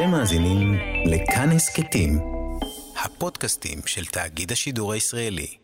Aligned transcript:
אתם 0.00 0.10
מאזינים 0.10 0.74
לכאן 1.06 1.48
הסכתים, 1.50 2.18
הפודקאסטים 3.04 3.78
של 3.86 4.04
תאגיד 4.04 4.52
השידור 4.52 4.92
הישראלי. 4.92 5.56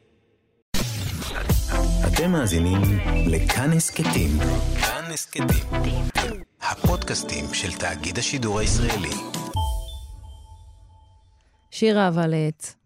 אתם 2.06 2.30
מאזינים 2.32 2.80
לכאן 3.26 3.72
הסכתים, 3.72 4.30
כאן 4.80 5.04
הסכתים, 5.12 5.66
הפודקאסטים 6.60 7.44
של 7.52 7.72
תאגיד 7.72 8.18
השידור 8.18 8.58
הישראלי. 8.58 9.14
שיר 11.70 11.98
אהבה 11.98 12.26
לעץ. 12.26 12.76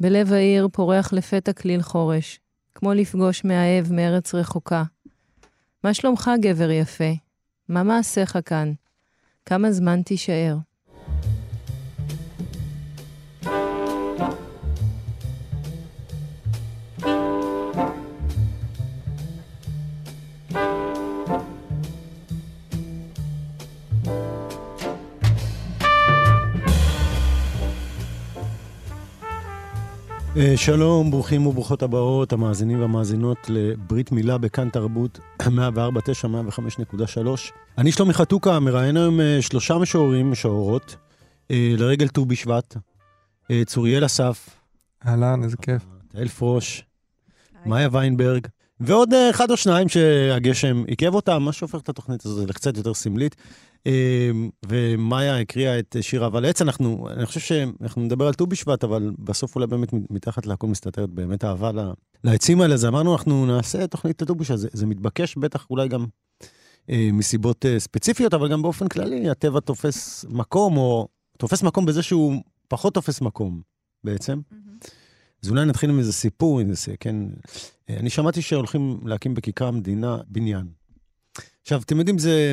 בלב 0.00 0.32
העיר 0.32 0.68
פורח 0.72 1.12
לפתע 1.12 1.52
כליל 1.52 1.82
חורש, 1.82 2.40
כמו 2.74 2.94
לפגוש 2.94 3.44
מאהב 3.44 3.92
מארץ 3.92 4.34
רחוקה. 4.34 4.82
מה 5.84 5.94
שלומך, 5.94 6.30
גבר 6.40 6.70
יפה? 6.70 7.12
מה 7.68 7.82
מעשיך 7.82 8.38
כאן? 8.44 8.72
כמה 9.50 9.72
זמן 9.72 10.02
תישאר? 10.02 10.56
שלום, 30.56 31.10
ברוכים 31.10 31.46
וברוכות 31.46 31.82
הבאות, 31.82 32.32
המאזינים 32.32 32.80
והמאזינות 32.80 33.38
לברית 33.48 34.12
מילה 34.12 34.38
בכאן 34.38 34.68
תרבות, 34.68 35.18
104.9, 35.42 35.48
105.3. 36.24 37.18
אני 37.78 37.92
שלומי 37.92 38.14
חתוקה, 38.14 38.60
מראיין 38.60 38.96
היום 38.96 39.20
אה, 39.20 39.38
שלושה 39.40 39.78
משוררים, 39.78 40.30
משוררות, 40.30 40.96
אה, 41.50 41.74
לרגל 41.78 42.08
ט"ו 42.08 42.24
בשבט. 42.24 42.76
צוריאל 43.66 44.06
אסף. 44.06 44.48
אהלן, 45.06 45.44
איזה 45.44 45.56
כיף. 45.56 45.82
תהל 46.08 46.28
פרוש, 46.28 46.84
מאיה 47.66 47.88
ויינברג, 47.92 48.46
ועוד 48.80 49.14
אחד 49.30 49.50
או 49.50 49.56
שניים 49.56 49.88
שהגשם 49.88 50.84
עיכב 50.86 51.14
אותם, 51.14 51.42
מה 51.42 51.52
שהופך 51.52 51.80
את 51.80 51.88
התוכנית 51.88 52.24
הזאת 52.26 52.48
לקצת 52.48 52.76
יותר 52.76 52.94
סמלית. 52.94 53.36
אמ, 53.86 54.50
ומאיה 54.66 55.40
הקריאה 55.40 55.78
את 55.78 55.96
שיר 56.00 56.24
אהבה 56.24 56.40
לעץ. 56.40 56.62
אנחנו, 56.62 57.08
אני 57.10 57.26
חושב 57.26 57.40
שאנחנו 57.40 58.02
נדבר 58.02 58.26
על 58.26 58.34
ט"ו 58.34 58.46
בשבט, 58.46 58.84
אבל 58.84 59.10
בסוף 59.18 59.54
אולי 59.54 59.66
באמת 59.66 59.88
מתחת 59.92 60.46
להכל 60.46 60.66
מסתתרת 60.66 61.10
באמת 61.10 61.44
אהבה 61.44 61.70
לעצים 62.24 62.60
האלה. 62.60 62.74
אז 62.74 62.84
אמרנו, 62.84 63.12
אנחנו 63.12 63.46
נעשה 63.46 63.86
תוכנית 63.86 64.22
לט"ו 64.22 64.34
בשבט. 64.34 64.58
זה, 64.58 64.68
זה 64.72 64.86
מתבקש 64.86 65.36
בטח 65.36 65.66
אולי 65.70 65.88
גם 65.88 66.06
אה, 66.90 67.08
מסיבות 67.12 67.66
אה, 67.66 67.80
ספציפיות, 67.80 68.34
אבל 68.34 68.48
גם 68.48 68.62
באופן 68.62 68.88
כללי, 68.88 69.30
הטבע 69.30 69.60
תופס 69.60 70.24
מקום, 70.28 70.76
או 70.76 71.08
תופס 71.38 71.62
מקום 71.62 71.86
בזה 71.86 72.02
שהוא 72.02 72.42
פחות 72.68 72.94
תופס 72.94 73.20
מקום 73.20 73.60
בעצם. 74.04 74.40
Mm-hmm. 74.52 74.88
אז 75.42 75.50
אולי 75.50 75.64
נתחיל 75.64 75.90
עם 75.90 75.98
איזה 75.98 76.12
סיפור, 76.12 76.60
עם 76.60 76.70
איזה, 76.70 76.94
כן. 77.00 77.16
אה, 77.90 77.96
אני 77.96 78.10
שמעתי 78.10 78.42
שהולכים 78.42 79.00
להקים 79.04 79.34
בכיכר 79.34 79.66
המדינה 79.66 80.18
בניין. 80.28 80.66
עכשיו, 81.62 81.80
אתם 81.82 81.98
יודעים, 81.98 82.18
זה... 82.18 82.52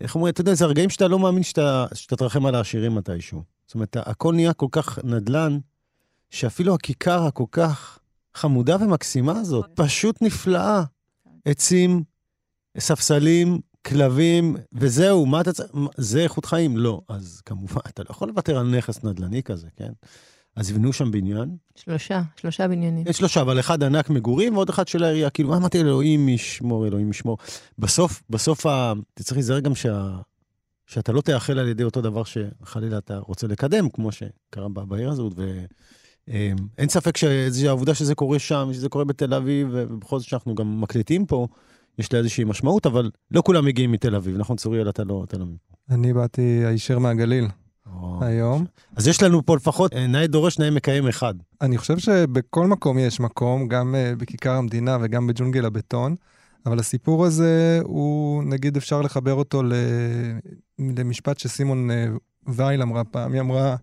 איך 0.00 0.14
אומרים, 0.14 0.32
אתה 0.32 0.40
יודע, 0.40 0.54
זה 0.54 0.64
הרגעים 0.64 0.90
שאתה 0.90 1.08
לא 1.08 1.18
מאמין 1.18 1.42
שאתה, 1.42 1.86
שאתה 1.94 2.16
תרחם 2.16 2.46
על 2.46 2.54
העשירים 2.54 2.94
מתישהו. 2.94 3.42
זאת 3.66 3.74
אומרת, 3.74 3.96
הכל 3.96 4.34
נהיה 4.34 4.52
כל 4.52 4.66
כך 4.70 4.98
נדל"ן, 5.04 5.58
שאפילו 6.30 6.74
הכיכר 6.74 7.26
הכל 7.26 7.44
כך 7.50 7.98
חמודה 8.34 8.76
ומקסימה 8.80 9.40
הזאת, 9.40 9.66
פשוט 9.74 10.22
נפלאה. 10.22 10.82
עצים, 11.44 12.02
ספסלים, 12.78 13.60
כלבים, 13.86 14.56
וזהו, 14.72 15.26
מה 15.26 15.40
אתה 15.40 15.52
צריך? 15.52 15.70
זה 15.96 16.20
איכות 16.20 16.44
חיים? 16.44 16.76
לא. 16.76 17.00
אז 17.08 17.42
כמובן, 17.44 17.80
אתה 17.88 18.02
לא 18.02 18.10
יכול 18.10 18.28
לוותר 18.28 18.58
על 18.58 18.76
נכס 18.76 19.04
נדל"ני 19.04 19.42
כזה, 19.42 19.68
כן? 19.76 19.92
אז 20.60 20.70
יבנו 20.70 20.92
שם 20.92 21.10
בניין. 21.10 21.56
שלושה, 21.76 22.22
שלושה 22.36 22.68
בניינים. 22.68 23.06
אין 23.06 23.12
שלושה, 23.12 23.40
אבל 23.40 23.60
אחד 23.60 23.82
ענק 23.82 24.10
מגורים 24.10 24.54
ועוד 24.54 24.68
אחד 24.68 24.88
של 24.88 25.04
העירייה. 25.04 25.30
כאילו, 25.30 25.56
אמרתי, 25.56 25.80
אלוהים 25.80 26.28
ישמור, 26.28 26.86
אלוהים 26.86 27.10
ישמור. 27.10 27.38
בסוף, 27.78 28.22
בסוף, 28.30 28.66
ה... 28.66 28.92
אתה 29.14 29.22
צריך 29.22 29.36
להיזהר 29.36 29.60
גם 29.60 29.74
שה... 29.74 30.16
שאתה 30.86 31.12
לא 31.12 31.20
תאחל 31.20 31.58
על 31.58 31.68
ידי 31.68 31.82
אותו 31.82 32.00
דבר 32.00 32.22
שחלילה 32.24 32.98
אתה 32.98 33.18
רוצה 33.18 33.46
לקדם, 33.46 33.88
כמו 33.88 34.12
שקרה 34.12 34.68
בעיר 34.68 35.10
הזאת, 35.10 35.32
ואין 35.36 36.56
אמ, 36.80 36.88
ספק 36.88 37.16
שהעובדה 37.16 37.94
שזה 37.94 38.14
קורה 38.14 38.38
שם, 38.38 38.68
שזה 38.72 38.88
קורה 38.88 39.04
בתל 39.04 39.34
אביב, 39.34 39.68
ובכל 39.72 40.18
זאת 40.18 40.28
שאנחנו 40.28 40.54
גם 40.54 40.80
מקליטים 40.80 41.26
פה, 41.26 41.46
יש 41.98 42.12
לה 42.12 42.18
איזושהי 42.18 42.44
משמעות, 42.44 42.86
אבל 42.86 43.10
לא 43.30 43.42
כולם 43.44 43.64
מגיעים 43.64 43.92
מתל 43.92 44.14
אביב, 44.14 44.36
נכון, 44.36 44.56
צוריאל, 44.56 44.88
אתה 44.88 45.04
לא, 45.04 45.24
אתה 45.24 45.38
לא 45.38 45.44
מפה. 45.46 45.74
אני 45.90 46.12
באתי 46.12 46.62
הישר 46.66 46.98
מהגליל. 46.98 47.48
היום. 48.20 48.64
אז 48.96 49.08
יש 49.08 49.22
לנו 49.22 49.46
פה 49.46 49.56
לפחות 49.56 49.92
אה, 49.94 50.06
נאה 50.06 50.26
דורש, 50.26 50.58
נאה 50.58 50.70
מקיים 50.70 51.08
אחד. 51.08 51.34
אני 51.60 51.78
חושב 51.78 51.98
שבכל 51.98 52.66
מקום 52.66 52.98
יש 52.98 53.20
מקום, 53.20 53.68
גם 53.68 53.94
אה, 53.94 54.12
בכיכר 54.18 54.52
המדינה 54.52 54.98
וגם 55.00 55.26
בג'ונגל 55.26 55.64
הבטון, 55.66 56.14
אבל 56.66 56.78
הסיפור 56.78 57.24
הזה, 57.26 57.80
הוא, 57.82 58.44
נגיד, 58.44 58.76
אפשר 58.76 59.02
לחבר 59.02 59.34
אותו 59.34 59.62
למשפט 60.78 61.38
שסימון 61.38 61.90
אה, 61.90 62.06
וייל 62.46 62.82
אמרה 62.82 63.04
פעם, 63.04 63.32
היא 63.32 63.40
אמרה... 63.40 63.76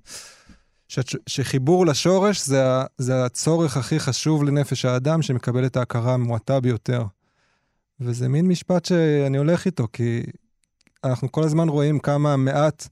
ש, 0.87 0.99
שחיבור 1.27 1.85
לשורש 1.85 2.45
זה, 2.45 2.63
זה 2.97 3.25
הצורך 3.25 3.77
הכי 3.77 3.99
חשוב 3.99 4.43
לנפש 4.43 4.85
האדם, 4.85 5.21
שמקבל 5.21 5.65
את 5.65 5.77
ההכרה 5.77 6.13
המועטה 6.13 6.59
ביותר. 6.59 7.03
וזה 7.99 8.29
מין 8.29 8.47
משפט 8.47 8.85
שאני 8.85 9.37
הולך 9.37 9.65
איתו, 9.65 9.87
כי 9.93 10.23
אנחנו 11.03 11.31
כל 11.31 11.43
הזמן 11.43 11.69
רואים 11.69 11.99
כמה 11.99 12.37
מעט 12.37 12.87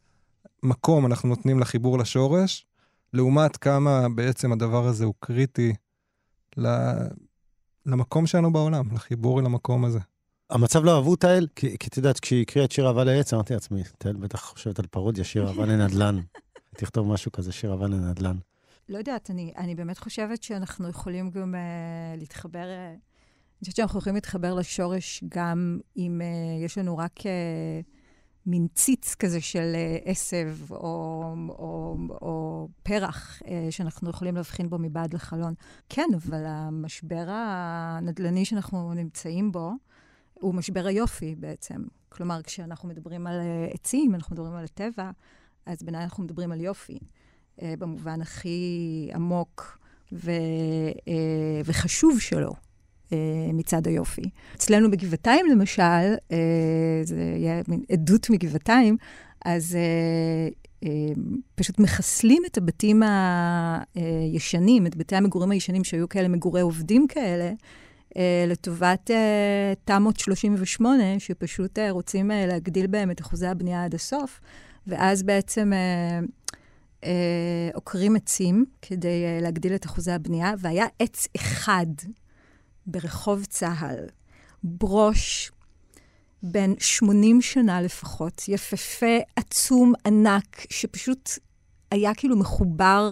מקום 0.66 1.06
אנחנו 1.06 1.30
נותנים 1.30 1.60
לחיבור 1.60 1.98
לשורש, 2.00 2.66
לעומת 3.14 3.58
כמה 3.58 4.10
בעצם 4.16 4.52
הדבר 4.52 4.88
הזה 4.88 5.06
הוא 5.06 5.14
קריטי 5.20 5.74
למקום 7.86 8.28
שלנו 8.28 8.54
בעולם, 8.54 8.86
לחיבור 8.94 9.40
אל 9.40 9.46
המקום 9.46 9.86
הזה. 9.86 10.00
המצב 10.50 10.84
לא 10.84 10.96
אהבו 10.96 11.16
תהל, 11.16 11.48
כי 11.56 11.76
את 11.88 11.98
יודעת, 11.98 12.20
כשהיא 12.20 12.42
הקריאה 12.42 12.66
את 12.66 12.72
שיר 12.72 12.88
אהבה 12.88 13.04
לעץ, 13.04 13.34
אמרתי 13.34 13.54
לעצמי, 13.54 13.84
תהל 13.98 14.16
בטח 14.16 14.42
חושבת 14.42 14.80
על 14.80 14.86
פרודיה, 14.88 15.24
שיר 15.24 15.48
אהבה 15.48 15.66
לנדל"ן. 15.72 16.20
תכתוב 16.78 17.14
משהו 17.14 17.32
כזה, 17.32 17.52
שיר 17.52 17.72
אהבה 17.72 17.88
לנדל"ן. 17.88 18.38
לא 18.90 18.98
יודעת, 18.98 19.32
אני, 19.32 19.54
אני 19.58 19.76
באמת 19.76 19.98
חושבת 19.98 20.44
שאנחנו 20.44 20.90
יכולים 20.90 21.30
גם 21.30 21.56
uh, 21.56 22.20
להתחבר, 22.20 22.64
uh, 22.64 22.94
אני 22.94 23.60
חושבת 23.60 23.76
שאנחנו 23.76 24.00
יכולים 24.00 24.16
להתחבר 24.16 24.54
לשורש 24.54 25.24
גם 25.30 25.80
אם 25.98 26.22
uh, 26.22 26.66
יש 26.66 26.78
לנו 26.78 26.98
רק... 26.98 27.20
Uh, 27.20 27.95
מין 28.46 28.68
ציץ 28.74 29.16
כזה 29.16 29.42
של 29.42 29.72
אה, 29.76 29.98
עשב 30.06 30.58
או, 30.72 31.36
או, 31.50 31.98
או 32.22 32.68
פרח 32.84 33.42
אה, 33.48 33.68
שאנחנו 33.70 34.10
יכולים 34.10 34.36
להבחין 34.36 34.70
בו 34.70 34.78
מבעד 34.80 35.14
לחלון. 35.14 35.54
כן, 35.90 36.08
אבל 36.16 36.44
המשבר 36.46 37.26
הנדל"ני 37.28 38.46
שאנחנו 38.46 38.94
נמצאים 38.94 39.52
בו, 39.52 39.72
הוא 40.34 40.56
משבר 40.56 40.88
היופי 40.88 41.36
בעצם. 41.36 41.84
כלומר, 42.10 42.42
כשאנחנו 42.42 42.90
מדברים 42.90 43.28
על 43.28 43.40
אה, 43.40 43.68
עצים, 43.74 44.16
אנחנו 44.16 44.36
מדברים 44.36 44.54
על 44.54 44.64
הטבע, 44.64 45.12
אז 45.66 45.84
בעיניי 45.84 46.04
אנחנו 46.04 46.24
מדברים 46.24 46.52
על 46.52 46.62
יופי, 46.62 47.00
במובן 47.62 48.22
הכי 48.22 49.10
עמוק 49.14 49.80
ו, 50.12 50.32
וחשוב 51.66 52.20
שלו. 52.20 52.54
אה, 53.14 53.18
מצד 53.54 53.88
היופי. 53.88 54.30
אצלנו 54.56 54.92
בגבעתיים, 54.92 55.46
למשל, 55.52 56.16
אה, 56.32 56.38
זה 57.04 57.34
יהיה 57.38 57.62
מין 57.68 57.84
עדות 57.92 58.30
מגבעתיים, 58.30 58.98
אז 59.46 59.76
אה, 59.76 60.90
פשוט 61.56 61.80
מחסלים 61.80 62.44
את 62.46 62.58
הבתים 62.58 63.04
הישנים, 63.96 64.88
את 64.88 64.96
בתי 64.96 65.16
המגורים 65.16 65.52
הישנים 65.52 65.84
שהיו 65.84 66.10
כאלה 66.10 66.28
מגורי 66.28 66.62
עובדים 66.62 67.08
כאלה, 67.08 67.52
לטובת 68.48 69.12
תמ"אות 69.86 70.20
38, 70.20 71.04
שפשוט 71.20 71.80
רוצים 71.90 72.32
להגדיל 72.48 72.88
בהם 72.88 73.12
את 73.12 73.22
אחוזי 73.22 73.48
הבנייה 73.48 73.86
עד 73.86 73.96
הסוף, 73.96 74.42
ואז 74.88 75.24
בעצם... 75.24 75.72
עוקרים 77.74 78.16
עצים 78.16 78.66
כדי 78.82 79.24
להגדיל 79.42 79.76
את 79.76 79.86
אחוזי 79.86 80.12
הבנייה, 80.12 80.54
והיה 80.60 80.86
עץ 81.00 81.28
אחד 81.36 81.86
ברחוב 82.88 83.46
צה"ל, 83.46 84.06
ברוש 84.64 85.52
בן 86.44 86.74
80 86.80 87.42
שנה 87.42 87.82
לפחות, 87.82 88.42
יפהפה, 88.48 89.18
עצום, 89.36 89.94
ענק, 90.06 90.66
שפשוט 90.70 91.30
היה 91.92 92.14
כאילו 92.14 92.38
מחובר 92.38 93.12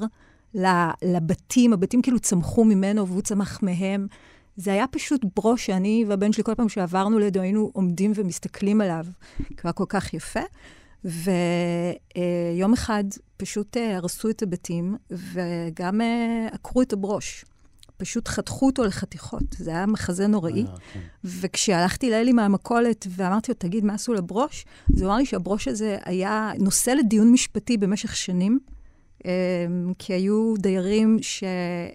לבתים, 1.03 1.73
הבתים 1.73 2.01
כאילו 2.01 2.19
צמחו 2.19 2.65
ממנו 2.65 3.07
והוא 3.07 3.21
צמח 3.21 3.63
מהם. 3.63 4.07
זה 4.55 4.73
היה 4.73 4.87
פשוט 4.87 5.21
ברוש 5.35 5.65
שאני 5.65 6.05
והבן 6.07 6.31
שלי, 6.33 6.43
כל 6.43 6.55
פעם 6.55 6.69
שעברנו 6.69 7.19
לידו, 7.19 7.41
היינו 7.41 7.71
עומדים 7.73 8.11
ומסתכלים 8.15 8.81
עליו, 8.81 9.05
כי 9.37 9.43
הוא 9.53 9.61
היה 9.63 9.73
כל 9.73 9.85
כך 9.89 10.13
יפה. 10.13 10.39
ויום 11.03 12.73
אחד 12.73 13.03
פשוט 13.37 13.77
הרסו 13.77 14.29
את 14.29 14.41
הבתים 14.41 14.97
וגם 15.09 16.01
עקרו 16.51 16.81
את 16.81 16.93
הברוש. 16.93 17.45
פשוט 17.97 18.27
חתכו 18.27 18.65
אותו 18.65 18.83
לחתיכות. 18.83 19.43
זה 19.57 19.71
היה 19.71 19.85
מחזה 19.85 20.27
נוראי. 20.27 20.53
היה, 20.53 20.65
כן. 20.93 20.99
וכשהלכתי 21.23 22.09
לאלי 22.09 22.33
מהמכולת 22.33 23.07
ואמרתי 23.09 23.51
לו, 23.51 23.55
תגיד, 23.57 23.85
מה 23.85 23.93
עשו 23.93 24.13
לברוש? 24.13 24.65
אז 24.95 25.01
הוא 25.01 25.09
אמר 25.09 25.17
לי 25.17 25.25
שהברוש 25.25 25.67
הזה 25.67 25.97
היה 26.05 26.51
נושא 26.59 26.89
לדיון 26.89 27.31
משפטי 27.31 27.77
במשך 27.77 28.15
שנים, 28.15 28.59
אה, 29.25 29.31
כי 29.99 30.13
היו 30.13 30.53
דיירים 30.57 31.17
ש... 31.21 31.43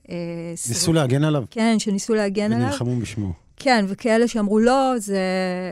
אה, 0.09 0.55
ניסו 0.69 0.93
להגן 0.93 1.25
עליו, 1.25 1.45
כן, 1.51 1.79
שניסו 1.79 2.15
להגן 2.15 2.53
עליו. 2.53 2.67
ונלחמו 2.67 2.97
בשמו. 3.01 3.33
כן, 3.57 3.85
וכאלה 3.89 4.29
שאמרו, 4.29 4.59
לא, 4.59 4.95
זה... 4.99 5.19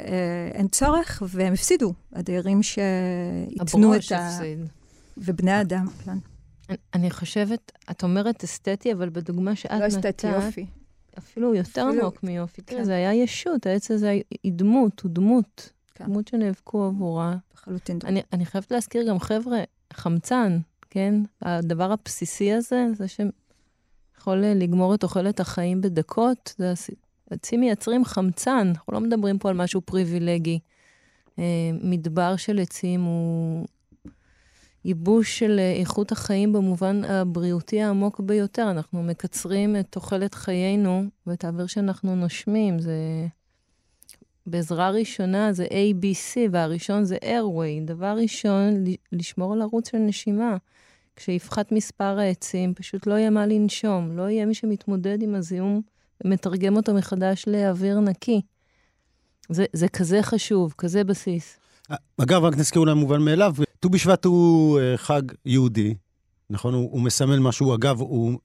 אה, 0.09 0.59
אין 0.59 0.69
צורך, 0.69 1.23
והם 1.27 1.53
הפסידו. 1.53 1.93
הדיירים 2.13 2.63
שהתנו 2.63 3.93
הברוש 3.93 4.07
את 4.07 4.13
ה... 4.13 4.29
הפסיד. 4.29 4.59
ובני 5.19 5.61
אדם, 5.61 5.87
כן. 6.05 6.19
אני- 6.95 7.11
חושבת, 7.11 7.73
את 7.91 8.03
אומרת 8.03 8.45
אסתטי, 8.45 8.93
אבל 8.93 9.09
בדוגמה 9.09 9.57
שאת 9.57 9.71
לא 9.71 9.77
נתת, 9.87 9.87
אסתטי 9.97 10.27
יופי. 10.27 10.67
אפילו 11.19 11.55
יותר 11.55 11.87
עמוק 11.87 12.23
מיופי. 12.23 12.63
תראה, 12.63 12.81
כן. 12.81 12.85
זה 12.85 12.95
היה 12.95 13.15
ישות, 13.15 13.67
העץ 13.67 13.91
הזה 13.91 14.11
היא 14.43 14.53
דמות, 14.53 15.01
הוא 15.01 15.11
דמות. 15.11 15.73
כן. 15.95 16.05
דמות 16.05 16.29
שנאבקו 16.29 16.85
עבורה. 16.85 17.37
לחלוטין. 17.55 17.99
אני, 18.05 18.23
אני 18.33 18.47
חייבת 18.47 18.71
להזכיר 18.73 19.09
גם, 19.09 19.19
חבר'ה, 19.19 19.59
חמצן, 19.93 20.59
כן? 20.91 21.15
הדבר 21.43 21.93
הבסיסי 21.93 22.53
הזה, 22.53 22.87
זה 22.95 23.05
שיכול 23.09 24.45
אה, 24.45 24.55
לגמור 24.55 24.95
את 24.95 25.01
תוחלת 25.01 25.41
החיים 25.41 25.81
בדקות, 25.81 26.55
זה 26.59 26.73
עצים 27.31 27.61
מייצרים 27.61 28.05
חמצן, 28.05 28.69
אנחנו 28.69 28.93
לא 28.93 29.01
מדברים 29.01 29.39
פה 29.39 29.49
על 29.49 29.57
משהו 29.57 29.81
פריבילגי. 29.81 30.59
אה, 31.39 31.45
מדבר 31.83 32.37
של 32.37 32.59
עצים 32.59 33.03
הוא 33.05 33.67
ייבוש 34.87 35.39
של 35.39 35.59
אה, 35.59 35.73
איכות 35.73 36.13
החיים 36.13 36.53
במובן 36.53 37.05
הבריאותי 37.05 37.83
העמוק 37.83 38.21
ביותר. 38.21 38.71
אנחנו 38.71 39.03
מקצרים 39.03 39.77
את 39.77 39.87
תוחלת 39.91 40.35
חיינו 40.35 41.05
ואת 41.27 41.45
האוויר 41.45 41.67
שאנחנו 41.67 42.17
נושמים. 42.17 42.79
זה... 42.79 43.27
בעזרה 44.47 44.91
ראשונה 44.91 45.53
זה 45.53 45.67
ABC, 45.67 46.37
והראשון 46.51 47.05
זה 47.05 47.17
airway. 47.23 47.87
דבר 47.87 48.17
ראשון, 48.23 48.85
לשמור 49.13 49.53
על 49.53 49.63
ערוץ 49.63 49.91
של 49.91 49.99
נשימה. 49.99 50.57
כשיפחת 51.17 51.73
מספר 51.73 52.19
העצים, 52.19 52.75
פשוט 52.75 53.07
לא 53.07 53.15
יהיה 53.15 53.31
מה 53.31 53.47
לנשום. 53.47 54.17
לא 54.17 54.29
יהיה 54.29 54.47
מי 54.47 54.55
שמתמודד 54.55 55.23
עם 55.23 55.35
הזיהום 55.35 55.81
ומתרגם 56.25 56.77
אותו 56.77 56.95
מחדש 56.95 57.45
לאוויר 57.47 58.01
נקי. 58.01 58.41
זה, 59.49 59.65
זה 59.73 59.89
כזה 59.89 60.23
חשוב, 60.23 60.75
כזה 60.79 61.05
בסיס. 61.05 61.59
אגב, 62.19 62.45
רק 62.45 62.57
נזכיר 62.57 62.81
אולי 62.81 62.95
מובן 62.95 63.23
מאליו, 63.23 63.55
ט"ו 63.81 63.89
בשבט 63.89 64.25
הוא 64.25 64.81
אה, 64.81 64.97
חג 64.97 65.23
יהודי, 65.45 65.95
נכון? 66.51 66.75
הוא, 66.75 66.89
הוא 66.93 67.01
מסמל 67.01 67.39
משהו, 67.39 67.75
אגב, 67.75 68.01
הוא, 68.01 68.39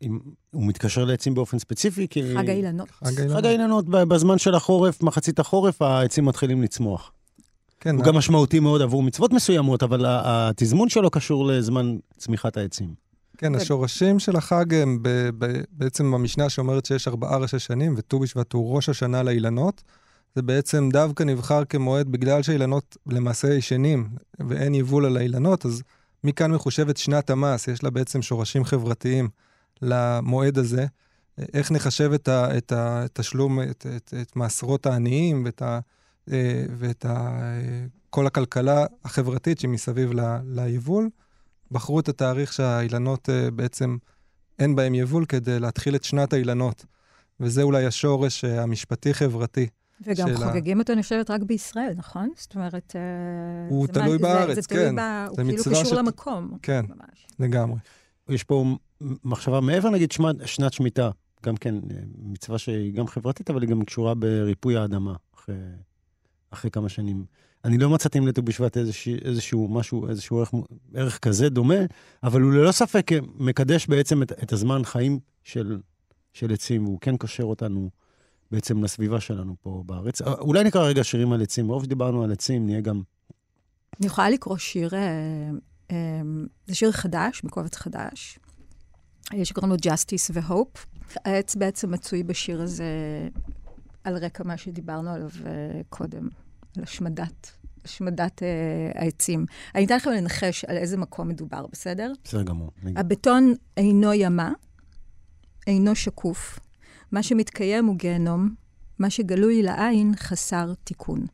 הוא 0.52 0.66
מתקשר 0.66 1.06
לעצים 1.06 1.34
באופן 1.34 1.60
ספציפי, 1.60 2.08
כי... 2.10 2.36
חג 2.38 2.50
האילנות. 2.50 2.90
חג 3.36 3.46
האילנות. 3.46 3.86
בזמן 3.90 4.38
של 4.38 4.56
החורף, 4.56 5.04
מחצית 5.04 5.40
החורף, 5.40 5.82
העצים 5.82 6.26
מתחילים 6.26 6.64
לצמוח. 6.64 7.12
כן, 7.80 7.96
הוא 7.96 8.06
גם 8.06 8.16
משמעותי 8.16 8.60
מאוד 8.60 8.82
עבור 8.82 9.04
מצוות 9.04 9.34
מסוימות, 9.34 9.84
אבל 9.84 10.06
התזמון 10.08 10.90
שלו 10.90 11.10
קשור 11.10 11.46
לזמן 11.48 11.98
צמיחת 12.18 12.58
העצים. 12.58 12.94
כן, 13.38 13.56
השורשים 13.56 14.20
של 14.20 14.36
החג 14.36 14.74
הם 14.74 15.00
ב, 15.02 15.10
ב, 15.38 15.62
בעצם 15.72 16.12
במשנה 16.12 16.50
שאומרת 16.50 16.86
שיש 16.86 17.08
ארבעה 17.08 17.38
ראשי 17.38 17.60
שנים, 17.60 17.94
וט"ו 17.98 18.20
בשבט 18.20 18.54
הוא 18.54 18.76
ראש 18.76 18.90
השנה 18.90 19.24
לאילנות. 19.24 19.84
זה 20.36 20.42
בעצם 20.42 20.90
דווקא 20.94 21.24
נבחר 21.24 21.66
כמועד 21.66 22.08
בגלל 22.08 22.44
שהאילנות 22.44 22.98
למעשה 23.08 23.54
ישנים 23.54 24.10
ואין 24.40 24.76
יבול 24.76 25.06
על 25.06 25.18
האילנות, 25.18 25.66
אז 25.66 25.84
מכאן 26.24 26.52
מחושבת 26.52 26.98
שנת 26.98 27.30
המס, 27.30 27.68
יש 27.68 27.84
לה 27.84 27.90
בעצם 27.90 28.22
שורשים 28.22 28.66
חברתיים 28.66 29.30
למועד 29.82 30.58
הזה. 30.58 30.86
איך 31.54 31.72
נחשב 31.72 32.12
את 32.14 32.28
ה- 32.28 32.58
את 32.58 32.72
התשלום, 32.76 33.62
את, 33.62 33.86
את, 33.96 34.14
את 34.22 34.36
מעשרות 34.36 34.86
העניים 34.86 35.46
ואת, 35.46 35.62
ה, 35.62 35.80
אה, 36.32 36.66
ואת 36.78 37.06
ה, 37.06 37.40
כל 38.10 38.28
הכלכלה 38.28 38.86
החברתית 39.06 39.60
שמסביב 39.60 40.12
ליבול. 40.44 41.10
בחרו 41.72 42.00
את 42.00 42.10
התאריך 42.10 42.54
שהאילנות 42.54 43.30
אה, 43.30 43.52
בעצם 43.52 43.98
אין 44.60 44.76
בהם 44.76 44.96
יבול 44.96 45.26
כדי 45.26 45.60
להתחיל 45.60 45.96
את 45.96 46.04
שנת 46.04 46.34
האילנות. 46.34 46.86
וזה 47.40 47.62
אולי 47.62 47.86
השורש 47.86 48.46
אה, 48.46 48.64
המשפטי-חברתי. 48.64 49.68
וגם 50.04 50.28
של 50.28 50.44
ה- 50.44 50.48
חוגגים 50.48 50.80
אותו, 50.80 50.94
אני 50.94 51.04
חושבת, 51.04 51.30
רק 51.32 51.42
בישראל, 51.42 51.94
נכון? 51.98 52.30
זאת 52.38 52.56
אומרת... 52.56 52.96
אה, 52.96 53.02
הוא 53.70 53.88
זה 53.88 53.94
תלוי 53.94 54.06
מה- 54.08 54.18
זה- 54.18 54.18
בארץ, 54.24 54.56
זה 54.56 54.62
תלוי 54.62 54.82
כן. 54.86 54.96
ב... 54.96 55.00
זה 55.36 55.42
הוא 55.42 55.50
כאילו 55.50 55.64
קשור 55.64 55.84
שת- 55.84 55.96
למקום. 55.96 56.58
כן, 56.62 56.86
ממש. 56.90 57.28
לגמרי. 57.40 57.78
יש 58.30 58.44
פה 58.44 58.66
מחשבה 59.24 59.60
מעבר, 59.62 59.90
נגיד, 59.90 60.12
שמת, 60.12 60.36
שנת 60.46 60.74
שמיטה, 60.74 61.10
גם 61.46 61.58
כן 61.58 61.76
אה, 61.76 61.96
מצווה 62.18 62.58
שהיא 62.58 62.94
גם 62.94 63.08
חברתית, 63.08 63.50
אבל 63.50 63.62
היא 63.62 63.70
גם 63.70 63.86
קשורה 63.86 64.14
בריפוי 64.14 64.78
האדמה 64.78 65.14
אחרי, 65.36 65.56
אחרי 66.52 66.72
כמה 66.72 66.90
שנים. 66.90 67.26
אני 67.66 67.78
לא 67.78 67.90
מצאתי 67.90 68.18
עם 68.18 68.28
לט"ו 68.28 68.42
בשבט 68.42 68.78
איזשה, 68.78 69.12
איזשהו 69.26 69.68
משהו, 69.68 70.10
איזשהו 70.10 70.38
ערך, 70.40 70.52
ערך 70.94 71.20
כזה 71.20 71.50
דומה, 71.50 71.76
אבל 72.24 72.42
הוא 72.42 72.52
ללא 72.52 72.72
ספק 72.72 73.08
מקדש 73.36 73.88
בעצם 73.88 74.24
את, 74.24 74.32
את 74.44 74.54
הזמן 74.54 74.82
חיים 74.84 75.20
של, 75.44 75.80
של 76.34 76.54
עצים, 76.54 76.84
והוא 76.86 76.98
כן 77.02 77.18
קושר 77.18 77.44
אותנו 77.44 77.90
בעצם 78.52 78.84
לסביבה 78.84 79.20
שלנו 79.20 79.56
פה 79.62 79.84
בארץ. 79.86 80.22
אה, 80.22 80.34
אולי 80.34 80.64
נקרא 80.64 80.82
רגע 80.82 81.04
שירים 81.04 81.34
על 81.34 81.42
עצים. 81.42 81.68
מרוב 81.68 81.84
שדיברנו 81.84 82.24
על 82.24 82.32
עצים, 82.32 82.66
נהיה 82.66 82.82
גם... 82.82 83.02
אני 84.00 84.08
יכולה 84.08 84.30
לקרוא 84.30 84.58
שיר, 84.58 84.90
אה, 84.94 85.00
אה, 85.92 86.22
זה 86.68 86.76
שיר 86.76 86.92
חדש, 86.92 87.42
בקובץ 87.44 87.76
חדש, 87.76 88.40
שקוראים 89.44 89.72
לו 89.72 89.78
Justice 89.78 90.32
ו-Hope. 90.34 90.80
העץ 91.26 91.56
בעצם 91.56 91.92
מצוי 91.92 92.24
בשיר 92.24 92.62
הזה 92.62 92.86
על 94.04 94.18
רקע 94.18 94.44
מה 94.44 94.58
שדיברנו 94.58 95.10
עליו 95.10 95.30
קודם, 95.90 96.30
על 96.78 96.84
השמדת, 96.84 97.52
השמדת 97.86 98.44
אה, 98.44 99.02
העצים. 99.02 99.46
אני 99.76 99.86
אתן 99.86 99.96
לכם 99.96 100.10
לנחש 100.10 100.66
על 100.66 100.78
איזה 100.78 100.98
מקום 100.98 101.28
מדובר, 101.28 101.66
בסדר? 101.72 102.12
בסדר 102.24 102.44
גמור. 102.44 102.72
הבטון 102.96 103.54
אינו 103.78 104.14
ימה, 104.14 104.52
אינו 105.68 105.96
שקוף. 105.96 106.60
מה 107.12 107.24
שמתקיים 107.24 107.86
הוא 107.86 107.96
גיהנום, 107.96 108.56
מה 109.00 109.10
שגלוי 109.10 109.64
לעין 109.64 110.14
חסר 110.16 110.74
תיקון. 110.84 111.26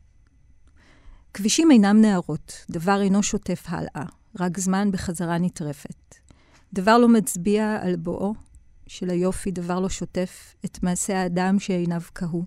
כבישים 1.33 1.71
אינם 1.71 2.01
נהרות, 2.01 2.65
דבר 2.69 3.01
אינו 3.01 3.23
שוטף 3.23 3.63
הלאה, 3.67 4.05
רק 4.39 4.59
זמן 4.59 4.91
בחזרה 4.91 5.37
נטרפת. 5.37 6.15
דבר 6.73 6.97
לא 6.97 7.07
מצביע 7.07 7.79
על 7.81 7.95
בואו 7.95 8.33
של 8.87 9.09
היופי, 9.09 9.51
דבר 9.51 9.79
לא 9.79 9.89
שוטף 9.89 10.55
את 10.65 10.83
מעשה 10.83 11.21
האדם 11.21 11.59
שעיניו 11.59 12.01
קהו. 12.13 12.45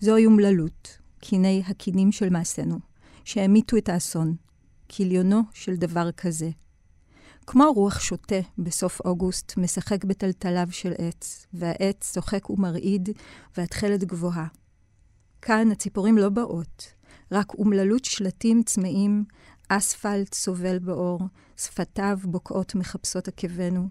זוהי 0.00 0.26
אומללות, 0.26 0.98
קיני 1.18 1.62
הקינים 1.66 2.12
של 2.12 2.30
מעשינו, 2.30 2.78
שהמיתו 3.24 3.76
את 3.76 3.88
האסון, 3.88 4.34
כליונו 4.90 5.42
של 5.54 5.76
דבר 5.76 6.12
כזה. 6.12 6.50
כמו 7.46 7.72
רוח 7.74 8.00
שוטה 8.00 8.40
בסוף 8.58 9.00
אוגוסט, 9.00 9.56
משחק 9.56 10.04
בטלטליו 10.04 10.68
של 10.70 10.92
עץ, 10.98 11.46
והעץ 11.52 12.12
צוחק 12.12 12.50
ומרעיד, 12.50 13.08
והתכלת 13.56 14.04
גבוהה. 14.04 14.46
כאן 15.42 15.70
הציפורים 15.72 16.18
לא 16.18 16.28
באות, 16.28 16.92
רק 17.32 17.54
אומללות 17.54 18.04
שלטים 18.04 18.62
צמאים, 18.62 19.24
אספלט 19.68 20.34
סובל 20.34 20.78
באור, 20.78 21.20
שפתיו 21.56 22.18
בוקעות 22.24 22.74
מחפשות 22.74 23.28
עקבנו. 23.28 23.88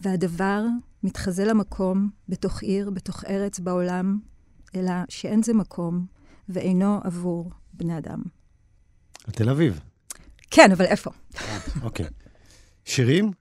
והדבר 0.00 0.64
מתחזה 1.02 1.44
למקום, 1.44 2.10
בתוך 2.28 2.62
עיר, 2.62 2.90
בתוך 2.90 3.24
ארץ, 3.24 3.58
בעולם, 3.58 4.18
אלא 4.74 4.92
שאין 5.08 5.42
זה 5.42 5.54
מקום, 5.54 6.06
ואינו 6.48 7.00
עבור 7.04 7.50
בני 7.72 7.98
אדם. 7.98 8.22
תל 9.32 9.50
אביב. 9.50 9.80
כן, 10.50 10.72
אבל 10.72 10.84
איפה? 10.84 11.10
אוקיי. 11.82 12.06
שירים? 12.84 13.32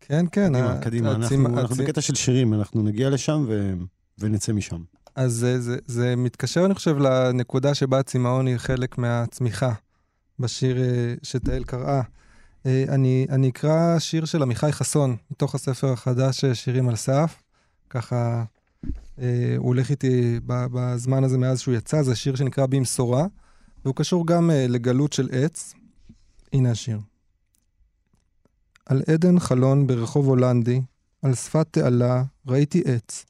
כן, 0.00 0.26
כן. 0.32 0.52
קדימה, 0.52 0.78
קדימה. 0.80 1.12
אנחנו, 1.12 1.76
בקטע 1.76 2.00
של 2.00 2.14
שירים, 2.14 2.54
אנחנו 2.54 2.82
נגיע 2.82 3.10
לשם 3.10 3.44
ו... 3.48 3.72
ונצא 4.18 4.52
משם. 4.52 4.82
אז 5.14 5.32
זה, 5.32 5.60
זה, 5.60 5.76
זה 5.86 6.16
מתקשר, 6.16 6.64
אני 6.66 6.74
חושב, 6.74 6.98
לנקודה 6.98 7.74
שבה 7.74 7.98
הצמאון 7.98 8.46
היא 8.46 8.56
חלק 8.56 8.98
מהצמיחה 8.98 9.72
בשיר 10.38 10.82
אה, 10.82 11.14
שתהל 11.22 11.64
קראה. 11.64 12.02
אה, 12.66 12.84
אני, 12.88 13.26
אני 13.30 13.48
אקרא 13.48 13.98
שיר 13.98 14.24
של 14.24 14.42
עמיחי 14.42 14.72
חסון, 14.72 15.16
מתוך 15.30 15.54
הספר 15.54 15.92
החדש 15.92 16.44
אה, 16.44 16.54
שירים 16.54 16.88
על 16.88 16.96
סף. 16.96 17.42
ככה, 17.90 18.44
אה, 19.18 19.54
הוא 19.56 19.66
הולך 19.66 19.90
איתי 19.90 20.40
בזמן 20.46 21.24
הזה 21.24 21.38
מאז 21.38 21.60
שהוא 21.60 21.74
יצא, 21.74 22.02
זה 22.02 22.16
שיר 22.16 22.34
שנקרא 22.34 22.66
במשורה, 22.66 23.26
והוא 23.84 23.94
קשור 23.94 24.26
גם 24.26 24.50
אה, 24.50 24.66
לגלות 24.68 25.12
של 25.12 25.28
עץ. 25.32 25.74
הנה 26.52 26.70
השיר. 26.70 26.98
על 28.86 29.02
עדן 29.14 29.38
חלון 29.38 29.86
ברחוב 29.86 30.26
הולנדי, 30.26 30.80
על 31.22 31.34
שפת 31.34 31.66
תעלה, 31.70 32.22
ראיתי 32.46 32.82
עץ. 32.86 33.24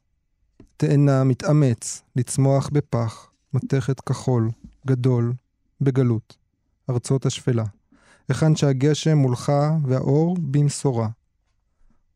תאנה 0.76 1.24
מתאמץ 1.24 2.02
לצמוח 2.16 2.68
בפח, 2.72 3.30
מתכת 3.54 4.00
כחול, 4.00 4.50
גדול, 4.86 5.32
בגלות, 5.80 6.36
ארצות 6.90 7.26
השפלה, 7.26 7.64
היכן 8.28 8.56
שהגשם 8.56 9.18
מולך 9.18 9.52
והאור 9.86 10.36
במשורה. 10.40 11.08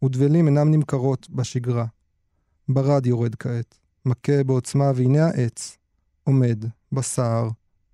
ודבלים 0.04 0.46
אינם 0.46 0.70
נמכרות 0.70 1.30
בשגרה. 1.30 1.86
ברד 2.68 3.06
יורד 3.06 3.34
כעת, 3.34 3.74
מכה 4.06 4.44
בעוצמה, 4.44 4.90
והנה 4.94 5.26
העץ, 5.26 5.76
עומד, 6.24 6.64
בסער, 6.92 7.48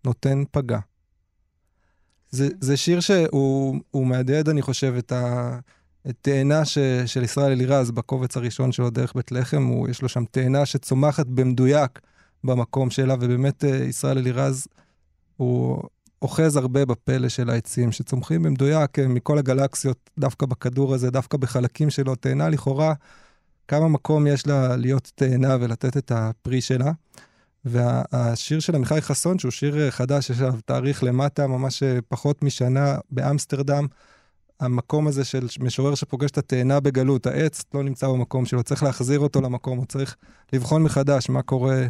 נותן 0.04 0.42
פגע. 0.50 0.78
זה, 2.32 2.48
זה 2.60 2.76
שיר 2.76 3.00
שהוא 3.00 4.06
מהדהד, 4.06 4.48
אני 4.48 4.62
חושב, 4.62 4.94
את 4.98 5.12
ה... 5.12 5.58
את 6.10 6.16
תאנה 6.22 6.64
ש, 6.64 6.78
של 7.06 7.22
ישראל 7.22 7.52
אלירז 7.52 7.90
בקובץ 7.90 8.36
הראשון 8.36 8.72
שלו, 8.72 8.90
דרך 8.90 9.14
בית 9.14 9.32
לחם, 9.32 9.64
הוא, 9.64 9.88
יש 9.88 10.02
לו 10.02 10.08
שם 10.08 10.24
תאנה 10.30 10.66
שצומחת 10.66 11.26
במדויק 11.26 12.00
במקום 12.44 12.90
שלה, 12.90 13.14
ובאמת 13.20 13.64
אה, 13.64 13.76
ישראל 13.76 14.18
אלירז, 14.18 14.66
הוא 15.36 15.82
אוחז 16.22 16.56
הרבה 16.56 16.84
בפלא 16.84 17.28
של 17.28 17.50
העצים, 17.50 17.92
שצומחים 17.92 18.42
במדויק 18.42 18.98
אה, 18.98 19.08
מכל 19.08 19.38
הגלקסיות, 19.38 20.10
דווקא 20.18 20.46
בכדור 20.46 20.94
הזה, 20.94 21.10
דווקא 21.10 21.36
בחלקים 21.38 21.90
שלו. 21.90 22.14
תאנה 22.14 22.48
לכאורה, 22.48 22.94
כמה 23.68 23.88
מקום 23.88 24.26
יש 24.26 24.46
לה 24.46 24.76
להיות 24.76 25.12
תאנה 25.14 25.56
ולתת 25.60 25.96
את 25.96 26.12
הפרי 26.14 26.60
שלה. 26.60 26.92
והשיר 27.64 28.60
של 28.60 28.74
עמיחי 28.74 29.00
חסון, 29.00 29.38
שהוא 29.38 29.50
שיר 29.50 29.80
אה, 29.80 29.90
חדש, 29.90 30.30
יש 30.30 30.40
עליו 30.40 30.54
תאריך 30.64 31.04
למטה, 31.04 31.46
ממש 31.46 31.82
פחות 32.08 32.42
משנה 32.42 32.96
באמסטרדם, 33.10 33.86
המקום 34.60 35.06
הזה 35.06 35.24
של 35.24 35.46
משורר 35.60 35.94
שפוגש 35.94 36.30
את 36.30 36.38
התאנה 36.38 36.80
בגלות, 36.80 37.26
העץ 37.26 37.64
לא 37.74 37.82
נמצא 37.82 38.08
במקום 38.08 38.46
שלו, 38.46 38.62
צריך 38.62 38.82
להחזיר 38.82 39.20
אותו 39.20 39.40
למקום, 39.40 39.78
הוא 39.78 39.86
צריך 39.86 40.16
לבחון 40.52 40.82
מחדש 40.82 41.28
מה 41.28 41.42
קורה 41.42 41.86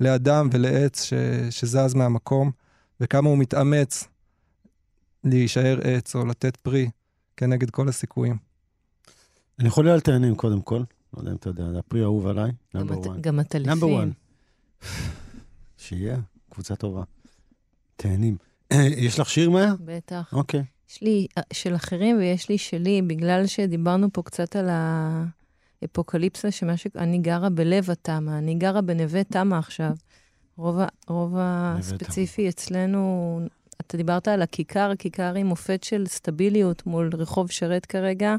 לאדם 0.00 0.48
ולעץ 0.52 1.02
ש, 1.02 1.12
שזז 1.50 1.94
מהמקום, 1.94 2.50
וכמה 3.00 3.28
הוא 3.28 3.38
מתאמץ 3.38 4.04
להישאר 5.24 5.78
עץ 5.82 6.16
או 6.16 6.26
לתת 6.26 6.56
פרי 6.56 6.90
כנגד 7.36 7.70
כל 7.70 7.88
הסיכויים. 7.88 8.36
אני 9.58 9.70
חולה 9.70 9.94
על 9.94 10.00
תאנים 10.00 10.34
קודם 10.34 10.60
כל, 10.60 10.82
לא 11.14 11.18
יודע 11.18 11.30
אם 11.30 11.36
אתה 11.36 11.48
יודע, 11.48 11.70
זה 11.72 11.78
הפרי 11.78 12.00
האהוב 12.00 12.26
עליי, 12.26 12.52
נאמבר 12.74 13.00
1. 13.10 13.20
גם 13.20 13.38
הטלפים. 13.38 14.25
נאמבר 14.82 14.96
1. 14.96 15.16
שיהיה, 15.78 16.16
קבוצה 16.50 16.76
טובה. 16.76 17.02
תאנים. 17.96 18.36
יש 19.06 19.18
לך 19.18 19.30
שיר, 19.30 19.50
מאיה? 19.50 19.74
בטח. 19.84 20.32
אוקיי. 20.32 20.64
יש 20.90 21.02
לי 21.02 21.26
אה, 21.38 21.42
של 21.52 21.74
אחרים 21.74 22.18
ויש 22.18 22.48
לי 22.48 22.58
שלי, 22.58 23.02
בגלל 23.02 23.46
שדיברנו 23.46 24.12
פה 24.12 24.22
קצת 24.22 24.56
על 24.56 24.68
האפוקליפסה, 25.82 26.50
שמה 26.50 26.76
ש... 26.76 26.86
אני 26.96 27.18
גרה 27.18 27.50
בלב 27.50 27.90
התמ"א, 27.90 28.38
אני 28.38 28.54
גרה 28.54 28.80
בנווה 28.80 29.24
תמ"א 29.24 29.58
עכשיו. 29.58 29.90
רוב, 30.56 30.78
רוב 31.08 31.34
הספציפי 31.38 32.48
אצלנו, 32.48 33.40
אתה 33.80 33.96
דיברת 33.96 34.28
על 34.28 34.42
הכיכר, 34.42 34.90
הכיכר 34.90 35.34
היא 35.34 35.44
מופת 35.44 35.84
של 35.84 36.06
סטביליות 36.06 36.86
מול 36.86 37.10
רחוב 37.14 37.50
שרת 37.50 37.86
כרגע. 37.86 38.36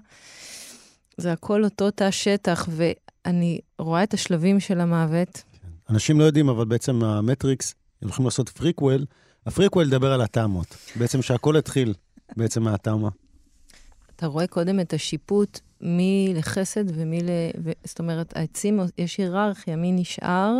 זה 1.17 1.31
הכל 1.31 1.63
אותו 1.63 1.91
תא 1.91 2.11
שטח, 2.11 2.69
ואני 2.71 3.59
רואה 3.79 4.03
את 4.03 4.13
השלבים 4.13 4.59
של 4.59 4.79
המוות. 4.79 5.43
אנשים 5.89 6.19
לא 6.19 6.23
יודעים, 6.23 6.49
אבל 6.49 6.65
בעצם 6.65 7.03
המטריקס, 7.03 7.75
הם 8.01 8.07
הולכים 8.07 8.25
לעשות 8.25 8.49
prequel, 8.49 9.05
ה 9.45 9.50
prequel 9.50 9.87
ידבר 9.87 10.13
על 10.13 10.21
התמ"אות. 10.21 10.77
בעצם 10.95 11.21
שהכל 11.21 11.55
התחיל 11.57 11.93
בעצם 12.37 12.63
מהתמ"א. 12.63 13.09
אתה 14.15 14.27
רואה 14.27 14.47
קודם 14.47 14.79
את 14.79 14.93
השיפוט 14.93 15.59
מי 15.81 16.33
לחסד 16.35 16.83
ומי 16.87 17.21
ל... 17.21 17.29
ו... 17.63 17.71
זאת 17.83 17.99
אומרת, 17.99 18.37
העצים, 18.37 18.79
יש 18.97 19.17
היררכיה, 19.17 19.75
מי 19.75 19.91
נשאר 19.91 20.53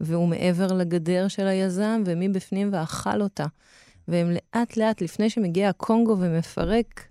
והוא 0.00 0.28
מעבר 0.28 0.66
לגדר 0.66 1.28
של 1.28 1.46
היזם, 1.46 2.02
ומי 2.06 2.28
בפנים 2.28 2.70
ואכל 2.72 3.22
אותה. 3.22 3.46
והם 4.08 4.30
לאט 4.30 4.76
לאט, 4.76 5.02
לפני 5.02 5.30
שמגיע 5.30 5.68
הקונגו 5.68 6.16
ומפרק, 6.20 7.04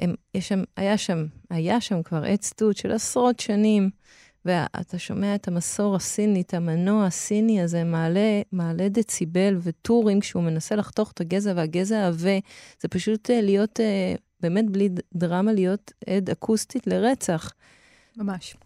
הם, 0.00 0.14
יש 0.34 0.48
שם, 0.48 0.62
היה 0.76 0.98
שם, 0.98 1.26
היה 1.50 1.80
שם 1.80 2.02
כבר 2.02 2.24
עץ 2.24 2.52
תות 2.56 2.76
של 2.76 2.92
עשרות 2.92 3.40
שנים, 3.40 3.90
ואתה 4.46 4.98
שומע 4.98 5.34
את 5.34 5.48
המסור 5.48 5.96
הסיני, 5.96 6.40
את 6.40 6.54
המנוע 6.54 7.06
הסיני 7.06 7.60
הזה, 7.60 7.84
מעלה, 7.84 8.42
מעלה 8.52 8.88
דציבל 8.88 9.58
וטורים 9.62 10.20
כשהוא 10.20 10.42
מנסה 10.42 10.76
לחתוך 10.76 11.12
את 11.12 11.20
הגזע, 11.20 11.52
והגזע 11.56 12.06
עבה. 12.06 12.38
זה 12.80 12.88
פשוט 12.88 13.30
אה, 13.30 13.40
להיות, 13.40 13.80
אה, 13.80 14.14
באמת 14.40 14.70
בלי 14.70 14.88
דרמה, 15.14 15.52
להיות 15.52 15.92
עד 16.06 16.30
אקוסטית 16.30 16.86
לרצח. 16.86 17.52
ממש. 18.16 18.56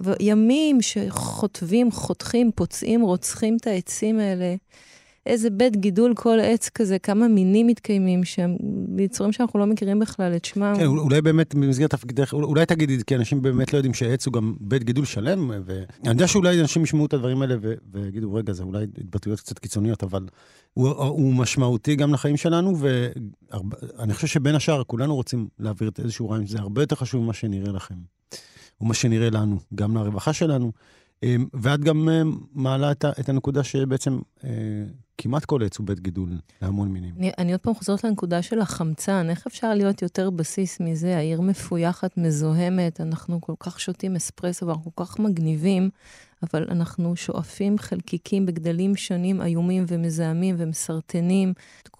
וימים 0.00 0.82
שחוטבים, 0.82 1.90
חותכים, 1.90 2.50
פוצעים, 2.54 3.00
רוצחים 3.00 3.56
את 3.60 3.66
העצים 3.66 4.18
האלה. 4.18 4.54
איזה 5.30 5.50
בית 5.50 5.76
גידול 5.76 6.14
כל 6.14 6.38
עץ 6.42 6.68
כזה, 6.68 6.98
כמה 6.98 7.28
מינים 7.28 7.66
מתקיימים 7.66 8.24
שם, 8.24 8.50
ביצורים 8.88 9.32
שאנחנו 9.32 9.58
לא 9.58 9.66
מכירים 9.66 9.98
בכלל 9.98 10.36
את 10.36 10.44
שמם. 10.44 10.74
כן, 10.76 10.86
אולי 10.86 11.22
באמת 11.22 11.54
במסגרת 11.54 11.90
תפקידך, 11.90 12.32
אולי 12.32 12.66
תגידי, 12.66 12.98
כי 13.06 13.16
אנשים 13.16 13.42
באמת 13.42 13.72
לא 13.72 13.78
יודעים 13.78 13.94
שעץ 13.94 14.26
הוא 14.26 14.32
גם 14.32 14.54
בית 14.60 14.84
גידול 14.84 15.04
שלם, 15.04 15.50
ואני 15.64 15.88
יודע 16.04 16.26
שאולי 16.26 16.60
אנשים 16.60 16.82
ישמעו 16.82 17.06
את 17.06 17.12
הדברים 17.12 17.42
האלה 17.42 17.56
ויגידו, 17.92 18.34
רגע, 18.34 18.52
זה 18.52 18.62
אולי 18.62 18.84
התבטאויות 18.98 19.40
קצת 19.40 19.58
קיצוניות, 19.58 20.02
אבל 20.02 20.26
הוא, 20.74 20.88
הוא 20.88 21.34
משמעותי 21.34 21.96
גם 21.96 22.14
לחיים 22.14 22.36
שלנו, 22.36 22.76
ואני 22.78 24.14
חושב 24.14 24.26
שבין 24.26 24.54
השאר, 24.54 24.84
כולנו 24.84 25.14
רוצים 25.14 25.48
להעביר 25.58 25.88
את 25.88 26.00
איזשהו 26.00 26.30
רעיון, 26.30 26.46
שזה 26.46 26.58
הרבה 26.58 26.82
יותר 26.82 26.96
חשוב 26.96 27.24
ממה 27.24 27.32
שנראה 27.32 27.72
לכם, 27.72 27.94
ומה 28.80 28.94
שנראה 28.94 29.30
לנו, 29.30 29.58
גם 29.74 29.96
לרווחה 29.96 30.32
שלנו. 30.32 30.72
אמ, 31.22 31.46
ואת 31.54 31.80
גם 31.80 32.08
אמ, 32.08 32.38
מעלה 32.52 32.92
את, 32.92 33.04
את 33.20 33.28
הנקודה 33.28 33.64
שבעצם 33.64 34.18
אה, 34.44 34.50
כמעט 35.22 35.44
כל 35.44 35.64
עץ 35.64 35.78
הוא 35.78 35.86
בית 35.86 36.00
גידול 36.00 36.28
להמון 36.62 36.88
מינים. 36.88 37.14
אני, 37.18 37.30
אני 37.38 37.52
עוד 37.52 37.60
פעם 37.60 37.74
חוזרת 37.74 38.04
לנקודה 38.04 38.42
של 38.42 38.60
החמצן. 38.60 39.30
איך 39.30 39.46
אפשר 39.46 39.74
להיות 39.74 40.02
יותר 40.02 40.30
בסיס 40.30 40.80
מזה? 40.80 41.16
העיר 41.16 41.40
מפויחת, 41.40 42.16
מזוהמת, 42.16 43.00
אנחנו 43.00 43.40
כל 43.40 43.52
כך 43.60 43.80
שותים 43.80 44.16
אספרסו 44.16 44.66
ואנחנו 44.66 44.94
כל 44.94 45.04
כך 45.04 45.18
מגניבים, 45.18 45.90
אבל 46.42 46.66
אנחנו 46.70 47.16
שואפים 47.16 47.78
חלקיקים 47.78 48.46
בגדלים 48.46 48.96
שונים, 48.96 49.42
איומים 49.42 49.84
ומזהמים 49.88 50.54
ומסרטנים. 50.58 51.52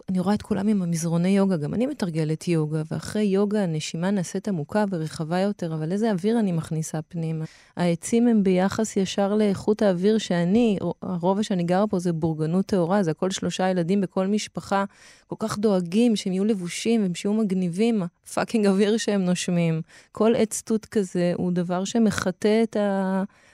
אני 0.09 0.21
רואה 0.21 0.35
את 0.35 0.43
כולם 0.43 0.69
עם 0.69 0.83
המזרוני 0.83 1.29
יוגה, 1.29 1.57
גם 1.57 1.75
אני 1.75 1.87
מתרגלת 1.87 2.49
יוגה, 2.49 2.83
ואחרי 2.91 3.23
יוגה 3.23 3.63
הנשימה 3.63 4.11
נעשית 4.11 4.49
עמוקה 4.49 4.85
ורחבה 4.91 5.39
יותר, 5.39 5.75
אבל 5.75 5.93
איזה 5.93 6.11
אוויר 6.11 6.39
אני 6.41 6.53
מכניסה 6.53 7.03
פנימה? 7.03 7.45
העצים 7.77 8.29
הם 8.29 8.43
ביחס 8.43 8.97
ישר 8.97 9.35
לאיכות 9.35 9.83
האוויר 9.83 10.19
שאני, 10.19 10.79
הרובע 11.03 11.43
שאני 11.43 11.63
גרה 11.63 11.87
פה 11.87 11.99
זה 11.99 12.13
בורגנות 12.13 12.67
טהורה, 12.67 13.03
זה 13.03 13.11
הכל 13.11 13.31
שלושה 13.31 13.69
ילדים 13.69 14.01
בכל 14.01 14.27
משפחה, 14.27 14.85
כל 15.27 15.37
כך 15.39 15.59
דואגים 15.59 16.17
שהם 16.17 16.33
יהיו 16.33 16.45
לבושים 16.45 17.03
והם 17.03 17.15
שיהיו 17.15 17.35
מגניבים, 17.35 18.03
הפאקינג 18.25 18.67
אוויר 18.67 18.97
שהם 18.97 19.25
נושמים. 19.25 19.83
כל 20.13 20.33
עץ 20.37 20.63
תות 20.63 20.87
כזה 20.87 21.33
הוא 21.37 21.53
דבר 21.53 21.85
שמחטא 21.85 22.63
את 22.63 22.77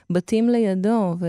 הבתים 0.09 0.49
לידו, 0.49 1.15
ו... 1.19 1.27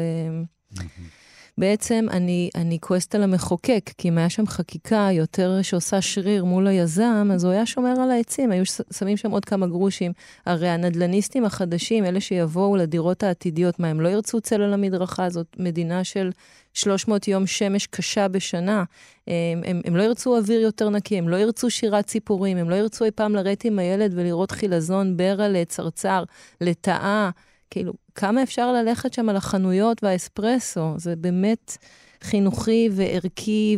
בעצם 1.58 2.06
אני, 2.10 2.50
אני 2.54 2.78
כועסת 2.80 3.14
על 3.14 3.22
המחוקק, 3.22 3.90
כי 3.98 4.08
אם 4.08 4.18
היה 4.18 4.28
שם 4.28 4.46
חקיקה 4.46 5.08
יותר 5.12 5.62
שעושה 5.62 6.00
שריר 6.00 6.44
מול 6.44 6.66
היזם, 6.66 7.28
אז 7.34 7.44
הוא 7.44 7.52
היה 7.52 7.66
שומר 7.66 8.00
על 8.00 8.10
העצים, 8.10 8.50
היו 8.50 8.62
שמים 8.98 9.16
שם 9.16 9.30
עוד 9.30 9.44
כמה 9.44 9.66
גרושים. 9.66 10.12
הרי 10.46 10.68
הנדלניסטים 10.68 11.44
החדשים, 11.44 12.04
אלה 12.04 12.20
שיבואו 12.20 12.76
לדירות 12.76 13.22
העתידיות, 13.22 13.80
מה, 13.80 13.88
הם 13.88 14.00
לא 14.00 14.08
ירצו 14.08 14.40
צל 14.40 14.62
על 14.62 14.74
המדרכה? 14.74 15.30
זאת 15.30 15.46
מדינה 15.58 16.04
של 16.04 16.30
300 16.74 17.28
יום 17.28 17.46
שמש 17.46 17.86
קשה 17.86 18.28
בשנה. 18.28 18.84
הם, 19.26 19.34
הם, 19.64 19.80
הם 19.84 19.96
לא 19.96 20.02
ירצו 20.02 20.36
אוויר 20.36 20.60
יותר 20.60 20.90
נקי, 20.90 21.18
הם 21.18 21.28
לא 21.28 21.36
ירצו 21.36 21.70
שירת 21.70 22.06
ציפורים, 22.06 22.56
הם 22.56 22.70
לא 22.70 22.74
ירצו 22.74 23.04
אי 23.04 23.10
פעם 23.10 23.34
לרדת 23.34 23.64
עם 23.64 23.78
הילד 23.78 24.12
ולראות 24.14 24.50
חילזון, 24.50 25.16
ברע 25.16 25.48
לצרצר, 25.48 26.24
לטאה. 26.60 27.30
כאילו, 27.70 27.92
כמה 28.18 28.42
אפשר 28.42 28.72
ללכת 28.72 29.12
שם 29.12 29.28
על 29.28 29.36
החנויות 29.36 30.04
והאספרסו? 30.04 30.94
זה 30.96 31.16
באמת 31.16 31.76
חינוכי 32.22 32.88
וערכי, 32.92 33.76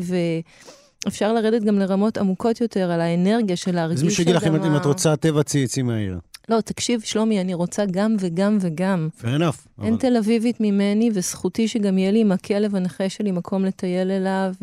ואפשר 1.05 1.33
לרדת 1.33 1.63
גם 1.63 1.79
לרמות 1.79 2.19
עמוקות 2.19 2.61
יותר 2.61 2.91
על 2.91 3.01
האנרגיה 3.01 3.57
של 3.57 3.75
להרגיש. 3.75 3.99
אז 3.99 4.05
מישהו 4.05 4.23
יגיד 4.23 4.35
לכם, 4.35 4.55
אם 4.55 4.77
את 4.77 4.85
רוצה 4.85 5.17
טבע, 5.17 5.43
צאי 5.43 5.83
מהעיר. 5.83 6.19
לא, 6.49 6.61
תקשיב, 6.61 7.01
שלומי, 7.01 7.41
אני 7.41 7.55
רוצה 7.55 7.85
גם 7.91 8.17
וגם 8.21 8.59
וגם. 8.61 9.09
fair 9.21 9.25
enough. 9.25 9.83
אין 9.83 9.93
אבל... 9.93 9.97
תל 9.97 10.17
אביבית 10.17 10.61
ממני, 10.61 11.11
וזכותי 11.15 11.69
שגם 11.69 11.99
יהיה 11.99 12.11
לי 12.11 12.21
עם 12.21 12.33
הכלב 12.33 12.77
הנכה 12.77 13.09
שלי 13.09 13.31
מקום 13.31 13.65
לטייל 13.65 14.11
אליו, 14.11 14.55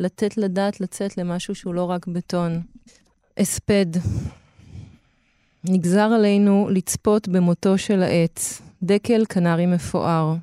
ולתת 0.00 0.36
לדעת 0.36 0.80
לצאת 0.80 1.18
למשהו 1.18 1.54
שהוא 1.54 1.74
לא 1.74 1.84
רק 1.84 2.06
בטון. 2.06 2.60
הספד. 3.38 3.86
נגזר 5.64 6.10
עלינו 6.14 6.68
לצפות 6.70 7.28
במותו 7.28 7.78
של 7.78 8.02
העץ, 8.02 8.62
דקל 8.82 9.24
קנרי 9.24 9.66
מפואר. 9.66 10.34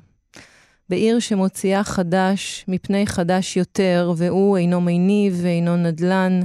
בעיר 0.88 1.18
שמוציאה 1.18 1.84
חדש 1.84 2.64
מפני 2.68 3.06
חדש 3.06 3.56
יותר, 3.56 4.12
והוא 4.16 4.56
אינו 4.56 4.80
מניב 4.80 5.38
ואינו 5.42 5.76
נדל"ן, 5.76 6.40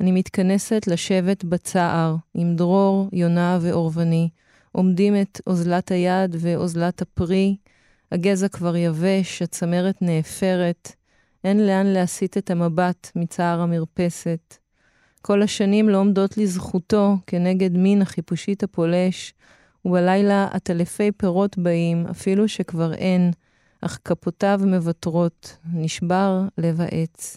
אני 0.00 0.12
מתכנסת 0.12 0.86
לשבת 0.86 1.44
בצער, 1.44 2.16
עם 2.34 2.56
דרור, 2.56 3.08
יונה 3.12 3.58
ואורבני, 3.60 4.28
עומדים 4.72 5.20
את 5.20 5.40
אוזלת 5.46 5.90
היד 5.90 6.36
ואוזלת 6.38 7.02
הפרי, 7.02 7.56
הגזע 8.12 8.48
כבר 8.48 8.76
יבש, 8.76 9.42
הצמרת 9.42 10.02
נאפרת, 10.02 10.92
אין 11.44 11.66
לאן 11.66 11.86
להסיט 11.86 12.36
את 12.36 12.50
המבט 12.50 13.10
מצער 13.16 13.60
המרפסת. 13.60 14.56
כל 15.22 15.42
השנים 15.42 15.88
לא 15.88 15.98
עומדות 15.98 16.38
לזכותו 16.38 17.16
כנגד 17.26 17.76
מין 17.76 18.02
החיפושית 18.02 18.62
הפולש, 18.62 19.34
ובלילה 19.84 20.48
עטלפי 20.52 21.12
פירות 21.12 21.58
באים, 21.58 22.06
אפילו 22.06 22.48
שכבר 22.48 22.94
אין, 22.94 23.30
אך 23.80 23.98
כפותיו 24.04 24.60
מוותרות, 24.64 25.56
נשבר 25.72 26.42
לב 26.58 26.80
העץ. 26.80 27.36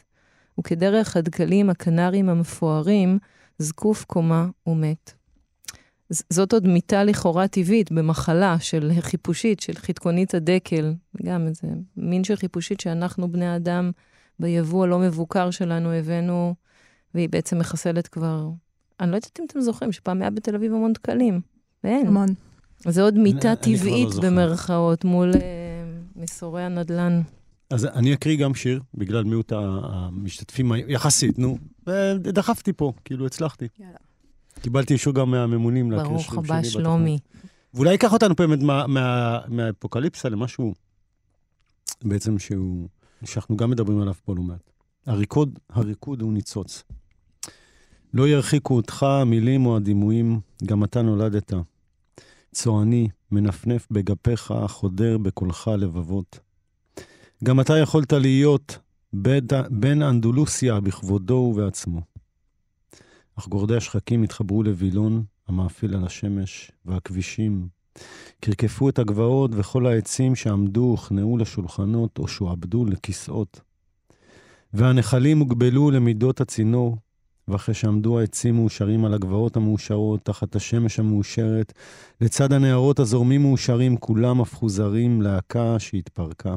וכדרך 0.59 1.17
הדקלים 1.17 1.69
הקנרים 1.69 2.29
המפוארים, 2.29 3.19
זקוף 3.59 4.05
קומה 4.05 4.47
ומת. 4.67 5.13
זאת 6.09 6.53
עוד 6.53 6.67
מיטה 6.67 7.03
לכאורה 7.03 7.47
טבעית 7.47 7.91
במחלה 7.91 8.59
של 8.59 8.91
חיפושית, 8.99 9.59
של 9.59 9.73
חתקונית 9.73 10.33
הדקל, 10.33 10.93
גם 11.23 11.47
איזה 11.47 11.67
מין 11.97 12.23
של 12.23 12.35
חיפושית 12.35 12.79
שאנחנו, 12.79 13.31
בני 13.31 13.55
אדם, 13.55 13.91
ביבוא 14.39 14.83
הלא 14.83 14.99
מבוקר 14.99 15.51
שלנו 15.51 15.91
הבאנו, 15.91 16.55
והיא 17.13 17.29
בעצם 17.29 17.59
מחסלת 17.59 18.07
כבר... 18.07 18.49
אני 18.99 19.11
לא 19.11 19.15
יודעת 19.15 19.39
אם 19.39 19.45
אתם 19.45 19.61
זוכרים, 19.61 19.91
שפעם 19.91 20.21
היה 20.21 20.29
בתל 20.29 20.55
אביב 20.55 20.73
המון 20.73 20.93
דקלים, 20.93 21.41
ואין. 21.83 22.07
המון. 22.07 22.27
אז 22.85 22.95
זה 22.95 23.01
עוד 23.01 23.17
מיטה 23.17 23.49
לא 23.49 23.55
טבעית 23.55 24.09
זוכר. 24.09 24.27
במרכאות 24.29 25.05
מול 25.05 25.31
uh, 25.33 25.37
מסורי 26.15 26.63
הנדל"ן. 26.63 27.21
אז 27.69 27.85
אני 27.85 28.13
אקריא 28.13 28.37
גם 28.37 28.55
שיר, 28.55 28.81
בגלל 28.95 29.23
מיעוט 29.23 29.51
המשתתפים 29.55 30.71
ה- 30.71 30.77
יחסית, 30.77 31.39
נו. 31.39 31.57
ודחפתי 31.87 32.73
פה, 32.73 32.93
כאילו 33.05 33.25
הצלחתי. 33.25 33.67
יאללה. 33.79 33.95
קיבלתי 34.61 34.93
אישור 34.93 35.13
גם 35.13 35.31
מהממונים 35.31 35.91
להקריא 35.91 36.09
ברוך 36.09 36.21
שירים 36.21 36.39
הבא, 36.39 36.47
שלי 36.47 36.69
בתוכנית. 36.69 36.73
שלומי. 36.85 37.17
ואולי 37.73 37.91
ייקח 37.91 38.13
אותנו 38.13 38.35
באמת 38.35 38.59
מה- 38.59 38.87
מה- 38.87 39.39
מהאפוקליפסה 39.47 40.29
למשהו 40.29 40.73
בעצם 42.03 42.39
שהוא, 42.39 42.87
שאנחנו 43.25 43.57
גם 43.57 43.69
מדברים 43.69 44.01
עליו 44.01 44.13
פה 44.25 44.35
לא 44.35 44.41
מעט. 44.43 44.69
הריקוד, 45.05 45.59
הריקוד 45.69 46.21
הוא 46.21 46.33
ניצוץ. 46.33 46.83
לא 48.13 48.27
ירחיקו 48.27 48.75
אותך 48.75 49.03
המילים 49.03 49.65
או 49.65 49.77
הדימויים, 49.77 50.39
גם 50.65 50.83
אתה 50.83 51.01
נולדת. 51.01 51.53
צועני, 52.53 53.09
מנפנף 53.31 53.87
בגפיך, 53.91 54.53
חודר 54.67 55.17
בקולך 55.17 55.71
לבבות. 55.77 56.39
גם 57.43 57.59
אתה 57.59 57.77
יכולת 57.77 58.13
להיות. 58.13 58.77
בן 59.69 60.01
אנדולוסיה 60.01 60.79
בכבודו 60.79 61.33
ובעצמו. 61.33 62.01
אך 63.35 63.47
גורדי 63.47 63.75
השחקים 63.75 64.23
התחברו 64.23 64.63
לווילון 64.63 65.23
המאפיל 65.47 65.95
על 65.95 66.05
השמש, 66.05 66.71
והכבישים 66.85 67.67
קרקפו 68.39 68.89
את 68.89 68.99
הגבעות 68.99 69.51
וכל 69.53 69.87
העצים 69.87 70.35
שעמדו 70.35 70.81
הוכנעו 70.81 71.37
לשולחנות 71.37 72.17
או 72.17 72.27
שועבדו 72.27 72.85
לכיסאות. 72.85 73.61
והנחלים 74.73 75.39
הוגבלו 75.39 75.91
למידות 75.91 76.41
הצינור, 76.41 76.97
ואחרי 77.51 77.75
שעמדו 77.75 78.19
העצים 78.19 78.55
מאושרים 78.55 79.05
על 79.05 79.13
הגבעות 79.13 79.55
המאושרות, 79.55 80.25
תחת 80.25 80.55
השמש 80.55 80.99
המאושרת, 80.99 81.73
לצד 82.21 82.53
הנהרות 82.53 82.99
הזורמים 82.99 83.41
מאושרים, 83.41 83.97
כולם 83.97 84.41
הפכו 84.41 84.67
להקה 85.21 85.79
שהתפרקה. 85.79 86.55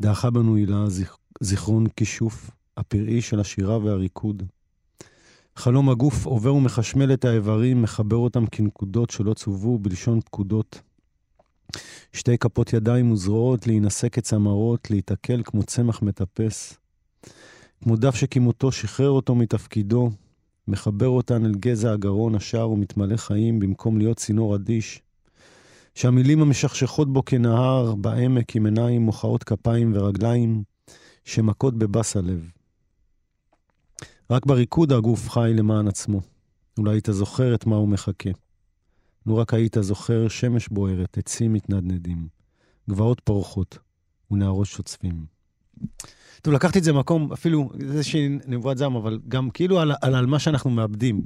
דעכה 0.00 0.30
בנו 0.30 0.56
הילה 0.56 0.88
זיכ... 0.88 1.16
זיכרון 1.40 1.86
כישוף, 1.96 2.50
הפראי 2.76 3.20
של 3.20 3.40
השירה 3.40 3.78
והריקוד. 3.78 4.42
חלום 5.56 5.90
הגוף 5.90 6.26
עובר 6.26 6.54
ומחשמל 6.54 7.12
את 7.12 7.24
האיברים, 7.24 7.82
מחבר 7.82 8.16
אותם 8.16 8.46
כנקודות 8.46 9.10
שלא 9.10 9.34
צוו 9.34 9.78
בלשון 9.78 10.20
פקודות. 10.20 10.80
שתי 12.12 12.38
כפות 12.38 12.72
ידיים 12.72 13.12
וזרועות, 13.12 13.66
להינשא 13.66 14.08
כצמרות, 14.08 14.90
להיתקל 14.90 15.42
כמו 15.44 15.62
צמח 15.62 16.02
מטפס. 16.02 16.78
כמו 17.82 17.96
דף 17.96 18.14
שכימותו 18.14 18.72
שחרר 18.72 19.10
אותו 19.10 19.34
מתפקידו, 19.34 20.10
מחבר 20.68 21.08
אותן 21.08 21.44
אל 21.44 21.54
גזע 21.54 21.92
הגרון 21.92 22.34
השר 22.34 22.70
ומתמלא 22.70 23.16
חיים 23.16 23.60
במקום 23.60 23.98
להיות 23.98 24.16
צינור 24.16 24.54
אדיש. 24.54 25.02
שהמילים 25.94 26.42
המשכשכות 26.42 27.12
בו 27.12 27.24
כנהר, 27.24 27.94
בעמק 27.94 28.56
עם 28.56 28.66
עיניים 28.66 29.02
מוחאות 29.02 29.44
כפיים 29.44 29.92
ורגליים, 29.94 30.62
שמכות 31.24 31.74
בבס 31.74 32.16
הלב. 32.16 32.50
רק 34.30 34.46
בריקוד 34.46 34.92
הגוף 34.92 35.30
חי 35.30 35.52
למען 35.54 35.88
עצמו. 35.88 36.20
אולי 36.78 36.94
היית 36.94 37.08
זוכר 37.10 37.54
את 37.54 37.66
מה 37.66 37.76
הוא 37.76 37.88
מחכה. 37.88 38.30
לו 39.26 39.36
רק 39.36 39.54
היית 39.54 39.76
זוכר 39.80 40.28
שמש 40.28 40.68
בוערת, 40.68 41.18
עצים 41.18 41.52
מתנדנדים, 41.52 42.28
גבעות 42.90 43.20
פורחות 43.24 43.78
ונהרות 44.30 44.66
שוצפים. 44.66 45.35
טוב, 46.42 46.54
לקחתי 46.54 46.78
את 46.78 46.84
זה 46.84 46.92
במקום, 46.92 47.32
אפילו 47.32 47.70
איזושהי 47.80 48.28
נבואת 48.46 48.78
זעם, 48.78 48.96
אבל 48.96 49.20
גם 49.28 49.50
כאילו 49.50 49.80
על, 49.80 49.92
על, 50.02 50.14
על 50.14 50.26
מה 50.26 50.38
שאנחנו 50.38 50.70
מאבדים. 50.70 51.22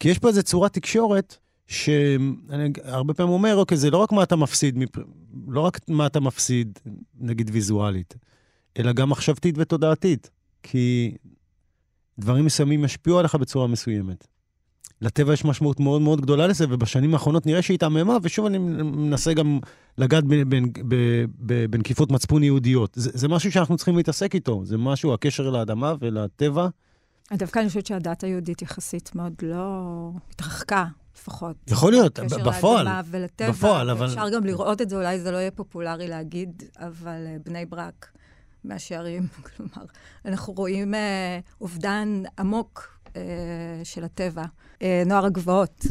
כי 0.00 0.08
יש 0.08 0.18
פה 0.18 0.28
איזו 0.28 0.42
צורת 0.42 0.72
תקשורת, 0.72 1.36
שאני 1.66 2.72
הרבה 2.84 3.14
פעמים 3.14 3.32
אומר, 3.32 3.56
אוקיי, 3.56 3.76
זה 3.76 3.90
לא 3.90 3.96
רק 3.96 4.12
מה 4.12 4.22
אתה 4.22 4.36
מפסיד, 4.36 4.78
מפ- 4.78 5.04
לא 5.48 5.60
רק 5.60 5.80
מה 5.88 6.06
אתה 6.06 6.20
מפסיד, 6.20 6.78
נגיד 7.20 7.50
ויזואלית, 7.52 8.14
אלא 8.78 8.92
גם 8.92 9.10
מחשבתית 9.10 9.54
ותודעתית. 9.58 10.30
כי 10.62 11.14
דברים 12.18 12.44
מסוימים 12.44 12.84
ישפיעו 12.84 13.18
עליך 13.18 13.34
בצורה 13.34 13.66
מסוימת. 13.66 14.26
לטבע 15.02 15.32
יש 15.32 15.44
משמעות 15.44 15.80
מאוד 15.80 16.02
מאוד 16.02 16.20
גדולה 16.20 16.46
לזה, 16.46 16.64
ובשנים 16.68 17.14
האחרונות 17.14 17.46
נראה 17.46 17.62
שהיא 17.62 17.74
התעממה, 17.74 18.16
ושוב 18.22 18.46
אני 18.46 18.58
מנסה 18.58 19.34
גם 19.34 19.58
לגעת 19.98 20.24
בנקיפות 21.70 22.12
מצפון 22.12 22.42
יהודיות. 22.42 22.90
זה, 22.94 23.10
זה 23.14 23.28
משהו 23.28 23.52
שאנחנו 23.52 23.76
צריכים 23.76 23.96
להתעסק 23.96 24.34
איתו, 24.34 24.60
זה 24.64 24.78
משהו, 24.78 25.14
הקשר 25.14 25.50
לאדמה 25.50 25.94
ולטבע. 26.00 26.68
דווקא 27.32 27.58
אני 27.58 27.68
חושבת 27.68 27.86
שהדת 27.86 28.24
היהודית 28.24 28.62
יחסית 28.62 29.14
מאוד 29.14 29.32
לא 29.42 29.82
התרחקה, 30.30 30.84
לפחות. 31.16 31.56
יכול 31.68 31.92
להיות, 31.92 32.18
בפועל. 32.46 32.86
ולטבע. 33.10 33.50
בפועל, 33.50 33.90
אבל- 33.90 34.06
אפשר 34.06 34.28
גם 34.34 34.44
לראות 34.44 34.80
את 34.80 34.90
זה, 34.90 34.96
אולי 34.96 35.20
זה 35.20 35.30
לא 35.30 35.36
יהיה 35.36 35.50
פופולרי 35.50 36.08
להגיד, 36.08 36.62
אבל 36.78 37.26
אה, 37.26 37.36
בני 37.44 37.66
ברק 37.66 38.10
מהשערים, 38.64 39.26
כלומר, 39.56 39.88
אנחנו 40.24 40.52
רואים 40.52 40.94
אה, 40.94 41.38
אובדן 41.60 42.22
עמוק 42.38 42.99
אה, 43.16 43.22
של 43.84 44.04
הטבע. 44.04 44.44
אה, 44.82 45.02
נוער 45.06 45.24
הגבעות. 45.26 45.86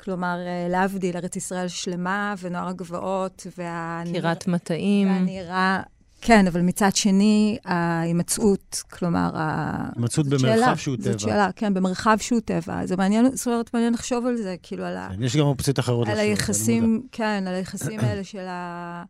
כלומר, 0.00 0.36
אה, 0.46 0.68
להבדיל, 0.68 1.16
ארץ 1.16 1.36
ישראל 1.36 1.68
שלמה, 1.68 2.34
ונוער 2.40 2.68
הגבעות, 2.68 3.46
והנראה... 3.58 4.12
קירת 4.20 4.46
מטעים. 4.48 5.08
והנראה... 5.08 5.82
כן, 6.20 6.46
אבל 6.46 6.60
מצד 6.60 6.96
שני, 6.96 7.58
ההימצאות, 7.64 8.82
כלומר, 8.90 9.30
ה- 9.34 9.88
הימצאות 9.96 10.26
זאת 10.26 10.40
במרחב 10.40 10.56
שאלה, 10.56 10.76
שהוא 10.76 10.96
זאת 11.00 11.06
טבע. 11.06 11.18
שאלה, 11.18 11.50
כן, 11.56 11.74
במרחב 11.74 12.16
שהוא 12.20 12.40
טבע. 12.40 12.86
זה 12.86 12.96
מעניין, 12.96 13.36
זאת 13.36 13.46
אומרת, 13.46 13.74
מעניין 13.74 13.92
לחשוב 13.94 14.26
על 14.26 14.36
זה, 14.36 14.56
כאילו, 14.62 14.84
על, 14.84 14.96
ה, 14.96 15.08
כן, 15.16 15.22
יש 15.22 15.36
גם 15.36 15.44
אופציות 15.46 15.78
אחרות. 15.78 16.08
על. 16.08 16.18
היחסים, 16.18 17.02
כן, 17.12 17.44
על 17.46 17.54
היחסים 17.54 18.00
האלה 18.00 18.24
של, 18.24 18.46
ה, 18.48 19.04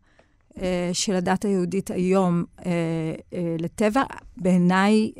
של 0.93 1.15
הדת 1.15 1.45
היהודית 1.45 1.91
היום 1.91 2.43
לטבע. 3.59 4.03
בעיניי, 4.37 5.11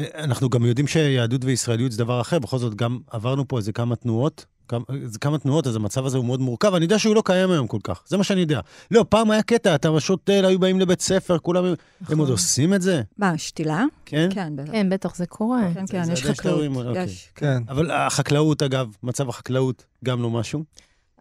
אנחנו 0.00 0.48
גם 0.48 0.64
יודעים 0.64 0.86
שיהדות 0.86 1.44
וישראליות 1.44 1.92
זה 1.92 1.98
דבר 1.98 2.20
אחר, 2.20 2.38
בכל 2.38 2.58
זאת 2.58 2.74
גם 2.74 2.98
עברנו 3.10 3.48
פה 3.48 3.58
איזה 3.58 3.72
כמה 3.72 3.96
תנועות. 3.96 4.46
כמה, 4.68 4.84
זה 5.04 5.18
כמה 5.18 5.38
תנועות, 5.38 5.66
אז 5.66 5.76
המצב 5.76 6.06
הזה 6.06 6.18
הוא 6.18 6.24
מאוד 6.24 6.40
מורכב, 6.40 6.74
אני 6.74 6.84
יודע 6.84 6.98
שהוא 6.98 7.14
לא 7.14 7.22
קיים 7.24 7.50
היום 7.50 7.66
כל 7.66 7.78
כך, 7.84 8.02
זה 8.06 8.16
מה 8.16 8.24
שאני 8.24 8.40
יודע. 8.40 8.60
לא, 8.90 9.04
פעם 9.08 9.30
היה 9.30 9.42
קטע, 9.42 9.74
אתה 9.74 10.00
שותל, 10.00 10.44
היו 10.44 10.58
באים 10.58 10.80
לבית 10.80 11.00
ספר, 11.00 11.38
כולם... 11.38 11.64
הם 11.64 11.74
נכון. 12.00 12.18
עוד 12.18 12.30
עושים 12.30 12.74
את 12.74 12.82
זה? 12.82 13.02
מה, 13.18 13.38
שתילה? 13.38 13.84
כן? 14.04 14.28
כן, 14.32 14.56
בטח. 14.56 14.72
כן, 14.72 14.88
בטח, 14.90 15.14
זה 15.16 15.26
קורה. 15.26 15.62
כן, 15.74 15.84
כן, 15.88 16.02
יש 16.12 16.24
חקלאות. 16.24 16.64
רואה, 16.74 17.04
יש. 17.04 17.28
כן. 17.34 17.62
אבל 17.68 17.90
החקלאות, 17.90 18.62
אגב, 18.62 18.96
מצב 19.02 19.28
החקלאות, 19.28 19.84
גם 20.04 20.22
לא 20.22 20.30
משהו. 20.30 20.64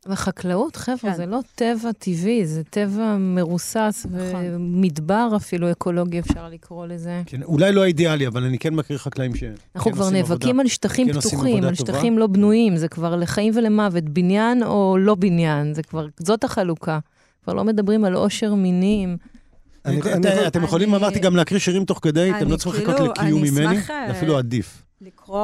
וחקלאות, 0.07 0.75
חבר'ה, 0.75 0.97
כן. 1.01 1.13
זה 1.13 1.25
לא 1.25 1.39
טבע 1.55 1.91
טבעי, 1.99 2.45
זה 2.45 2.63
טבע 2.63 3.15
מרוסס 3.19 4.05
נכון. 4.11 4.41
ומדבר 4.51 5.29
אפילו 5.35 5.71
אקולוגי, 5.71 6.19
אפשר 6.19 6.49
לקרוא 6.49 6.85
לזה. 6.87 7.21
כן, 7.25 7.43
אולי 7.43 7.71
לא 7.71 7.83
האידיאלי, 7.83 8.27
אבל 8.27 8.43
אני 8.43 8.59
כן 8.59 8.73
מכיר 8.73 8.97
חקלאים 8.97 9.35
ש... 9.35 9.43
אנחנו 9.75 9.91
כן 9.91 9.97
כבר 9.97 10.09
נאבקים 10.09 10.35
עבודה. 10.49 10.61
על 10.61 10.67
שטחים 10.67 11.07
כן 11.13 11.19
פתוחים, 11.19 11.63
על 11.63 11.75
טובה. 11.75 11.91
שטחים 11.93 12.17
לא 12.17 12.27
בנויים, 12.27 12.77
זה 12.77 12.87
כבר 12.87 13.15
לחיים 13.15 13.53
ולמוות, 13.55 14.03
בניין 14.03 14.63
או 14.63 14.97
לא 14.99 15.15
בניין, 15.15 15.73
זה 15.73 15.83
כבר, 15.83 16.07
זאת 16.19 16.43
החלוקה. 16.43 16.99
כבר 17.43 17.53
לא 17.53 17.63
מדברים 17.63 18.05
על 18.05 18.13
עושר 18.13 18.53
מינים. 18.55 19.17
אני- 19.85 20.01
אני- 20.01 20.27
את- 20.27 20.47
אתם 20.47 20.63
יכולים, 20.63 20.89
אני- 20.95 20.97
אמרתי, 20.97 21.19
גם 21.19 21.35
להקריא 21.35 21.59
שירים 21.59 21.85
תוך 21.85 21.99
כדי, 22.01 22.31
אתם 22.31 22.43
אני 22.43 22.51
לא 22.51 22.57
צריכים 22.57 22.81
לחכות 22.81 22.95
כאילו- 22.97 23.11
לקיום 23.11 23.41
אני 23.41 23.49
ממני, 23.51 23.77
אשמח, 23.79 23.91
אה, 23.91 24.11
אפילו 24.11 24.37
עדיף. 24.37 24.83
לקרוא 25.01 25.41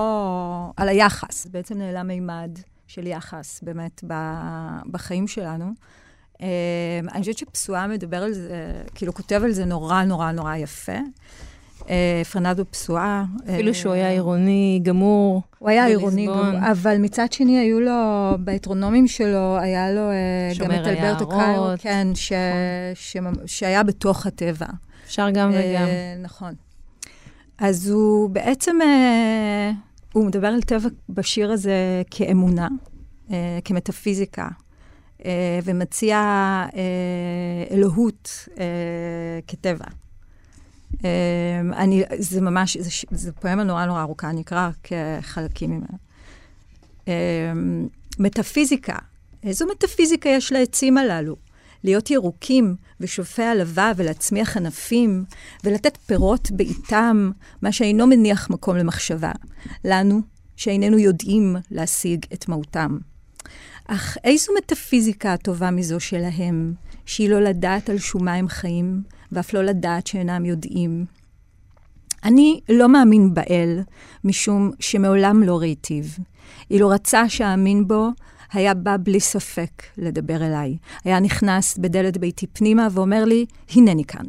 על 0.78 0.90
היחס. 0.90 1.48
בעצם 1.52 1.78
נעלם 1.78 2.08
מימד 2.08 2.50
של 2.88 3.08
יחס 3.08 3.60
באמת 3.64 4.04
ב- 4.08 4.80
בחיים 4.92 5.28
שלנו. 5.28 5.72
אה, 6.42 6.48
אני 7.14 7.20
חושבת 7.20 7.38
שפסואה 7.38 7.88
מדבר 7.88 8.24
על 8.24 8.34
זה, 8.34 8.82
כאילו 8.96 9.14
כותב 9.14 9.42
על 9.44 9.52
זה 9.52 9.66
נורא 9.66 10.04
נורא 10.04 10.32
נורא 10.32 10.56
יפה. 10.56 10.98
אה, 11.90 12.22
פרננדו 12.32 12.64
פסואה. 12.72 13.24
אפילו 13.54 13.68
אה, 13.70 13.74
שהוא 13.74 13.94
היה 13.94 14.10
עירוני 14.10 14.80
גמור. 14.84 15.42
הוא 15.60 15.70
היה 15.70 15.86
עירוני. 15.86 16.26
גמור, 16.28 16.72
אבל 16.72 16.98
מצד 16.98 17.34
שני 17.34 17.60
היו 17.60 17.80
לו, 17.80 18.32
בהטרונומים 18.40 19.08
שלו, 19.08 19.58
היה 19.58 19.92
לו 19.92 20.10
אה, 20.12 20.52
גם 20.60 20.72
את 20.72 20.88
אלברטו. 20.88 21.30
קיירו, 21.30 21.68
כן, 21.78 22.08
ש, 22.16 22.34
ש, 22.94 23.18
שהיה 23.46 23.84
בתוך 23.84 24.26
הטבע. 24.26 24.68
אפשר 25.06 25.30
גם 25.30 25.50
וגם. 25.50 25.60
אה, 25.88 26.16
נכון. 26.22 26.54
אז 27.58 27.90
הוא 27.90 28.30
בעצם, 28.30 28.78
אה, 28.82 29.72
הוא 30.14 30.26
מדבר 30.26 30.48
על 30.48 30.62
טבע 30.62 30.90
בשיר 31.10 31.52
הזה 31.52 32.02
כאמונה, 32.12 32.68
אה, 33.32 33.60
כמטאפיזיקה, 33.66 34.48
אה, 35.26 35.60
ומציע 35.64 36.18
אה, 36.18 37.76
אלוהות 37.76 38.48
אה, 38.60 38.66
כטבע. 39.48 39.86
אה, 41.06 41.60
אני, 41.74 42.04
זה 42.18 42.42
ממש, 42.42 42.78
זה, 42.78 42.90
זה 43.12 43.32
פואמה 43.32 43.64
נורא 43.64 43.86
נורא 43.86 44.02
ארוכה, 44.02 44.30
אני 44.30 44.42
אקרא 44.42 44.70
כחלקים 44.84 45.72
ממנה. 45.72 45.88
אה, 47.08 47.14
מטאפיזיקה, 48.20 48.96
איזו 49.44 49.66
מטאפיזיקה 49.72 50.30
יש 50.30 50.52
לעצים 50.52 50.98
הללו? 50.98 51.36
להיות 51.84 52.12
ירוקים 52.12 52.76
ושופע 53.00 53.52
עלווה 53.52 53.92
ולהצמיח 53.96 54.58
ענפים 54.58 55.26
ולתת 55.64 55.98
פירות 56.06 56.52
בעיתם, 56.52 57.32
מה 57.62 57.72
שאינו 57.72 58.08
מניח 58.08 58.50
מקום 58.50 58.78
למחשבה. 58.78 59.32
לנו, 59.86 60.22
שאיננו 60.56 61.00
יודעים 61.00 61.56
להשיג 61.72 62.26
את 62.34 62.48
מהותם. 62.48 62.98
אך 63.88 64.18
איזו 64.24 64.54
מטאפיזיקה 64.58 65.34
הטובה 65.34 65.72
מזו 65.72 66.00
שלהם, 66.00 66.74
שהיא 67.06 67.30
לא 67.30 67.42
לדעת 67.42 67.90
על 67.90 67.98
שום 67.98 68.26
מה 68.26 68.34
הם 68.34 68.48
חיים, 68.48 69.02
ואף 69.32 69.54
לא 69.54 69.64
לדעת 69.64 70.08
שאינם 70.08 70.46
יודעים. 70.46 71.06
אני 72.24 72.60
לא 72.70 72.90
מאמין 72.90 73.34
באל, 73.34 73.80
משום 74.24 74.72
שמעולם 74.80 75.44
לא 75.44 75.60
ראיתיו. 75.60 76.04
אילו 76.72 76.90
רצה 76.90 77.30
שאאמין 77.30 77.88
בו, 77.88 78.10
היה 78.54 78.74
בא 78.74 78.98
בלי 79.04 79.20
ספק 79.20 79.84
לדבר 79.98 80.46
אליי. 80.46 80.78
היה 81.04 81.20
נכנס 81.20 81.78
בדלת 81.78 82.18
ביתי 82.18 82.48
פנימה 82.48 82.88
ואומר 82.92 83.26
לי, 83.26 83.46
הנני 83.76 84.06
כאן. 84.06 84.26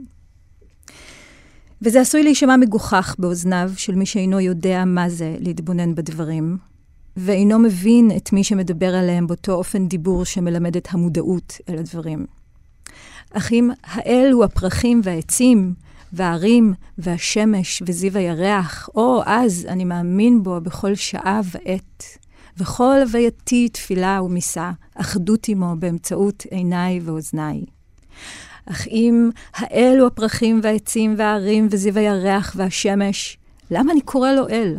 וזה 1.82 2.00
עשוי 2.00 2.22
להישמע 2.22 2.56
מגוחך 2.56 3.14
באוזניו 3.18 3.70
של 3.76 3.94
מי 3.94 4.06
שאינו 4.06 4.40
יודע 4.40 4.84
מה 4.84 5.08
זה 5.08 5.36
להתבונן 5.40 5.94
בדברים, 5.94 6.58
ואינו 7.16 7.58
מבין 7.58 8.10
את 8.16 8.32
מי 8.32 8.44
שמדבר 8.44 8.94
עליהם 8.94 9.26
באותו 9.26 9.52
אופן 9.52 9.88
דיבור 9.88 10.24
שמלמד 10.24 10.76
את 10.76 10.88
המודעות 10.90 11.56
אל 11.68 11.78
הדברים. 11.78 12.26
אך 13.32 13.52
אם 13.52 13.70
האל 13.84 14.30
הוא 14.32 14.44
הפרחים 14.44 15.00
והעצים, 15.04 15.74
והערים, 16.12 16.74
והשמש, 16.98 17.82
וזיו 17.86 18.18
הירח, 18.18 18.88
או 18.94 19.22
אז 19.26 19.66
אני 19.68 19.84
מאמין 19.84 20.42
בו 20.42 20.60
בכל 20.60 20.94
שעה 20.94 21.40
ועת. 21.44 22.18
וכל 22.58 22.96
הווייתי 23.02 23.68
תפילה 23.68 24.22
ומיסה, 24.22 24.70
אחדות 24.94 25.48
עמו 25.48 25.74
באמצעות 25.78 26.42
עיניי 26.50 27.00
ואוזניי. 27.04 27.64
אך 28.66 28.86
אם 28.86 29.30
האל 29.54 29.96
הוא 29.98 30.06
הפרחים 30.06 30.60
והעצים 30.62 31.14
והערים 31.18 31.68
וזיו 31.70 31.98
הירח 31.98 32.52
והשמש, 32.56 33.38
למה 33.70 33.92
אני 33.92 34.00
קורא 34.00 34.32
לו 34.32 34.48
אל? 34.48 34.76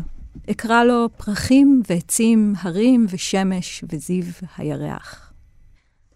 אקרא 0.52 0.84
לו 0.84 1.10
פרחים 1.18 1.82
ועצים, 1.90 2.54
הרים 2.62 3.06
ושמש 3.10 3.84
וזיו 3.92 4.24
הירח. 4.58 5.32